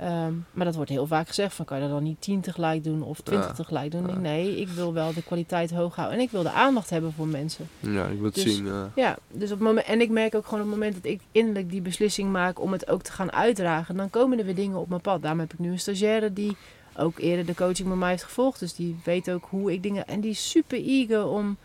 [0.00, 2.84] Ehm, maar dat wordt heel vaak gezegd van kan je dat dan niet tien tegelijk
[2.84, 3.54] doen of twintig Ja.
[3.54, 4.06] tegelijk doen?
[4.06, 4.14] Ja.
[4.16, 7.26] Nee, ik wil wel de kwaliteit hoog houden en ik wil de aandacht hebben voor
[7.26, 7.68] mensen.
[7.80, 8.66] Ja, ik wil het Dus- zien.
[8.66, 8.90] ja.
[8.94, 11.70] Ja, dus op moment, en ik merk ook gewoon op het moment dat ik innerlijk
[11.70, 14.88] die beslissing maak om het ook te gaan uitdragen, dan komen er weer dingen op
[14.88, 15.22] mijn pad.
[15.22, 16.56] Daarom heb ik nu een stagiaire die
[16.96, 18.60] ook eerder de coaching met mij heeft gevolgd.
[18.60, 20.06] Dus die weet ook hoe ik dingen.
[20.06, 21.56] En die is super eager om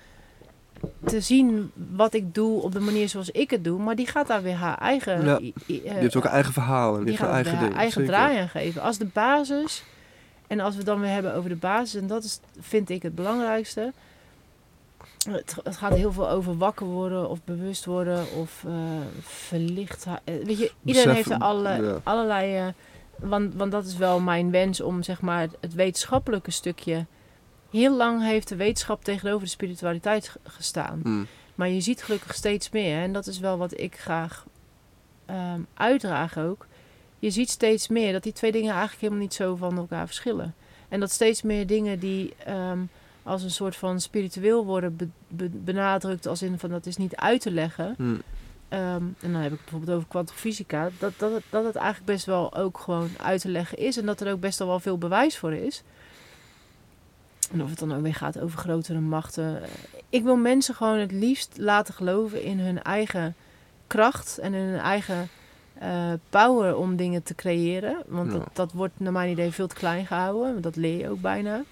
[1.05, 3.79] te zien wat ik doe op de manier zoals ik het doe.
[3.79, 5.25] Maar die gaat daar weer haar eigen.
[5.25, 7.59] Ja, i- Die heeft ook een eigen verhaal en die heeft haar gaat eigen er
[7.59, 7.71] ding.
[7.71, 8.81] haar eigen draai aan geven.
[8.81, 9.83] Als de basis,
[10.47, 13.01] en als we het dan weer hebben over de basis, en dat is, vind ik
[13.03, 13.91] het belangrijkste.
[15.29, 18.71] Het, het gaat heel veel over wakker worden of bewust worden of eh
[19.21, 20.05] verlicht.
[20.23, 21.99] eh, Weet je, iedereen heeft er alle, ja.
[22.03, 22.73] allerlei.
[23.15, 27.05] want, want dat is wel mijn wens om zeg maar het wetenschappelijke stukje.
[27.71, 30.99] Heel lang heeft de wetenschap tegenover de spiritualiteit gestaan.
[31.03, 31.27] Mm.
[31.55, 33.01] Maar je ziet gelukkig steeds meer.
[33.01, 34.45] En dat is wel wat ik graag
[35.25, 36.67] ehm, uitdraag ook.
[37.19, 40.55] Je ziet steeds meer dat die twee dingen eigenlijk helemaal niet zo van elkaar verschillen.
[40.89, 42.79] En dat steeds meer dingen die ehm,
[43.23, 47.15] als een soort van spiritueel worden be- be- benadrukt, als in van dat is niet
[47.15, 47.95] uit te leggen.
[47.97, 48.21] Mm.
[48.69, 50.89] Ehm, en dan heb ik het bijvoorbeeld over kwantumfysica.
[50.99, 53.97] Dat, dat, dat het eigenlijk best wel ook gewoon uit te leggen is.
[53.97, 55.83] En dat er ook best wel wel veel bewijs voor is.
[57.51, 59.61] En of het dan ook weer gaat over grotere machten.
[60.09, 63.35] Ik wil mensen gewoon het liefst laten geloven in hun eigen
[63.87, 65.29] kracht en in hun eigen
[65.79, 67.97] eh, power om dingen te creëren.
[68.07, 68.37] Want Ja.
[68.37, 70.61] dat, dat wordt naar mijn idee veel te klein gehouden.
[70.61, 71.63] Dat leer je ook bijna.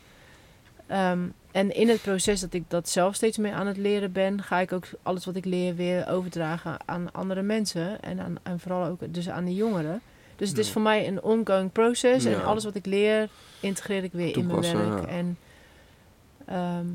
[0.88, 1.20] Ehm,
[1.52, 4.60] en in het proces dat ik dat zelf steeds meer aan het leren ben, ga
[4.60, 8.02] ik ook alles wat ik leer weer overdragen aan andere mensen.
[8.02, 10.02] En, aan, en vooral ook dus aan de jongeren.
[10.36, 12.24] Dus het is voor mij een ongoing proces.
[12.24, 12.32] Ja.
[12.32, 14.76] En alles wat ik leer, integreer ik weer in mijn werk.
[14.76, 15.06] ja.
[15.08, 15.38] En,
[16.50, 16.86] ehm,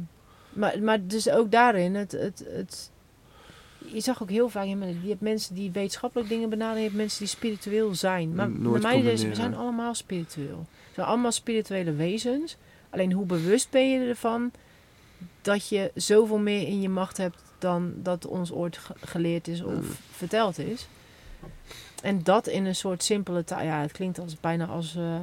[0.52, 2.90] maar, maar dus ook daarin, het, het, het,
[3.92, 7.18] je zag ook heel vaak, je hebt mensen die wetenschappelijk dingen benaderen, je hebt mensen
[7.18, 8.34] die spiritueel zijn.
[8.34, 10.66] Maar Nooit naar mijn idee, is- we zijn allemaal spiritueel.
[10.88, 12.57] We zijn allemaal spirituele wezens.
[12.90, 14.50] Alleen hoe bewust ben je ervan
[15.42, 19.62] dat je zoveel meer in je macht hebt dan dat ons ooit ge- geleerd is
[19.62, 19.82] of Mm.
[20.11, 20.88] verteld is.
[22.02, 23.62] En dat in een soort simpele taal.
[23.62, 25.14] Ja, het klinkt als, bijna als eh,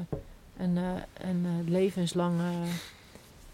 [0.57, 0.83] een, eh,
[1.29, 2.43] een eh, levenslange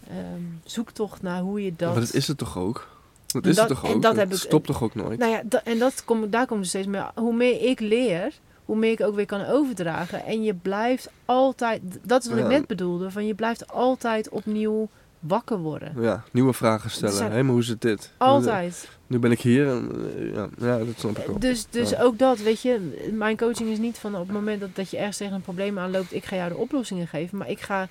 [0.08, 1.90] ehm, zoektocht naar hoe je dat...
[1.92, 2.88] Maar dat is het toch ook?
[3.26, 4.02] Dat En is dat- het toch en ook?
[4.02, 5.18] dat Het heb ik- stopt toch ook nooit?
[5.18, 7.10] Nou ja, en dat kom, daar komt er steeds meer.
[7.14, 8.32] Hoe meer ik leer,
[8.64, 10.24] hoe meer ik ook weer kan overdragen.
[10.24, 12.44] En je blijft altijd, dat is wat Ja.
[12.44, 14.88] ik net bedoelde, van je blijft altijd opnieuw
[15.18, 15.92] wakker worden.
[16.00, 17.14] Ja, nieuwe vragen stellen.
[17.14, 18.12] zijn- Hé, maar hoe zit dit?
[18.16, 18.88] Altijd.
[19.06, 21.40] Nu ben ik hier en eh, ja, ja dat snap ik ook.
[21.40, 22.02] Dus, dus Ja.
[22.02, 24.96] ook dat, weet je, mijn coaching is niet van op het moment dat, dat je
[24.96, 27.88] ergens tegen een probleem aanloopt, ik ga jou de oplossingen geven, maar ik ga,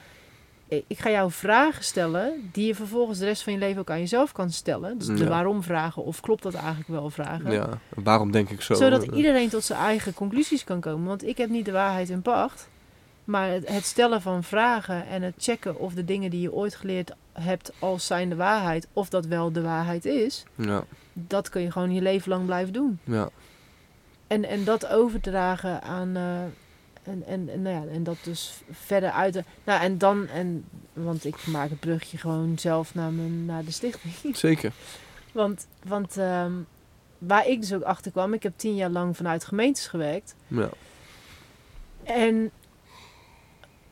[0.67, 3.99] ik ga jou vragen stellen die je vervolgens de rest van je leven ook aan
[3.99, 4.97] jezelf kan stellen.
[4.97, 5.27] Dus de Ja.
[5.29, 7.51] waarom vragen of klopt dat eigenlijk wel vragen.
[7.51, 8.73] Ja, waarom denk ik zo?
[8.73, 11.07] Zodat Eh, iedereen tot zijn eigen conclusies kan komen.
[11.07, 12.69] Want ik heb niet de waarheid in pacht.
[13.23, 16.75] Maar het, het stellen van vragen en het checken of de dingen die je ooit
[16.75, 21.61] geleerd hebt als zijn de waarheid, of dat wel de waarheid is, Ja, dat kun
[21.61, 22.99] je gewoon je leven lang blijven doen.
[23.03, 23.29] ja.
[24.27, 26.15] En, en dat overdragen aan.
[26.15, 26.23] eh,
[27.07, 29.43] en, en, en, nou ja, en dat dus verder uit.
[29.63, 30.27] Nou, en dan.
[30.27, 34.35] En, want ik maak het brugje gewoon zelf naar, mijn, naar de stichting.
[34.37, 34.71] Zeker.
[35.31, 36.51] Want, want ehm,
[37.17, 40.35] waar ik dus ook achter kwam, ik heb tien jaar lang vanuit gemeentes gewerkt.
[40.47, 40.69] Ja.
[42.03, 42.51] En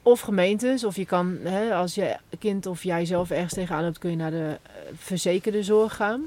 [0.01, 3.97] of gemeentes, of je kan, hè, als je kind of jij zelf ergens tegenaan loopt,
[3.97, 6.23] kun je naar de eh, verzekerde zorg gaan.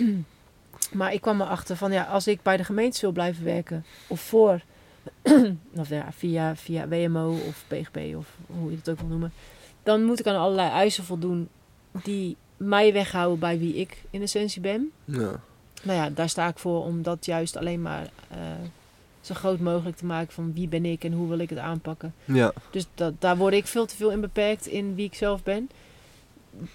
[0.92, 4.20] maar ik kwam erachter van, ja, als ik bij de gemeente wil blijven werken, of
[4.20, 4.60] voor,
[5.76, 9.32] of ja, via, via WMO of PGB, of hoe je het ook wil noemen,
[9.82, 11.48] dan moet ik aan allerlei eisen voldoen
[12.02, 14.90] die mij weghouden bij wie ik in essentie ben.
[15.04, 15.40] Ja.
[15.82, 18.38] Nou ja, daar sta ik voor om dat juist alleen maar eh,
[19.20, 22.14] zo groot mogelijk te maken van wie ben ik en hoe wil ik het aanpakken.
[22.24, 22.52] Ja.
[22.70, 25.70] Dus dat, daar word ik veel te veel in beperkt in wie ik zelf ben.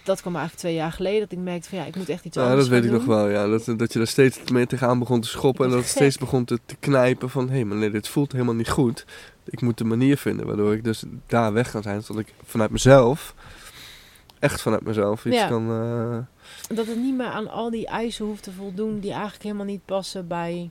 [0.04, 2.36] Dat kwam eigenlijk twee jaar geleden dat ik merkte van ja, ik moet echt iets
[2.36, 3.30] Ja, anders dat weet ik nog wel.
[3.30, 3.48] Ja.
[3.48, 5.66] Dat, dat je er steeds meer tegenaan begon te schoppen.
[5.66, 7.48] En Dat het steeds begon te, te knijpen van...
[7.48, 9.06] Hé, hey, maar nee, dit voelt helemaal niet goed.
[9.46, 12.04] Ik moet een manier vinden waardoor ik dus daar weg kan zijn.
[12.04, 13.34] Zodat ik vanuit mezelf...
[14.40, 15.48] Echt vanuit mezelf iets Ja.
[15.48, 15.70] kan...
[15.72, 19.66] eh, Dat het niet meer aan al die eisen hoeft te voldoen die eigenlijk helemaal
[19.66, 20.70] niet passen bij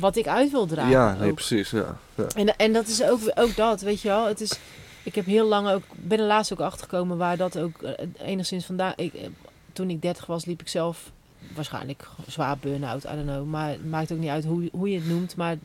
[0.00, 0.90] wat ik uit wil dragen.
[0.90, 1.70] ja, nee, precies.
[1.70, 1.96] Ja.
[2.14, 2.26] Ja.
[2.36, 4.26] En, en dat is ook, ook dat, weet je wel.
[4.26, 4.58] Het is,
[5.04, 8.64] ik heb heel lang ook, ben er laatst ook achtergekomen waar dat ook eh, enigszins
[8.64, 8.92] vandaan.
[8.96, 9.28] Ik, eh,
[9.72, 11.12] toen ik 30 was, liep ik zelf
[11.54, 13.46] waarschijnlijk zwaar burn-out, I don't know.
[13.46, 15.36] Maar het maakt ook niet uit hoe, hoe je het noemt.
[15.36, 15.56] Maar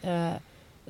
[0.00, 0.32] eh,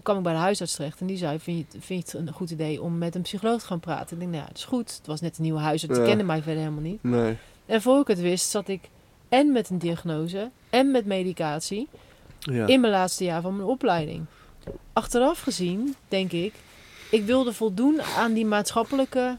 [0.03, 2.27] kwam ik bij de huisarts terecht en die zei: vind je, het- vind je het
[2.29, 4.13] een goed idee om met een psycholoog te gaan praten?
[4.13, 4.97] Ik denk, nou ja, dat is goed.
[4.97, 6.09] Het was net een nieuwe huisarts, die Ja.
[6.11, 7.03] kende mij verder helemaal niet.
[7.03, 7.37] Nee.
[7.67, 8.89] En voor ik het wist, zat ik
[9.29, 11.89] en met een diagnose en met medicatie
[12.39, 12.67] Ja.
[12.67, 14.25] in mijn laatste jaar van mijn opleiding.
[14.93, 16.55] achteraf gezien, denk ik,
[17.11, 19.37] ik wilde voldoen aan die maatschappelijke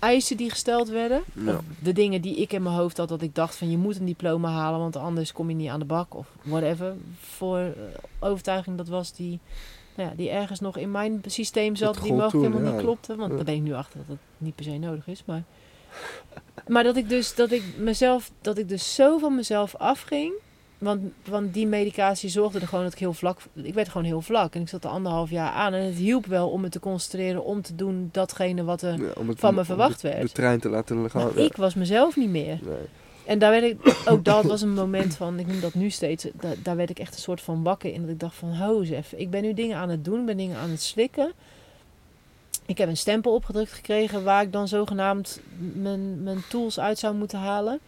[0.00, 1.22] eisen die gesteld werden.
[1.32, 1.56] Ja.
[1.56, 3.98] Of de dingen die ik in mijn hoofd had, dat ik dacht van je moet
[3.98, 6.14] een diploma halen, want anders kom je niet aan de bak.
[6.14, 7.72] Of whatever voor eh,
[8.18, 9.38] overtuiging dat was die,
[9.94, 12.70] nou ja, die ergens nog in mijn systeem zat, die mogelijk toen, helemaal ja.
[12.70, 13.16] niet klopte.
[13.16, 15.22] Want daar ben ik nu achter dat het niet per se nodig is.
[15.24, 15.42] Maar,
[16.66, 20.32] maar dat ik dus dat ik mezelf, dat ik dus zo van mezelf afging.
[20.80, 23.40] Want, want die medicatie zorgde er gewoon dat ik heel vlak...
[23.54, 24.54] Ik werd gewoon heel vlak.
[24.54, 25.74] En ik zat er anderhalf jaar aan.
[25.74, 29.02] En het hielp wel om me te concentreren om te doen datgene wat er...
[29.02, 30.22] Ja, om het, van me verwacht de, werd.
[30.22, 31.30] De trein te laten gaan.
[31.34, 31.42] Ja.
[31.42, 32.58] ik was mezelf niet meer.
[32.62, 32.76] Nee.
[33.26, 33.96] En daar werd ik...
[34.10, 35.38] Ook dat was een moment van...
[35.38, 36.26] Ik noem dat nu steeds.
[36.34, 38.00] da- daar werd ik echt een soort van wakker in.
[38.00, 38.54] Dat ik dacht van...
[38.54, 39.20] Ho eens even.
[39.20, 40.20] Ik ben nu dingen aan het doen.
[40.20, 41.32] Ik ben dingen aan het slikken.
[42.66, 44.24] Ik heb een stempel opgedrukt gekregen...
[44.24, 45.40] waar ik dan zogenaamd
[45.72, 47.78] mijn, mijn tools uit zou moeten halen.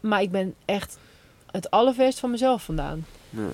[0.00, 0.98] Maar ik ben echt
[1.52, 3.04] het allerverst van mezelf vandaan.
[3.30, 3.48] Ja.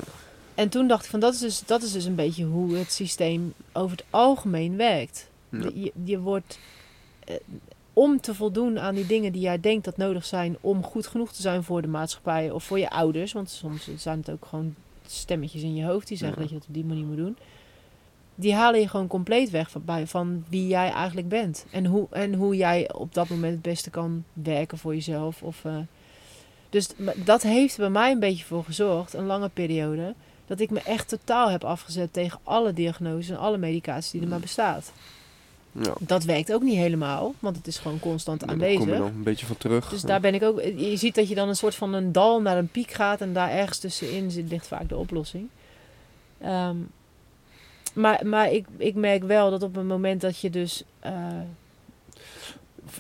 [0.55, 1.21] En toen dacht ik van...
[1.21, 5.29] Dat is dus, dat is dus een beetje hoe het systeem over het algemeen werkt.
[5.49, 5.71] Ja.
[5.75, 6.59] Je, je wordt...
[7.25, 7.35] eh,
[7.93, 10.57] om te voldoen aan die dingen die jij denkt dat nodig zijn...
[10.61, 13.33] om goed genoeg te zijn voor de maatschappij of voor je ouders...
[13.33, 14.75] want soms zijn het ook gewoon
[15.07, 16.09] stemmetjes in je hoofd...
[16.09, 16.43] die zeggen Ja.
[16.43, 17.37] dat je het op die manier moet doen...
[18.35, 21.67] die halen je gewoon compleet weg van, bij- van wie jij eigenlijk bent.
[21.71, 25.43] En hoe, en hoe jij op dat moment het beste kan werken voor jezelf.
[25.43, 25.77] Of, eh,
[26.71, 26.89] dus
[27.25, 30.15] dat heeft bij mij een beetje voor gezorgd, een lange periode...
[30.47, 34.29] dat ik me echt totaal heb afgezet tegen alle diagnoses en alle medicatie die er
[34.29, 34.93] maar bestaat.
[35.73, 35.93] Ja.
[36.01, 38.99] Dat werkt ook niet helemaal, want het is gewoon constant Daar kom je aanwezig.
[38.99, 39.89] dan een beetje van terug.
[39.89, 40.07] Dus Ja.
[40.07, 40.61] daar ben ik ook.
[40.63, 43.33] Je ziet dat je dan een soort van een dal naar een piek gaat en
[43.33, 45.49] daar ergens tussenin zit, ligt vaak de oplossing.
[46.41, 46.77] Ehm,
[47.95, 50.83] maar maar ik, ik merk wel dat op het moment dat je dus.
[51.01, 51.13] eh,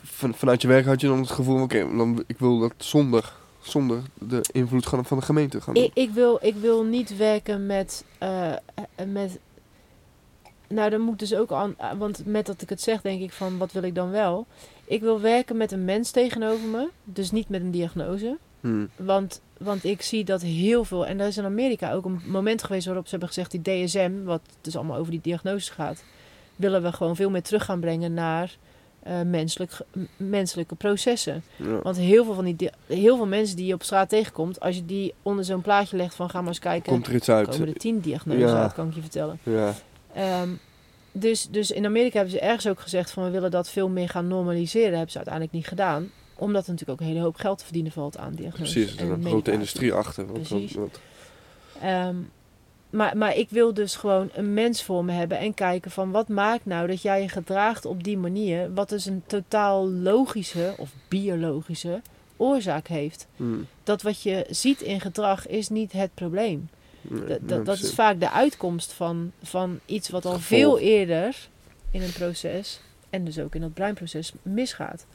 [0.02, 1.86] Van, vanuit je werk had je dan het gevoel, oké,
[2.26, 3.32] ik wil dat zonder,
[3.70, 5.84] zonder de invloed van de gemeente gaan doen.
[5.84, 8.04] ik, ik, wil, ik wil niet werken met.
[8.18, 8.52] eh,
[9.06, 9.38] met
[10.68, 11.76] nou, dan moet dus ook aan.
[11.98, 14.46] Want met dat ik het zeg, denk ik van wat wil ik dan wel?
[14.84, 18.38] Ik wil werken met een mens tegenover me, dus niet met een diagnose.
[18.60, 18.88] Hmm.
[18.96, 22.62] Want, want ik zie dat heel veel, en daar is in Amerika ook een moment
[22.62, 26.04] geweest waarop ze hebben gezegd, die DSM, wat dus allemaal over die diagnoses gaat,
[26.56, 28.56] willen we gewoon veel meer terug gaan brengen naar
[29.08, 29.72] eh, menselijk,
[30.16, 31.42] menselijke processen.
[31.56, 31.80] Ja.
[31.82, 34.74] Want heel veel van die, di- heel veel mensen die je op straat tegenkomt, als
[34.76, 37.48] je die onder zo'n plaatje legt van ga maar eens kijken, Komt er iets uit?
[37.48, 38.62] komen er tien diagnoses Ja.
[38.62, 39.38] uit, kan ik je vertellen.
[39.42, 39.74] Ja.
[40.14, 40.48] Ehm,
[41.12, 44.08] dus, dus in Amerika hebben ze ergens ook gezegd van we willen dat veel meer
[44.08, 44.90] gaan normaliseren.
[44.92, 46.10] hebben ze uiteindelijk niet gedaan.
[46.36, 48.72] Omdat er natuurlijk ook een hele hoop geld te verdienen valt aan diagnoses.
[48.72, 50.24] Precies, er is en een grote industrie achter.
[50.24, 50.74] Precies.
[51.80, 52.16] Ehm,
[52.90, 56.28] maar, maar ik wil dus gewoon een mens voor me hebben en kijken van wat
[56.28, 60.90] maakt nou dat jij je gedraagt op die manier, wat dus een totaal logische of
[61.08, 62.00] biologische
[62.36, 63.26] oorzaak heeft.
[63.36, 63.66] hmm.
[63.84, 66.68] Dat wat je ziet in gedrag is niet het probleem.
[67.00, 71.48] Nee, Dat, dat, dat is vaak de uitkomst van, van iets wat al veel eerder
[71.90, 72.80] in een proces
[73.10, 75.06] en dus ook in dat breinproces misgaat.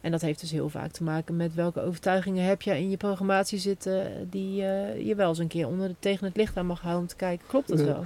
[0.00, 2.96] En dat heeft dus heel vaak te maken met welke overtuigingen heb je in je
[2.96, 6.66] programmatie zitten die eh, je wel eens een keer onder de, tegen het licht aan
[6.66, 7.84] mag houden om te kijken, klopt dat Ja.
[7.84, 8.04] wel?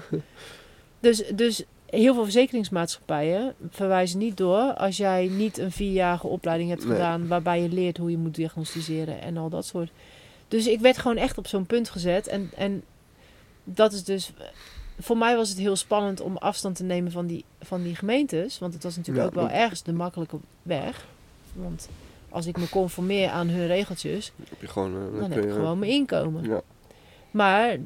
[1.00, 6.84] Dus, dus heel veel verzekeringsmaatschappijen verwijzen niet door als jij niet een vierjarige opleiding hebt
[6.84, 6.92] Nee.
[6.92, 9.90] gedaan waarbij je leert hoe je moet diagnosticeren en al dat soort.
[10.48, 12.82] Dus ik werd gewoon echt op zo'n punt gezet en, en
[13.64, 14.32] dat is dus.
[14.98, 18.58] Voor mij was het heel spannend om afstand te nemen van die, van die gemeentes.
[18.58, 21.06] Want het was natuurlijk Ja, ook wel ergens de makkelijke weg.
[21.54, 21.88] Want
[22.28, 25.38] als ik me conformeer aan hun regeltjes, Heb je gewoon, eh, dan dan kun heb
[25.44, 26.44] ik je- gewoon mijn inkomen.
[26.44, 26.60] Ja.
[27.30, 27.76] Maar,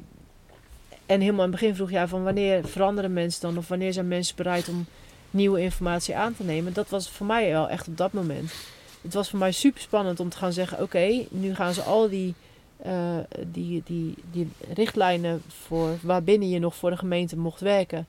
[1.06, 3.58] en helemaal in het begin vroeg jij van wanneer veranderen mensen dan?
[3.58, 4.86] Of wanneer zijn mensen bereid om
[5.30, 6.72] nieuwe informatie aan te nemen?
[6.72, 8.52] Dat was voor mij wel echt op dat moment.
[9.02, 12.08] Het was voor mij super spannend om te gaan zeggen: oké, nu gaan ze al
[12.08, 12.34] die,
[12.76, 13.16] eh,
[13.46, 18.06] die, die, die richtlijnen voor waarbinnen je nog voor de gemeente mocht werken.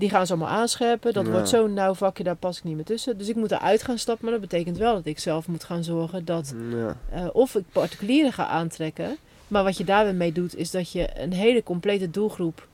[0.00, 1.12] Die gaan ze allemaal aanscherpen.
[1.12, 1.30] Dat Ja.
[1.32, 3.18] wordt zo'n nauw vakje, daar pas ik niet meer tussen.
[3.18, 4.24] Dus ik moet eruit gaan stappen.
[4.30, 6.96] Maar dat betekent wel dat ik zelf moet gaan zorgen dat Ja.
[7.10, 9.16] eh, of ik particulieren ga aantrekken.
[9.48, 12.68] Maar wat je daar weer mee doet, is dat je een hele complete doelgroep.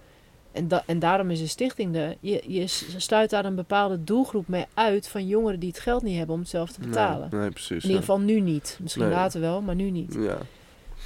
[0.52, 2.14] En, da en daarom is een stichting er.
[2.20, 2.64] Je, je
[2.96, 6.40] sluit daar een bepaalde doelgroep mee uit van jongeren die het geld niet hebben om
[6.40, 7.28] het zelf te betalen.
[7.30, 7.70] Nee, nee, precies.
[7.82, 8.78] In ieder geval nu niet.
[8.82, 9.12] Misschien Nee.
[9.12, 10.14] later wel, maar nu niet.
[10.18, 10.38] Ja.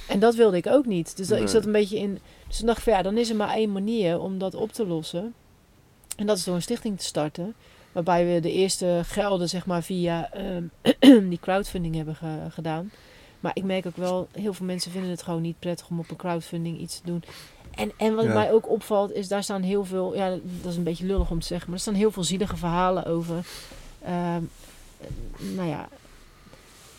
[0.07, 1.17] En dat wilde ik ook niet.
[1.17, 2.19] Dus dat, ik zat een beetje in.
[2.47, 4.71] Dus toen dacht ik van ja, dan is er maar één manier om dat op
[4.71, 5.33] te lossen.
[6.21, 7.53] En dat is door een stichting te starten.
[7.91, 10.63] Waarbij we de eerste gelden, zeg maar, via ehm,
[11.29, 12.91] die crowdfunding hebben ge- gedaan.
[13.39, 16.09] Maar ik merk ook wel, heel veel mensen vinden het gewoon niet prettig om op
[16.09, 17.23] een crowdfunding iets te doen.
[17.75, 18.33] En, en wat Ja.
[18.33, 21.39] mij ook opvalt, is daar staan heel veel, ja, dat is een beetje lullig om
[21.39, 23.35] te zeggen, maar er staan heel veel zielige verhalen over.
[24.05, 24.41] Ehm,
[25.55, 25.87] nou ja,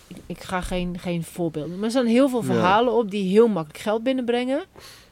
[0.07, 1.75] ik, ik ga geen, geen voorbeelden.
[1.75, 2.47] Maar er staan heel veel Ja.
[2.47, 4.63] verhalen op die heel makkelijk geld binnenbrengen.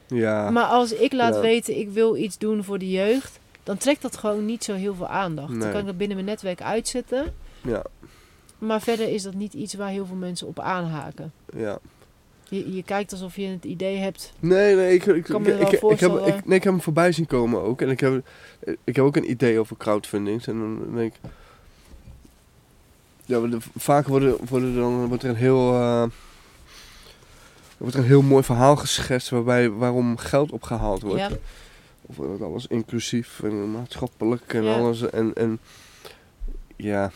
[0.07, 1.41] Ja, Maar als ik laat Ja.
[1.41, 4.95] weten, ik wil iets doen voor de jeugd, dan trekt dat gewoon niet zo heel
[4.95, 5.59] veel aandacht.
[5.59, 7.33] Dan kan ik dat binnen mijn netwerk uitzetten.
[7.61, 7.83] ja,
[8.57, 11.33] Maar verder is dat niet iets waar heel veel mensen op aanhaken.
[11.55, 11.79] ja.
[12.49, 14.33] Je, je kijkt alsof je het idee hebt.
[14.39, 16.73] Nee, nee, ik, ik, Kan ik, me wel ik, ik, heb, ik, nee, ik heb
[16.73, 17.81] hem voorbij zien komen ook.
[17.81, 18.27] En ik heb,
[18.83, 20.47] ik heb ook een idee over crowdfundings.
[20.47, 21.29] En dan denk ik...
[23.25, 23.41] Ja,
[23.75, 25.73] vaak worden, worden dan, wordt er een heel...
[25.73, 26.03] eh,
[27.77, 31.19] wordt er een heel mooi verhaal geschetst waarbij waarom geld opgehaald wordt.
[31.19, 31.29] Ja,
[32.15, 34.73] Wordt alles inclusief en maatschappelijk en Ja.
[34.73, 35.09] alles.
[35.09, 35.59] En, en
[36.75, 37.11] ja,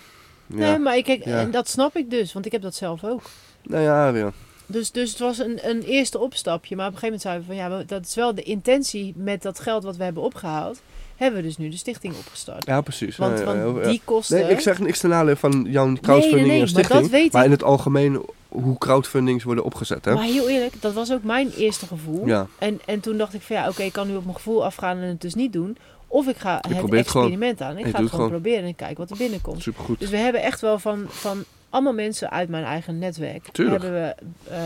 [0.47, 0.55] ja.
[0.69, 1.39] Nee, maar ik, kijk, Ja.
[1.39, 3.21] en dat snap ik dus, want ik heb dat zelf ook.
[3.63, 4.31] Nou ja, ja.
[4.65, 6.75] Dus, dus het was een, een eerste opstapje.
[6.75, 9.41] Maar op een gegeven moment zeiden we van ja, dat is wel de intentie met
[9.41, 10.81] dat geld wat we hebben opgehaald.
[11.15, 12.65] Hebben we dus nu de stichting opgestart.
[12.65, 13.17] ja precies.
[13.17, 13.89] Want, Ja, ja, want ja.
[13.91, 14.39] die kosten.
[14.41, 17.01] Nee, ik zeg niks ten nadele van jouw crowdfunding nee, nee, en maar stichting.
[17.01, 20.13] dat weet maar in het algemeen hoe crowdfundings worden opgezet, hè?
[20.13, 22.27] Maar heel eerlijk, dat was ook mijn eerste gevoel.
[22.27, 24.65] Ja, En, en toen dacht ik van ja, oké, ik kan nu op mijn gevoel
[24.65, 25.77] afgaan en het dus niet doen.
[26.07, 26.93] Of ik ga het gewoon.
[26.97, 27.77] experiment aan.
[27.77, 28.29] Ik Je ga het gewoon gewoon.
[28.29, 29.61] proberen en kijken wat er binnenkomt.
[29.61, 29.99] supergoed.
[29.99, 33.47] Dus we hebben echt wel van, van allemaal mensen uit mijn eigen netwerk.
[33.51, 33.81] Tuurlijk.
[33.83, 34.15] Hebben we,
[34.51, 34.61] eh,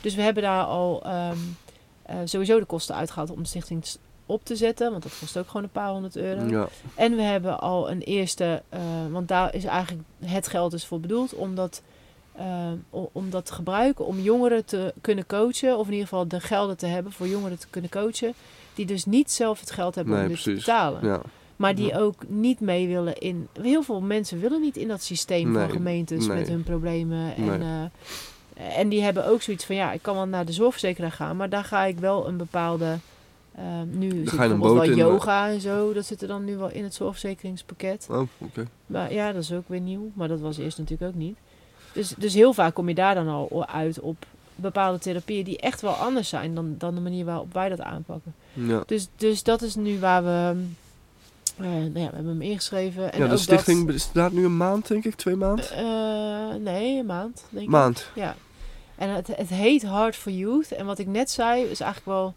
[0.00, 1.36] dus we hebben daar al ehm,
[2.02, 3.84] eh, sowieso de kosten uitgehaald om de stichting
[4.26, 4.90] op te zetten.
[4.90, 6.46] Want dat kost ook gewoon een paar honderd euro.
[6.48, 8.80] Ja, En we hebben al een eerste, eh,
[9.10, 11.82] want daar is eigenlijk het geld dus voor bedoeld, om dat,
[12.32, 16.40] eh, om dat te gebruiken om jongeren te kunnen coachen, of in ieder geval de
[16.40, 18.32] gelden te hebben voor jongeren te kunnen coachen,
[18.74, 21.04] die dus niet zelf het geld hebben Nee, om dit te betalen.
[21.06, 21.20] ja.
[21.56, 21.98] Maar die Ja.
[21.98, 23.48] ook niet mee willen in.
[23.60, 26.36] Heel veel mensen willen niet in dat systeem Nee, van gemeentes nee.
[26.38, 27.34] met hun problemen.
[27.36, 31.12] En, eh, en die hebben ook zoiets van ja, ik kan wel naar de zorgverzekeraar
[31.12, 32.96] gaan, maar daar ga ik wel een bepaalde.
[33.56, 35.92] Eh, nu zit bijvoorbeeld wel in, yoga en zo.
[35.92, 38.06] Dat zit er dan nu wel in het zorgverzekeringspakket.
[38.10, 38.66] Oh, oké.
[38.86, 40.10] Maar ja, dat is ook weer nieuw.
[40.14, 41.36] Maar dat was eerst natuurlijk ook niet.
[41.92, 45.80] Dus, dus heel vaak kom je daar dan al uit op bepaalde therapieën die echt
[45.80, 48.34] wel anders zijn dan, dan de manier waarop wij dat aanpakken.
[48.52, 48.82] Ja.
[48.86, 50.54] Dus, dus dat is nu waar we.
[51.56, 53.12] eh, nou ja, we hebben hem ingeschreven.
[53.12, 55.64] En ja, de stichting bestaat nu een maand, denk ik, twee maanden?
[55.64, 57.44] Dat, eh, nee, een maand.
[57.50, 57.70] Denk ik.
[57.70, 58.10] Maand.
[58.14, 58.36] Ja.
[58.96, 60.72] En het, het heet Hard for Youth.
[60.72, 62.34] En wat ik net zei is eigenlijk wel.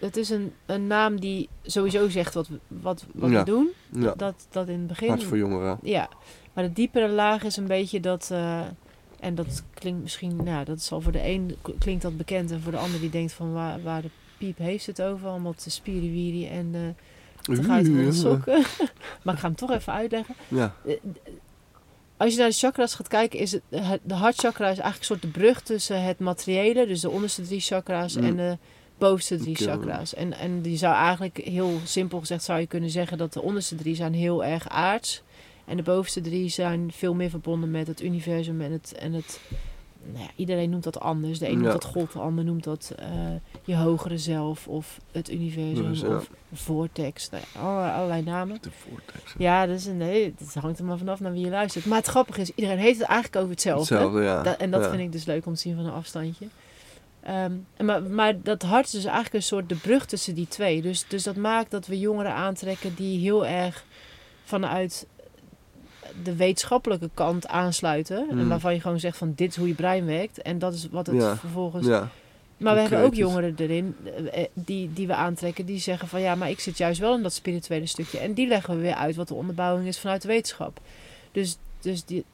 [0.00, 3.38] Het is een, een naam die sowieso zegt wat we, wat, wat Ja.
[3.38, 3.68] we doen.
[3.92, 5.08] Ja, Dat, dat in het begin.
[5.08, 5.78] hart voor jongeren.
[5.82, 6.08] Ja,
[6.52, 8.28] maar de diepere laag is een beetje dat.
[8.32, 8.60] eh,
[9.20, 12.60] en dat klinkt misschien, nou, dat is al voor de een klinkt dat bekend en
[12.62, 15.70] voor de ander die denkt van waar, waar de piep heeft het over, allemaal te
[15.70, 18.64] spiriwiri en eh te de sokken.
[19.22, 20.34] maar ik ga hem toch even uitleggen.
[20.48, 20.94] Ja, Eh,
[22.16, 25.04] Als je naar de chakras gaat kijken, is het, het- de hartchakra is eigenlijk een
[25.04, 28.24] soort de brug tussen het materiële, dus de onderste drie chakra's, Mm.
[28.24, 28.58] en de
[28.98, 30.14] bovenste drie chakra's.
[30.14, 33.74] En, en die zou eigenlijk heel simpel gezegd zou je kunnen zeggen dat de onderste
[33.74, 35.22] drie zijn heel erg aards.
[35.64, 38.92] En de bovenste drie zijn veel meer verbonden met het universum en het.
[38.92, 39.40] En het
[40.12, 41.38] nou ja, iedereen noemt dat anders.
[41.38, 41.72] De een noemt Ja.
[41.72, 43.08] dat God, de ander noemt dat eh,
[43.64, 46.08] je hogere zelf of het universum Dus, ja.
[46.08, 47.30] of vortex.
[47.30, 48.58] Nou allerlei, allerlei namen.
[48.60, 49.34] de vortex.
[49.38, 51.86] Ja, dat een, nee, het hangt er maar vanaf naar wie je luistert.
[51.86, 53.94] Maar het grappige is, iedereen heeft het eigenlijk over hetzelfde.
[53.94, 54.42] Hetzelfde, ja.
[54.42, 56.46] Da- en dat vind ik dus leuk om te zien van een afstandje.
[57.22, 57.52] Ehm,
[57.84, 60.82] maar, maar dat hart is dus eigenlijk een soort de brug tussen die twee.
[60.82, 63.84] Dus, dus dat maakt dat we jongeren aantrekken die heel erg
[64.44, 65.06] vanuit
[66.22, 68.28] de wetenschappelijke kant aansluiten.
[68.30, 68.48] En Mm.
[68.48, 70.42] waarvan je gewoon zegt van dit is hoe je brein werkt.
[70.42, 71.36] En dat is wat het Ja.
[71.36, 71.86] vervolgens...
[71.86, 72.08] Ja,
[72.56, 75.66] Maar we hebben ook jongeren erin eh, eh, die, die we aantrekken.
[75.66, 78.18] Die zeggen van ja, maar ik zit juist wel in dat spirituele stukje.
[78.18, 80.80] En die leggen we weer uit wat de onderbouwing is vanuit de wetenschap.
[81.32, 82.24] Dus, dus die,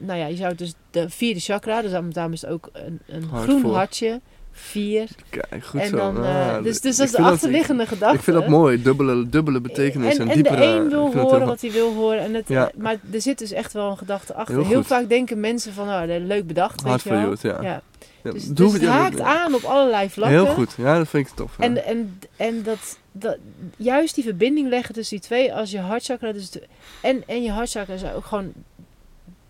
[0.00, 3.00] nou ja, je zou het dus de vierde chakra, dus daarom, is het ook een,
[3.06, 3.74] een groen voor.
[3.74, 4.20] hartje.
[4.52, 5.08] Vier.
[5.30, 5.96] kijk, goed en zo.
[5.96, 8.16] dan, Ah, eh, dus, ik dus dat is de achterliggende gedachte.
[8.16, 10.56] Ik vind dat mooi, dubbele, dubbele betekenis en, en, en diepere...
[10.60, 12.20] de een wil horen wat hij wil horen.
[12.20, 12.70] En het, Ja.
[12.76, 14.66] Maar er zit dus echt wel een gedachte achter.
[14.66, 17.34] Heel vaak denken mensen van, nou, leuk bedacht, weet je wel.
[17.40, 17.62] ja.
[17.62, 17.82] ja.
[18.22, 20.36] Ja, Dus, dus het ja, haakt aan op allerlei vlakken.
[20.36, 21.54] Heel goed, ja, dat vind ik tof.
[21.58, 21.64] ja.
[21.64, 23.36] En, en, en dat, dat,
[23.76, 26.66] juist die verbinding leggen tussen die twee, als je hartchakra dus de-
[27.02, 28.52] en, en je hartchakra is ook gewoon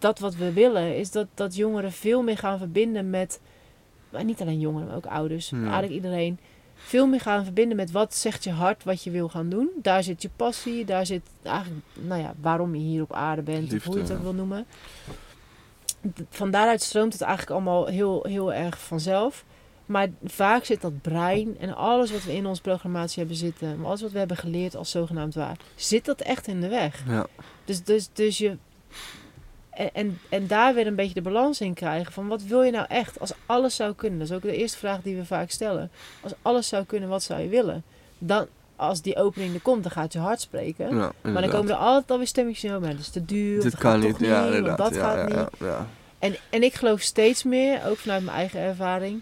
[0.00, 3.40] dat wat we willen, is dat, dat jongeren veel meer gaan verbinden met,
[4.10, 5.56] maar niet alleen jongeren, maar ook ouders, Ja.
[5.56, 6.38] eigenlijk iedereen,
[6.74, 9.68] veel meer gaan verbinden met wat zegt je hart wat je wil gaan doen.
[9.82, 13.60] Daar zit je passie, daar zit eigenlijk, nou ja, waarom je hier op aarde bent,
[13.60, 14.66] Liefde, of hoe je het ook wil noemen.
[16.30, 19.44] Van daaruit stroomt het eigenlijk allemaal heel, heel erg vanzelf.
[19.86, 23.86] Maar vaak zit dat brein en alles wat we in onze programmatie hebben zitten, maar
[23.86, 27.02] alles wat we hebben geleerd als zogenaamd waar, zit dat echt in de weg.
[27.06, 27.26] Ja,
[27.64, 28.56] Dus, dus, dus je.
[29.80, 32.70] En, en, en daar weer een beetje de balans in krijgen van wat wil je
[32.70, 34.18] nou echt als alles zou kunnen.
[34.18, 35.90] Dat is ook de eerste vraag die we vaak stellen.
[36.20, 37.82] Als alles zou kunnen, wat zou je willen?
[38.18, 38.46] Dan,
[38.76, 40.96] als die opening er komt, dan gaat je hart spreken.
[40.96, 42.80] ja, maar dan komen er altijd alweer stemmetjes in.
[42.80, 43.60] Maar dat is te duur.
[43.60, 45.68] Dit dat kan niet, ja, dat ja, gaat niet.
[46.18, 49.20] En, en ik geloof steeds meer, ook vanuit mijn eigen ervaring,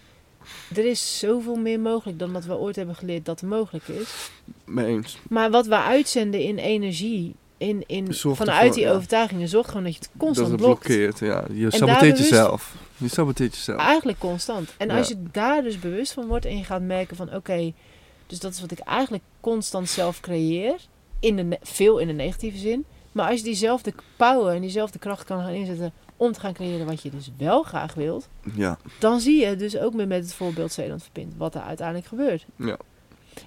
[0.75, 4.31] er is zoveel meer mogelijk dan dat we ooit hebben geleerd dat er mogelijk is.
[4.65, 5.17] Mee eens.
[5.29, 8.91] Maar wat we uitzenden in energie, in, in, vanuit ervoor, die ja.
[8.91, 10.85] overtuigingen, zorgt gewoon dat je het constant dat het blokt.
[10.85, 11.43] blokkeert, ja.
[11.51, 12.75] Je saboteert jezelf.
[12.97, 13.79] Je saboteert jezelf.
[13.79, 14.69] Eigenlijk constant.
[14.77, 17.73] En als je daar dus bewust van wordt en je gaat merken van oké,
[18.27, 20.75] dus dat is wat ik eigenlijk constant zelf creëer.
[21.19, 22.85] In de, veel in de negatieve zin.
[23.11, 26.85] Maar als je diezelfde power en diezelfde kracht kan gaan inzetten om te gaan creëren
[26.85, 28.27] wat je dus wel graag wilt.
[28.55, 28.77] Ja.
[28.99, 32.45] Dan zie je dus ook meer met het voorbeeld Zeeland Verpint wat er uiteindelijk gebeurt.
[32.55, 32.77] Ja.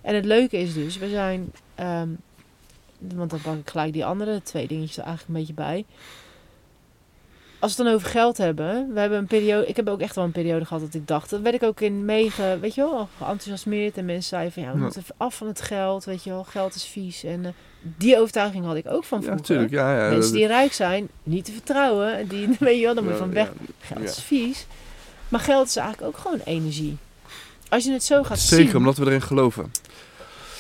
[0.03, 2.09] En het leuke is dus, we zijn, ehm,
[3.15, 5.85] want dan pak ik gelijk die andere twee dingetjes er eigenlijk een beetje bij.
[7.59, 10.15] Als we het dan over geld hebben, we hebben een periode, ik heb ook echt
[10.15, 12.81] wel een periode gehad dat ik dacht, dat werd ik ook in mege, weet je
[12.81, 14.83] wel, geenthousiasmeerd en mensen zeiden van ja, we Ja.
[14.83, 17.25] moeten even af van het geld, weet je wel, geld is vies.
[17.25, 17.51] En eh,
[17.81, 19.43] die overtuiging had ik ook van Ja, vroeger.
[19.43, 19.71] natuurlijk.
[19.73, 20.11] Ja, ja.
[20.11, 23.25] Mensen die rijk zijn, niet te vertrouwen, die, weet je wel, dan moet je ja,
[23.25, 23.47] van weg.
[23.47, 23.67] ja.
[23.81, 24.07] Geld Ja.
[24.09, 24.67] is vies.
[25.29, 26.97] Maar geld is eigenlijk ook gewoon energie.
[27.69, 28.77] Als je het zo gaat Zeker, zien.
[28.77, 29.71] omdat we erin geloven.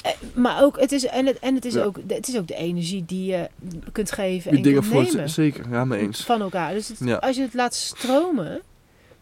[0.02, 1.82] Eh, Maar ook, het is, en het, en het, is Ja.
[1.82, 3.48] ook, het is ook de energie die je
[3.92, 6.20] kunt geven Die en dingen kunt voor nemen Zeker, ja, mee eens.
[6.24, 6.72] van elkaar.
[6.72, 7.16] Dus het- Ja.
[7.16, 8.60] als je het laat stromen,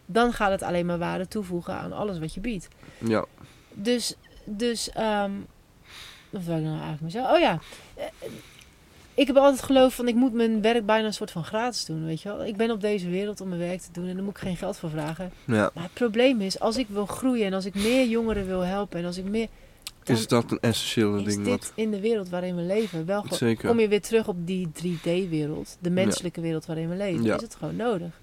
[0.05, 2.67] dan gaat het alleen maar waarde toevoegen aan alles wat je biedt.
[2.97, 3.25] Ja.
[3.73, 5.31] Dus, dus ehm
[6.29, 7.33] wat wil ik nou eigenlijk maar zeggen?
[7.33, 7.59] Oh ja,
[7.95, 8.05] eh,
[9.13, 12.05] ik heb altijd geloofd van ik moet mijn werk bijna een soort van gratis doen,
[12.05, 12.45] weet je wel.
[12.45, 14.57] Ik ben op deze wereld om mijn werk te doen en daar moet ik geen
[14.57, 15.31] geld voor vragen.
[15.45, 15.69] ja.
[15.73, 18.99] Maar het probleem is, als ik wil groeien en als ik meer jongeren wil helpen
[18.99, 19.47] en als ik meer...
[20.03, 21.37] Is dat een essentiële is ding?
[21.37, 21.71] dit Wat...
[21.75, 23.25] in de wereld waarin we leven wel.
[23.31, 23.67] Zeker.
[23.69, 27.35] Kom je weer terug op die 3D-wereld, de menselijke wereld waarin we leven, Ja.
[27.35, 28.19] is het gewoon nodig.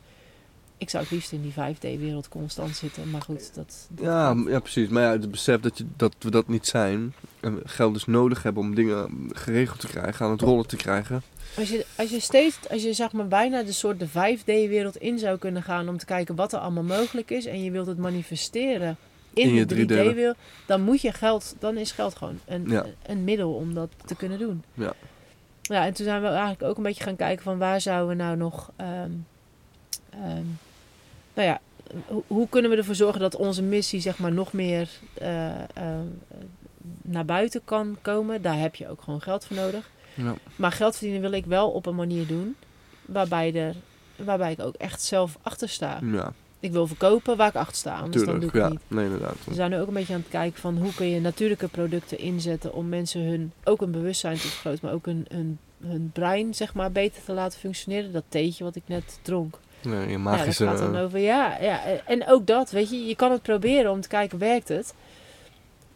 [0.77, 3.87] Ik zou het liefst in die 5D-wereld constant zitten, maar goed, dat...
[3.91, 4.47] dat Ja, gaat.
[4.49, 4.89] ja, precies.
[4.89, 7.15] Maar ja, het besef dat, je, dat we dat niet zijn.
[7.41, 11.23] En geld dus nodig hebben om dingen geregeld te krijgen, aan het rollen te krijgen.
[11.57, 15.19] Als je, als je steeds, als je zeg maar bijna de soort de 5D-wereld in
[15.19, 17.99] zou kunnen gaan om te kijken wat er allemaal mogelijk is en je wilt het
[17.99, 18.97] manifesteren
[19.39, 19.89] in, In je de 3D.
[20.13, 20.37] 3D-wereld,
[20.67, 22.87] dan moet je geld, dan is geld gewoon een, Ja.
[23.07, 24.65] een middel om dat te kunnen doen.
[24.75, 24.93] Ja.
[25.63, 28.23] Ja, en toen zijn we eigenlijk ook een beetje gaan kijken van waar zouden we
[28.23, 29.11] nou nog, ehm,
[30.11, 30.45] ehm,
[31.35, 31.61] nou ja,
[32.07, 35.65] hoe, hoe kunnen we ervoor zorgen dat onze missie zeg maar nog meer eh, eh,
[37.03, 38.43] naar buiten kan komen.
[38.43, 39.91] Daar heb je ook gewoon geld voor nodig.
[40.15, 40.35] Ja.
[40.57, 42.57] Maar geld verdienen wil ik wel op een manier doen
[43.07, 43.75] waarbij, er,
[44.17, 45.99] waarbij ik ook echt zelf achter sta.
[46.03, 48.55] Ja, Ik wil verkopen waar ik achter sta, anders dan doe tuurlijk.
[48.55, 48.81] ik Ja, niet.
[48.99, 49.37] nee, inderdaad.
[49.45, 52.19] We zijn nu ook een beetje aan het kijken van hoe kun je natuurlijke producten
[52.19, 56.55] inzetten om mensen hun ook een bewustzijn te vergroten, maar ook hun, hun, hun brein
[56.55, 58.13] zeg maar beter te laten functioneren.
[58.13, 59.59] Dat theetje wat ik net dronk.
[59.83, 60.65] Nee, je Ja, magische...
[60.65, 61.81] dat gaat dan over, ja, ja.
[62.07, 64.95] En ook dat, weet je, je kan het proberen om te kijken, werkt het?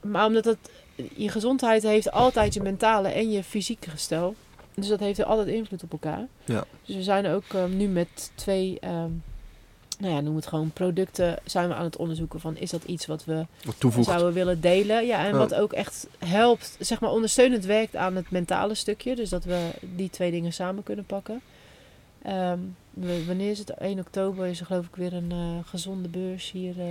[0.01, 0.59] Maar omdat het,
[1.16, 4.34] je gezondheid heeft altijd je mentale en je fysieke gestel.
[4.74, 6.26] Dus dat heeft er altijd invloed op elkaar.
[6.44, 6.64] Ja.
[6.84, 9.10] Dus we zijn ook ehm, nu met twee, ehm,
[10.03, 13.07] nou ja, noem het gewoon producten, zijn we aan het onderzoeken van, is dat iets
[13.07, 13.47] wat we
[14.05, 15.07] zouden willen delen?
[15.07, 15.37] Ja, en Ja.
[15.39, 19.15] wat ook echt helpt, zeg maar ondersteunend werkt aan het mentale stukje.
[19.16, 21.41] Dus dat we die twee dingen samen kunnen pakken.
[22.23, 22.59] Ehm,
[23.27, 23.70] wanneer is het?
[23.79, 26.81] 1 oktober is er geloof ik weer een eh, gezonde beurs hier.
[26.81, 26.87] eh.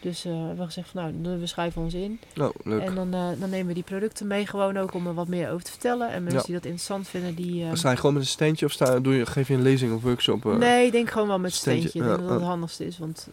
[0.00, 2.20] Dus eh, we hebben gezegd van nou, we schrijven ons in.
[2.40, 2.80] Oh, leuk.
[2.82, 5.50] En dan, eh, dan nemen we die producten mee gewoon ook om er wat meer
[5.50, 6.08] over te vertellen.
[6.10, 6.44] En mensen Ja.
[6.46, 7.64] die dat interessant vinden, die...
[7.64, 9.94] eh, Sta je gewoon met een steentje of sta, doe je, geef je een lezing
[9.94, 10.46] of workshop?
[10.46, 10.52] eh?
[10.56, 11.98] Nee, ik denk gewoon wel met steentje, steentje.
[11.98, 12.98] Ik denk ja, dat het handigste is.
[12.98, 13.28] Want,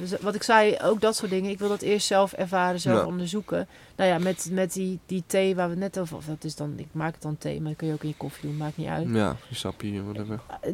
[0.00, 1.50] want wat ik zei, ook dat soort dingen.
[1.50, 3.68] Ik wil dat eerst zelf ervaren, zelf onderzoeken.
[4.00, 6.16] Nou ja, met, met die, die thee waar we net over...
[6.16, 8.08] Of dat is dan, ik maak het dan thee, maar dat kun je ook in
[8.08, 8.56] je koffie doen.
[8.56, 9.08] Maakt niet uit.
[9.12, 10.40] Ja, je sappie, whatever.
[10.60, 10.72] Eh,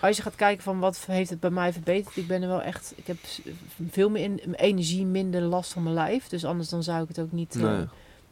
[0.00, 2.16] Als je gaat kijken van wat heeft het bij mij verbeterd.
[2.16, 2.92] Ik ben er wel echt...
[2.96, 3.16] Ik heb
[3.90, 6.28] veel meer in, energie, minder last van mijn lijf.
[6.28, 7.56] Dus anders dan zou ik het ook niet...
[7.56, 7.84] eh, Nee.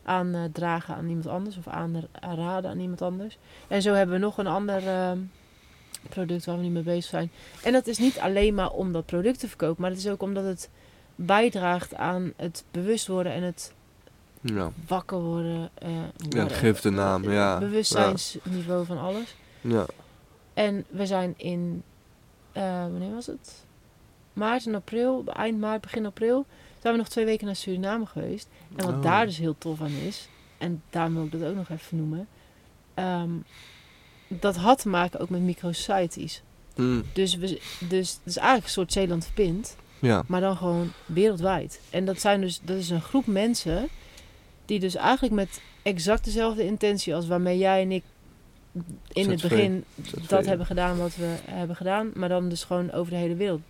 [0.03, 3.39] aandragen aan iemand anders of aan- aanraden aan iemand anders.
[3.69, 5.19] En zo hebben we nog een ander ehm,
[6.09, 7.31] product waar we nu mee bezig zijn.
[7.63, 10.23] En dat is niet alleen maar om dat product te verkopen, maar het is ook
[10.23, 10.71] omdat het
[11.15, 13.73] bijdraagt aan het bewust worden en het
[14.47, 15.71] Ja, wakker worden.
[15.75, 15.91] eh,
[16.29, 17.59] ja geeft de naam, ja.
[17.59, 19.35] Bewustzijnsniveau van alles.
[19.61, 19.87] Ja,
[20.55, 21.83] En we zijn in,
[22.53, 23.65] eh, wanneer was het?
[24.33, 26.47] Maart en april, eind maart, begin april,
[26.81, 28.49] zijn we nog twee weken naar Suriname geweest.
[28.77, 29.03] En wat Oh.
[29.03, 32.29] daar dus heel tof aan is, en daarom wil ik dat ook nog even noemen,
[32.95, 33.31] ehm,
[34.29, 36.43] dat had te maken ook met microsocieties.
[36.77, 40.23] Mm, Dus, we, dus het is eigenlijk een soort Zeeland verpint, ja.
[40.27, 41.81] maar dan gewoon wereldwijd.
[41.91, 43.89] En dat, zijn dus, dat is een groep mensen
[44.67, 48.03] die dus eigenlijk met exact dezelfde intentie als waarmee jij en ik
[49.13, 49.85] in het begin
[50.29, 53.61] dat hebben gedaan wat we hebben gedaan, maar dan dus gewoon over de hele wereld.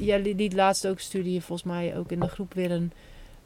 [0.00, 2.92] Jij liet laatst ook studie, volgens mij ook in de groep weer een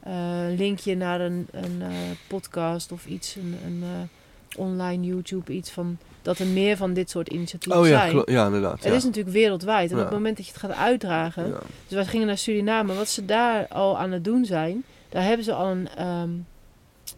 [0.00, 0.12] eh,
[0.56, 1.88] linkje naar een, een eh,
[2.26, 7.10] podcast of iets, een, een eh, online YouTube, iets van dat er meer van dit
[7.10, 8.10] soort initiatieven Oh ja, zijn.
[8.10, 8.72] klo- ja inderdaad.
[8.82, 8.92] Het ja.
[8.92, 9.90] is natuurlijk wereldwijd.
[9.90, 10.02] En Ja.
[10.02, 11.46] op het moment dat je het gaat uitdragen...
[11.48, 11.58] Ja.
[11.86, 12.94] Dus wij gingen naar Suriname.
[12.94, 14.84] Wat ze daar al aan het doen zijn...
[15.08, 16.30] Daar hebben ze al een, ehm,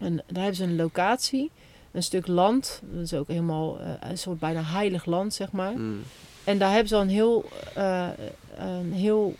[0.00, 1.50] een, daar hebben ze een locatie.
[1.92, 2.80] Een stuk land.
[2.92, 5.72] Dat is ook helemaal eh, een soort bijna heilig land, zeg maar.
[5.76, 6.02] Mm.
[6.44, 8.08] En daar hebben ze al een heel, eh,
[8.56, 9.34] een heel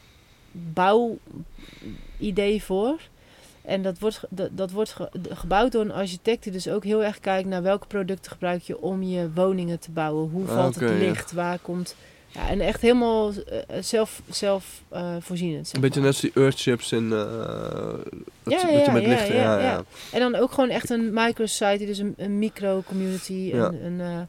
[2.19, 2.97] bouwidee voor.
[3.62, 7.05] En dat wordt, dat, dat wordt ge- gebouwd door een architect die dus ook heel
[7.05, 10.31] erg kijkt naar welke producten gebruik je om je woningen te bouwen.
[10.31, 10.97] Hoe Ah, valt het ja.
[10.97, 11.32] licht?
[11.32, 11.97] Waar komt...
[12.32, 15.66] Ja, en echt helemaal eh, zelf, zelf eh, voorzienend.
[15.66, 16.11] zeg Een beetje maar.
[16.11, 17.12] net als die Earthships in...
[17.12, 17.19] eh
[18.43, 19.35] dat, Ja, ja, met ja, lichten...
[19.35, 19.85] ja, Ja.
[20.12, 23.51] En dan ook gewoon echt een micro-society, dus een, een micro-community.
[23.52, 24.20] Een, een, eh,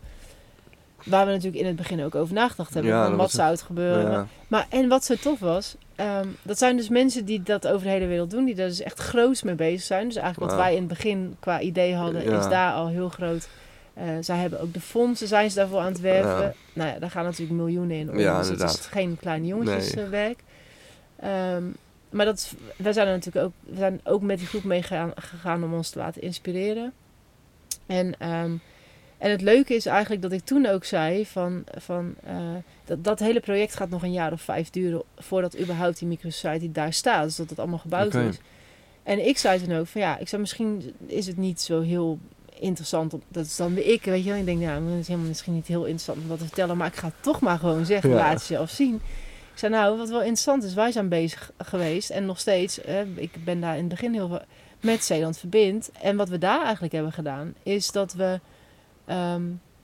[1.03, 2.91] waar we natuurlijk in het begin ook over nagedacht hebben.
[2.91, 4.29] Van wat zou het gebeuren?
[4.47, 7.89] Maar en wat zo tof was, ehm, dat zijn dus mensen die dat over de
[7.91, 10.07] hele wereld doen, die daar dus echt groots mee bezig zijn.
[10.07, 13.47] Dus eigenlijk wat wij in het begin qua idee hadden, is daar al heel groot.
[13.93, 16.41] Eh, zij hebben ook de fondsen, zijn ze daarvoor aan het werven.
[16.41, 16.53] Ja.
[16.73, 18.19] Nou ja, daar gaan natuurlijk miljoenen in om.
[18.19, 19.53] Ja, dus het is geen kleine Nee.
[19.55, 20.39] jongetjeswerk.
[21.15, 21.63] Ehm,
[22.09, 25.63] maar dat, wij zijn er natuurlijk ook, we zijn ook met die groep meegegaan gegaan
[25.63, 26.93] om ons te laten inspireren.
[27.85, 28.51] En, ehm,
[29.17, 32.35] en het leuke is eigenlijk dat ik toen ook zei van, van eh,
[32.85, 36.71] dat, dat hele project gaat nog een jaar of vijf duren voordat überhaupt die microsociety
[36.71, 37.23] daar staat.
[37.23, 38.37] Dus dat het allemaal gebouwd is.
[39.03, 42.19] En ik zei toen ook van ja, ik zei misschien is het niet zo heel
[42.61, 43.13] interessant.
[43.13, 44.39] Om, dat is dan weer ik, weet je wel.
[44.39, 46.77] Ik denk ja, dat is helemaal misschien niet heel interessant om dat te vertellen.
[46.77, 48.15] Maar ik ga het toch maar gewoon zeggen, Ja.
[48.15, 48.95] laat het zelf zien.
[49.53, 52.99] Ik zei nou, wat wel interessant is, wij zijn bezig geweest en nog steeds, eh,
[53.15, 54.41] ik ben daar in het begin heel veel
[54.79, 55.89] met Zeeland Verbind.
[56.01, 58.39] En wat we daar eigenlijk hebben gedaan, is dat we,
[59.05, 59.41] ehm,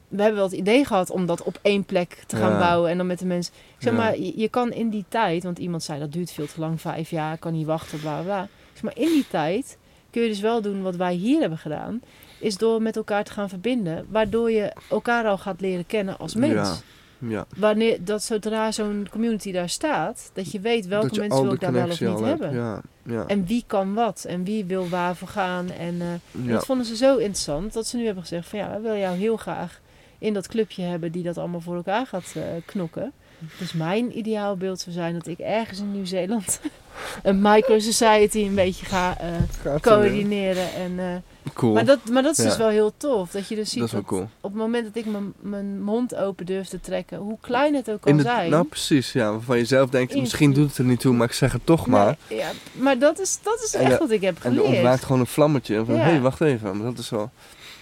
[0.07, 2.59] we hebben wel het idee gehad om dat op één plek te gaan Ja.
[2.59, 3.53] bouwen en dan met de mensen.
[3.77, 3.99] Ik zeg Ja.
[3.99, 6.81] maar, je, je kan in die tijd, want iemand zei dat duurt veel te lang,
[6.81, 8.23] vijf jaar, kan niet wachten, bla bla.
[8.23, 8.43] bla.
[8.43, 9.77] Ik zeg maar, in die tijd
[10.09, 12.01] kun je dus wel doen wat wij hier hebben gedaan,
[12.39, 16.35] is door met elkaar te gaan verbinden, waardoor je elkaar al gaat leren kennen als
[16.35, 16.53] mens.
[16.53, 16.75] Ja.
[17.19, 17.45] Ja.
[17.55, 21.59] Wanneer dat zodra zo'n community daar staat, dat je weet welke je mensen wil ik
[21.59, 22.53] daar wel of niet hebben.
[22.53, 22.81] Ja.
[23.03, 23.25] Ja.
[23.27, 25.71] En wie kan wat en wie wil waarvoor gaan.
[25.71, 28.75] En eh, en dat vonden ze zo interessant dat ze nu hebben gezegd van ja,
[28.75, 29.81] we willen jou heel graag
[30.17, 33.11] in dat clubje hebben die dat allemaal voor elkaar gaat eh, knokken.
[33.59, 36.59] Dus mijn ideaalbeeld zou zijn dat ik ergens in Nieuw-Zeeland
[37.23, 40.73] een micro-society een beetje ga eh, coördineren.
[40.73, 41.23] En,
[41.53, 41.73] Cool.
[41.73, 42.49] maar, dat, maar dat is Ja.
[42.49, 43.31] dus wel heel tof.
[43.31, 44.21] Dat je dus ziet dat cool.
[44.41, 45.11] op het moment dat ik
[45.41, 48.49] mijn- mond open durf te trekken, hoe klein het ook kan In de, zijn.
[48.49, 49.31] nou precies, ja.
[49.31, 51.65] Waarvan je zelf denkt, In- misschien doet het er niet toe, maar ik zeg het
[51.65, 52.17] toch maar.
[52.27, 54.73] Ja, maar dat is, dat is echt wat ik heb En er geleerd.
[54.75, 55.85] ontwaakt gewoon een vlammetje.
[55.85, 56.77] Van, hé, hey, wacht even.
[56.77, 57.29] Maar dat is wel...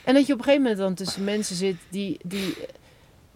[0.04, 2.56] En dat je op een gegeven moment dan tussen mensen zit die, die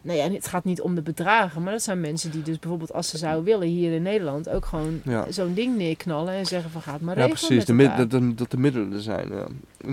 [0.09, 2.93] nou ja, het gaat niet om de bedragen, maar dat zijn mensen die dus bijvoorbeeld
[2.93, 5.25] als ze zouden willen hier in Nederland ook gewoon Ja.
[5.31, 7.75] zo'n ding neerknallen en zeggen van gaat maar Ja, regelen precies.
[7.75, 9.29] met De dat, dat, de middelen er zijn.
[9.29, 9.47] Ja.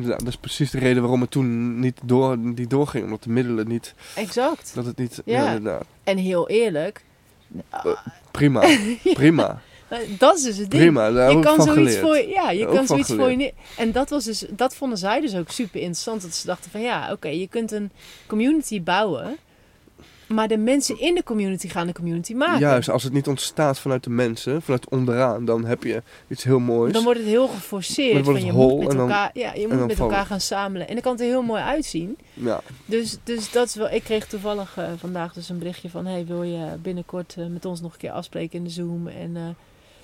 [0.08, 3.04] Dat is precies de reden waarom het toen niet, door, niet doorging.
[3.04, 3.94] Omdat de middelen niet...
[4.14, 4.70] Exact.
[4.74, 5.22] Dat het niet...
[5.24, 5.42] Ja.
[5.42, 5.84] Ja, inderdaad.
[6.04, 7.04] En heel eerlijk,
[8.30, 8.60] Prima.
[9.14, 9.60] Prima.
[10.18, 10.82] dat is dus het ding.
[10.82, 11.10] Prima.
[11.10, 11.98] Daar je kan zoiets geleerd.
[11.98, 13.52] voor je, ja, je kan zoiets voor je.
[13.76, 16.22] En dat was dus, dat vonden zij dus ook super interessant.
[16.22, 17.90] Dat ze dachten van ja, oké, je kunt een
[18.26, 19.36] community bouwen,
[20.26, 22.58] maar de mensen in de community gaan de community maken.
[22.60, 26.58] Juist, als het niet ontstaat vanuit de mensen, vanuit onderaan, dan heb je iets heel
[26.58, 26.92] moois.
[26.92, 28.12] Dan wordt het heel Dan geforceerd.
[28.12, 29.98] wordt Van het je hol moet met en dan- elkaar, ja, je moet dan met
[29.98, 30.86] elkaar gaan samelen.
[30.88, 32.16] En dan kan het er heel mooi uitzien.
[32.34, 33.90] Ja, Dus, dus dat is wel.
[33.90, 37.64] Ik kreeg toevallig eh, vandaag dus een berichtje van: hey, wil je binnenkort eh, met
[37.64, 39.06] ons nog een keer afspreken in de Zoom?
[39.08, 39.42] En, eh,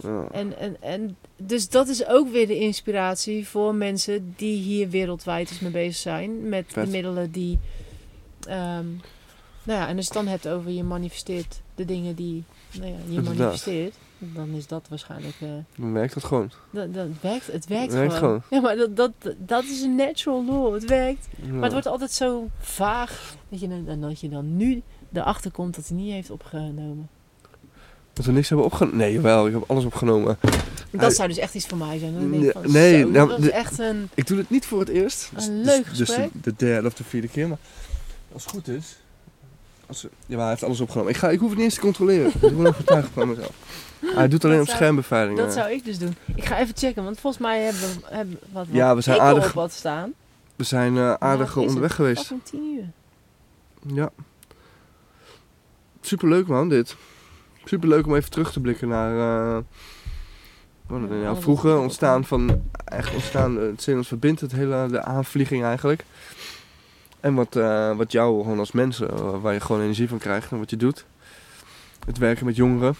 [0.03, 0.27] ja.
[0.33, 5.51] en, en, en dus dat is ook weer de inspiratie voor mensen die hier wereldwijd
[5.51, 6.49] eens mee bezig zijn.
[6.49, 6.85] Met Vet.
[6.85, 7.59] de middelen die.
[8.49, 8.85] ehm,
[9.63, 12.87] nou ja, en als je het dan hebt over je manifesteert de dingen die nou
[12.87, 13.37] ja, je Inderdaad.
[13.37, 15.35] manifesteert, dan is dat waarschijnlijk.
[15.41, 16.51] eh, dan werkt dat gewoon.
[16.71, 18.43] dat, dat werkt, het werkt, Het werkt gewoon.
[18.43, 18.43] gewoon.
[18.51, 20.75] Ja, maar dat, dat, dat is een natural law.
[20.75, 21.29] Het werkt.
[21.43, 21.53] Ja.
[21.53, 23.35] Maar het wordt altijd zo vaag.
[23.49, 24.83] Dat je, dan- dat je dan nu
[25.13, 27.09] erachter komt dat hij niet heeft opgenomen.
[28.13, 28.99] Dat we niks hebben opgenomen.
[28.99, 30.39] Nee, wel, ik heb alles opgenomen.
[30.91, 32.13] Dat Hij- zou dus echt iets voor mij zijn.
[32.15, 34.09] Dan denk ik van, Nee, zo, nou, dat is de- echt een...
[34.15, 35.31] Ik doe het niet voor het eerst.
[35.35, 36.31] Dus- Een dus- leuk Dus de, gesprek.
[36.45, 37.49] de derde of de vierde keer.
[37.49, 37.59] Maar
[38.33, 38.97] als het goed is.
[39.87, 41.13] Als, ja, hij heeft alles opgenomen.
[41.13, 42.33] Ik, ga, ik hoef het niet eens te controleren.
[42.41, 43.53] Dus ik ben overtuigd van mezelf.
[44.15, 45.39] Hij doet alleen Dat op zou- schermbeveiliging.
[45.41, 45.63] Dat eh.
[45.63, 46.17] zou ik dus doen.
[46.35, 49.21] Ik ga even checken, want volgens mij hebben we hebben wat, wat Ja, we zijn
[49.21, 50.13] aardig- op wat staan.
[50.57, 51.97] We zijn eh, aardig Nou, is onderweg het?
[51.97, 52.17] geweest.
[52.29, 52.85] Pas om tien uur.
[53.97, 54.11] Ja.
[56.01, 56.97] Superleuk man, dit.
[57.65, 59.11] Superleuk om even terug te blikken naar...
[59.57, 59.63] eh,
[60.89, 62.63] nou, vroeger er ontstaan van...
[62.85, 66.05] Echt ontstaan, eh, het Zeelands verbindt het hele, de aanvlieging eigenlijk.
[67.23, 70.51] En wat, eh, wat jou gewoon als mensen, eh, waar je gewoon energie van krijgt
[70.53, 71.05] en wat je doet.
[72.07, 72.95] Het werken met jongeren.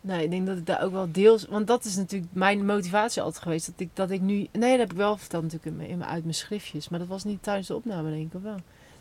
[0.00, 1.46] Nee, ik denk dat ik daar ook wel deels...
[1.50, 3.66] Want dat is natuurlijk mijn motivatie altijd geweest.
[3.66, 4.46] Dat ik, dat ik nu...
[4.52, 6.88] Nee, dat heb ik wel verteld natuurlijk in mijn, in mijn- uit mijn schriftjes.
[6.88, 8.56] Maar dat was niet tijdens de opname, denk ik, of wel?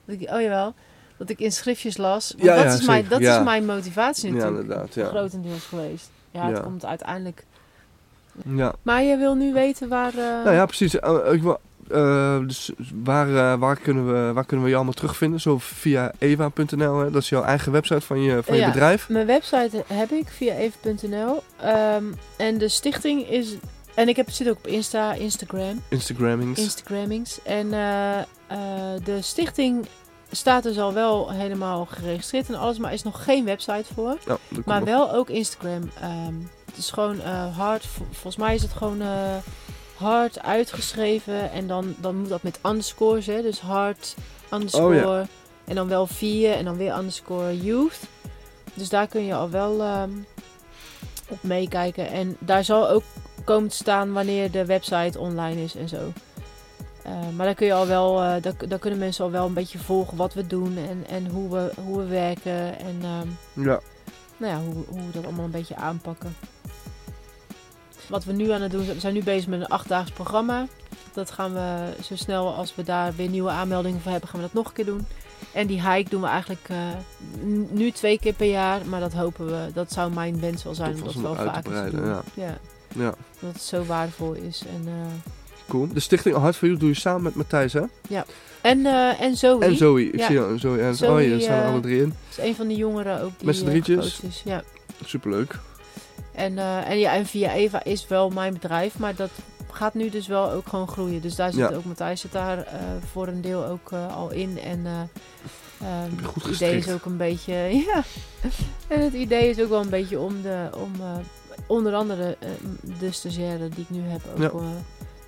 [0.06, 0.74] Dat ik, oh jawel.
[1.18, 2.32] dat ik in schriftjes las.
[2.32, 3.38] Want Ja, dat ja, is, mijn, dat Ja.
[3.38, 4.62] is mijn motivatie Ja, natuurlijk.
[4.62, 4.94] inderdaad.
[4.94, 5.06] Ja.
[5.08, 6.10] Grotendeels geweest.
[6.32, 7.46] Ja, het komt uiteindelijk.
[8.46, 8.74] ja.
[8.82, 10.10] Maar je wil nu weten waar.
[10.12, 10.96] eh, Nou ja, precies.
[11.32, 11.60] Ik wil-
[11.92, 12.72] eh, dus
[13.04, 15.40] waar, eh, waar, kunnen we, waar kunnen we je allemaal terugvinden?
[15.40, 18.68] Zo via eva.nl, dat is jouw eigen website van je, van je Ja.
[18.68, 19.10] bedrijf.
[19.10, 21.44] Mijn website heb ik via even.nl.
[21.62, 22.04] Ehm,
[22.38, 23.56] en de stichting is.
[23.96, 25.82] En ik heb, zit ook op Insta, Instagram.
[25.90, 26.60] Instagrammings.
[26.60, 27.40] Instagrammings.
[27.44, 28.18] En eh,
[29.04, 29.86] de stichting
[30.32, 34.18] staat dus al wel helemaal geregistreerd en alles, maar is nog geen website voor.
[34.26, 35.90] Ja, Maar wel ook Instagram.
[36.02, 36.34] Ehm,
[36.66, 37.20] het is gewoon
[37.56, 37.86] hard.
[37.86, 39.02] vol- Volgens mij is het gewoon
[39.98, 41.52] hard uitgeschreven.
[41.52, 43.26] En dan, dan moet dat met underscores.
[43.26, 43.42] Hè?
[43.42, 44.16] Dus hard
[44.54, 45.26] underscore.
[45.66, 48.00] En dan wel 4 en dan weer underscore youth.
[48.74, 50.12] Dus daar kun je al wel ehm,
[51.28, 52.08] op meekijken.
[52.10, 53.04] En daar zal ook
[53.44, 56.14] komen te staan wanneer de website online is en zo.
[57.04, 59.54] Eh, maar daar kun je al wel, eh daar, daar kunnen mensen al wel een
[59.54, 62.80] beetje volgen wat we doen en, en hoe, we, hoe we werken.
[62.80, 63.80] En ehm, Ja,
[64.38, 66.36] nou ja, hoe, hoe we dat allemaal een beetje aanpakken.
[68.08, 70.68] Wat we nu aan het doen zijn, we zijn nu bezig met een achtdaags programma.
[71.14, 74.46] Dat gaan we zo snel als we daar weer nieuwe aanmeldingen voor hebben, gaan we
[74.46, 75.06] dat nog een keer doen.
[75.54, 76.78] En die hike doen we eigenlijk eh,
[77.70, 78.80] nu twee keer per jaar.
[78.86, 81.52] Maar dat hopen we, dat zou mijn wens wel zijn Tof om dat wel te
[81.52, 82.06] vaker te doen.
[82.06, 82.22] Ja.
[82.96, 84.64] ja, Dat het zo waardevol is.
[84.76, 84.94] En, eh,
[85.68, 85.88] cool.
[85.94, 87.82] De stichting Hart voor You doe je samen met Matthijs, hè?
[88.62, 90.08] en, eh, en Zoe, En Zoe.
[90.08, 90.26] Ik Ja.
[90.26, 90.80] zie jou, Zoe.
[90.82, 92.14] En, Zoe, oh ja, staan alle drie in.
[92.30, 94.20] is een van de jongeren ook die Met z'n drietjes?
[94.20, 94.42] is.
[94.46, 94.64] Ja.
[95.06, 95.60] Superleuk.
[96.38, 99.30] En, eh, en, ja, en via Eva is wel mijn bedrijf, maar dat
[99.72, 101.22] gaat nu dus wel ook gewoon groeien.
[101.22, 101.76] Dus daar zit Ja.
[101.76, 102.80] ook Matthijs zit daar eh,
[103.12, 104.60] voor een deel ook eh, al in.
[104.60, 104.86] En
[105.84, 107.54] Heb je goed het idee is ook een beetje,
[107.88, 108.04] ja.
[108.88, 110.92] En het idee is ook wel een beetje om de, om
[111.68, 112.38] onder andere
[113.00, 114.50] de stagiaire die ik nu heb ook Ja.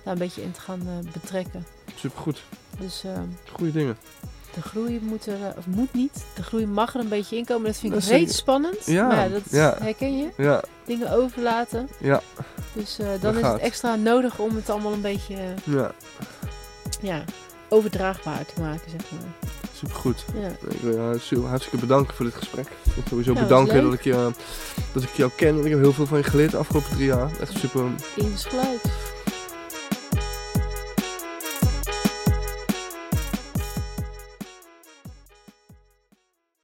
[0.04, 0.82] daar een beetje in te gaan
[1.12, 1.66] betrekken.
[1.94, 2.42] Supergoed.
[2.78, 3.96] Dus ehm, Goeie dingen.
[4.54, 7.44] De groei moet er, eh, of moet niet, de groei mag er een beetje in
[7.44, 7.64] komen.
[7.66, 8.86] Dat vind ik Dat reeds spannend.
[8.86, 9.76] Ja, Maar ja, dat ja.
[9.80, 10.28] herken je.
[10.36, 11.88] Ja, Dingen overlaten.
[11.98, 12.20] ja,
[12.72, 13.52] Dus eh, dan Dat is gaat.
[13.52, 15.90] het extra nodig om het allemaal een beetje eh, ja.
[17.00, 17.24] ja,
[17.68, 19.50] overdraagbaar te maken, zeg maar.
[19.74, 20.24] Supergoed.
[20.34, 20.48] Ja.
[20.68, 20.92] Ik wil
[21.30, 22.66] je hartstikke bedanken voor dit gesprek.
[22.66, 24.30] Ik wil sowieso bedanken dat ik, je,
[24.92, 25.64] dat ik jou ken.
[25.64, 27.30] Ik heb heel veel van je geleerd de afgelopen drie jaar.
[27.40, 27.84] Echt super,
[28.16, 28.88] Insgelijks.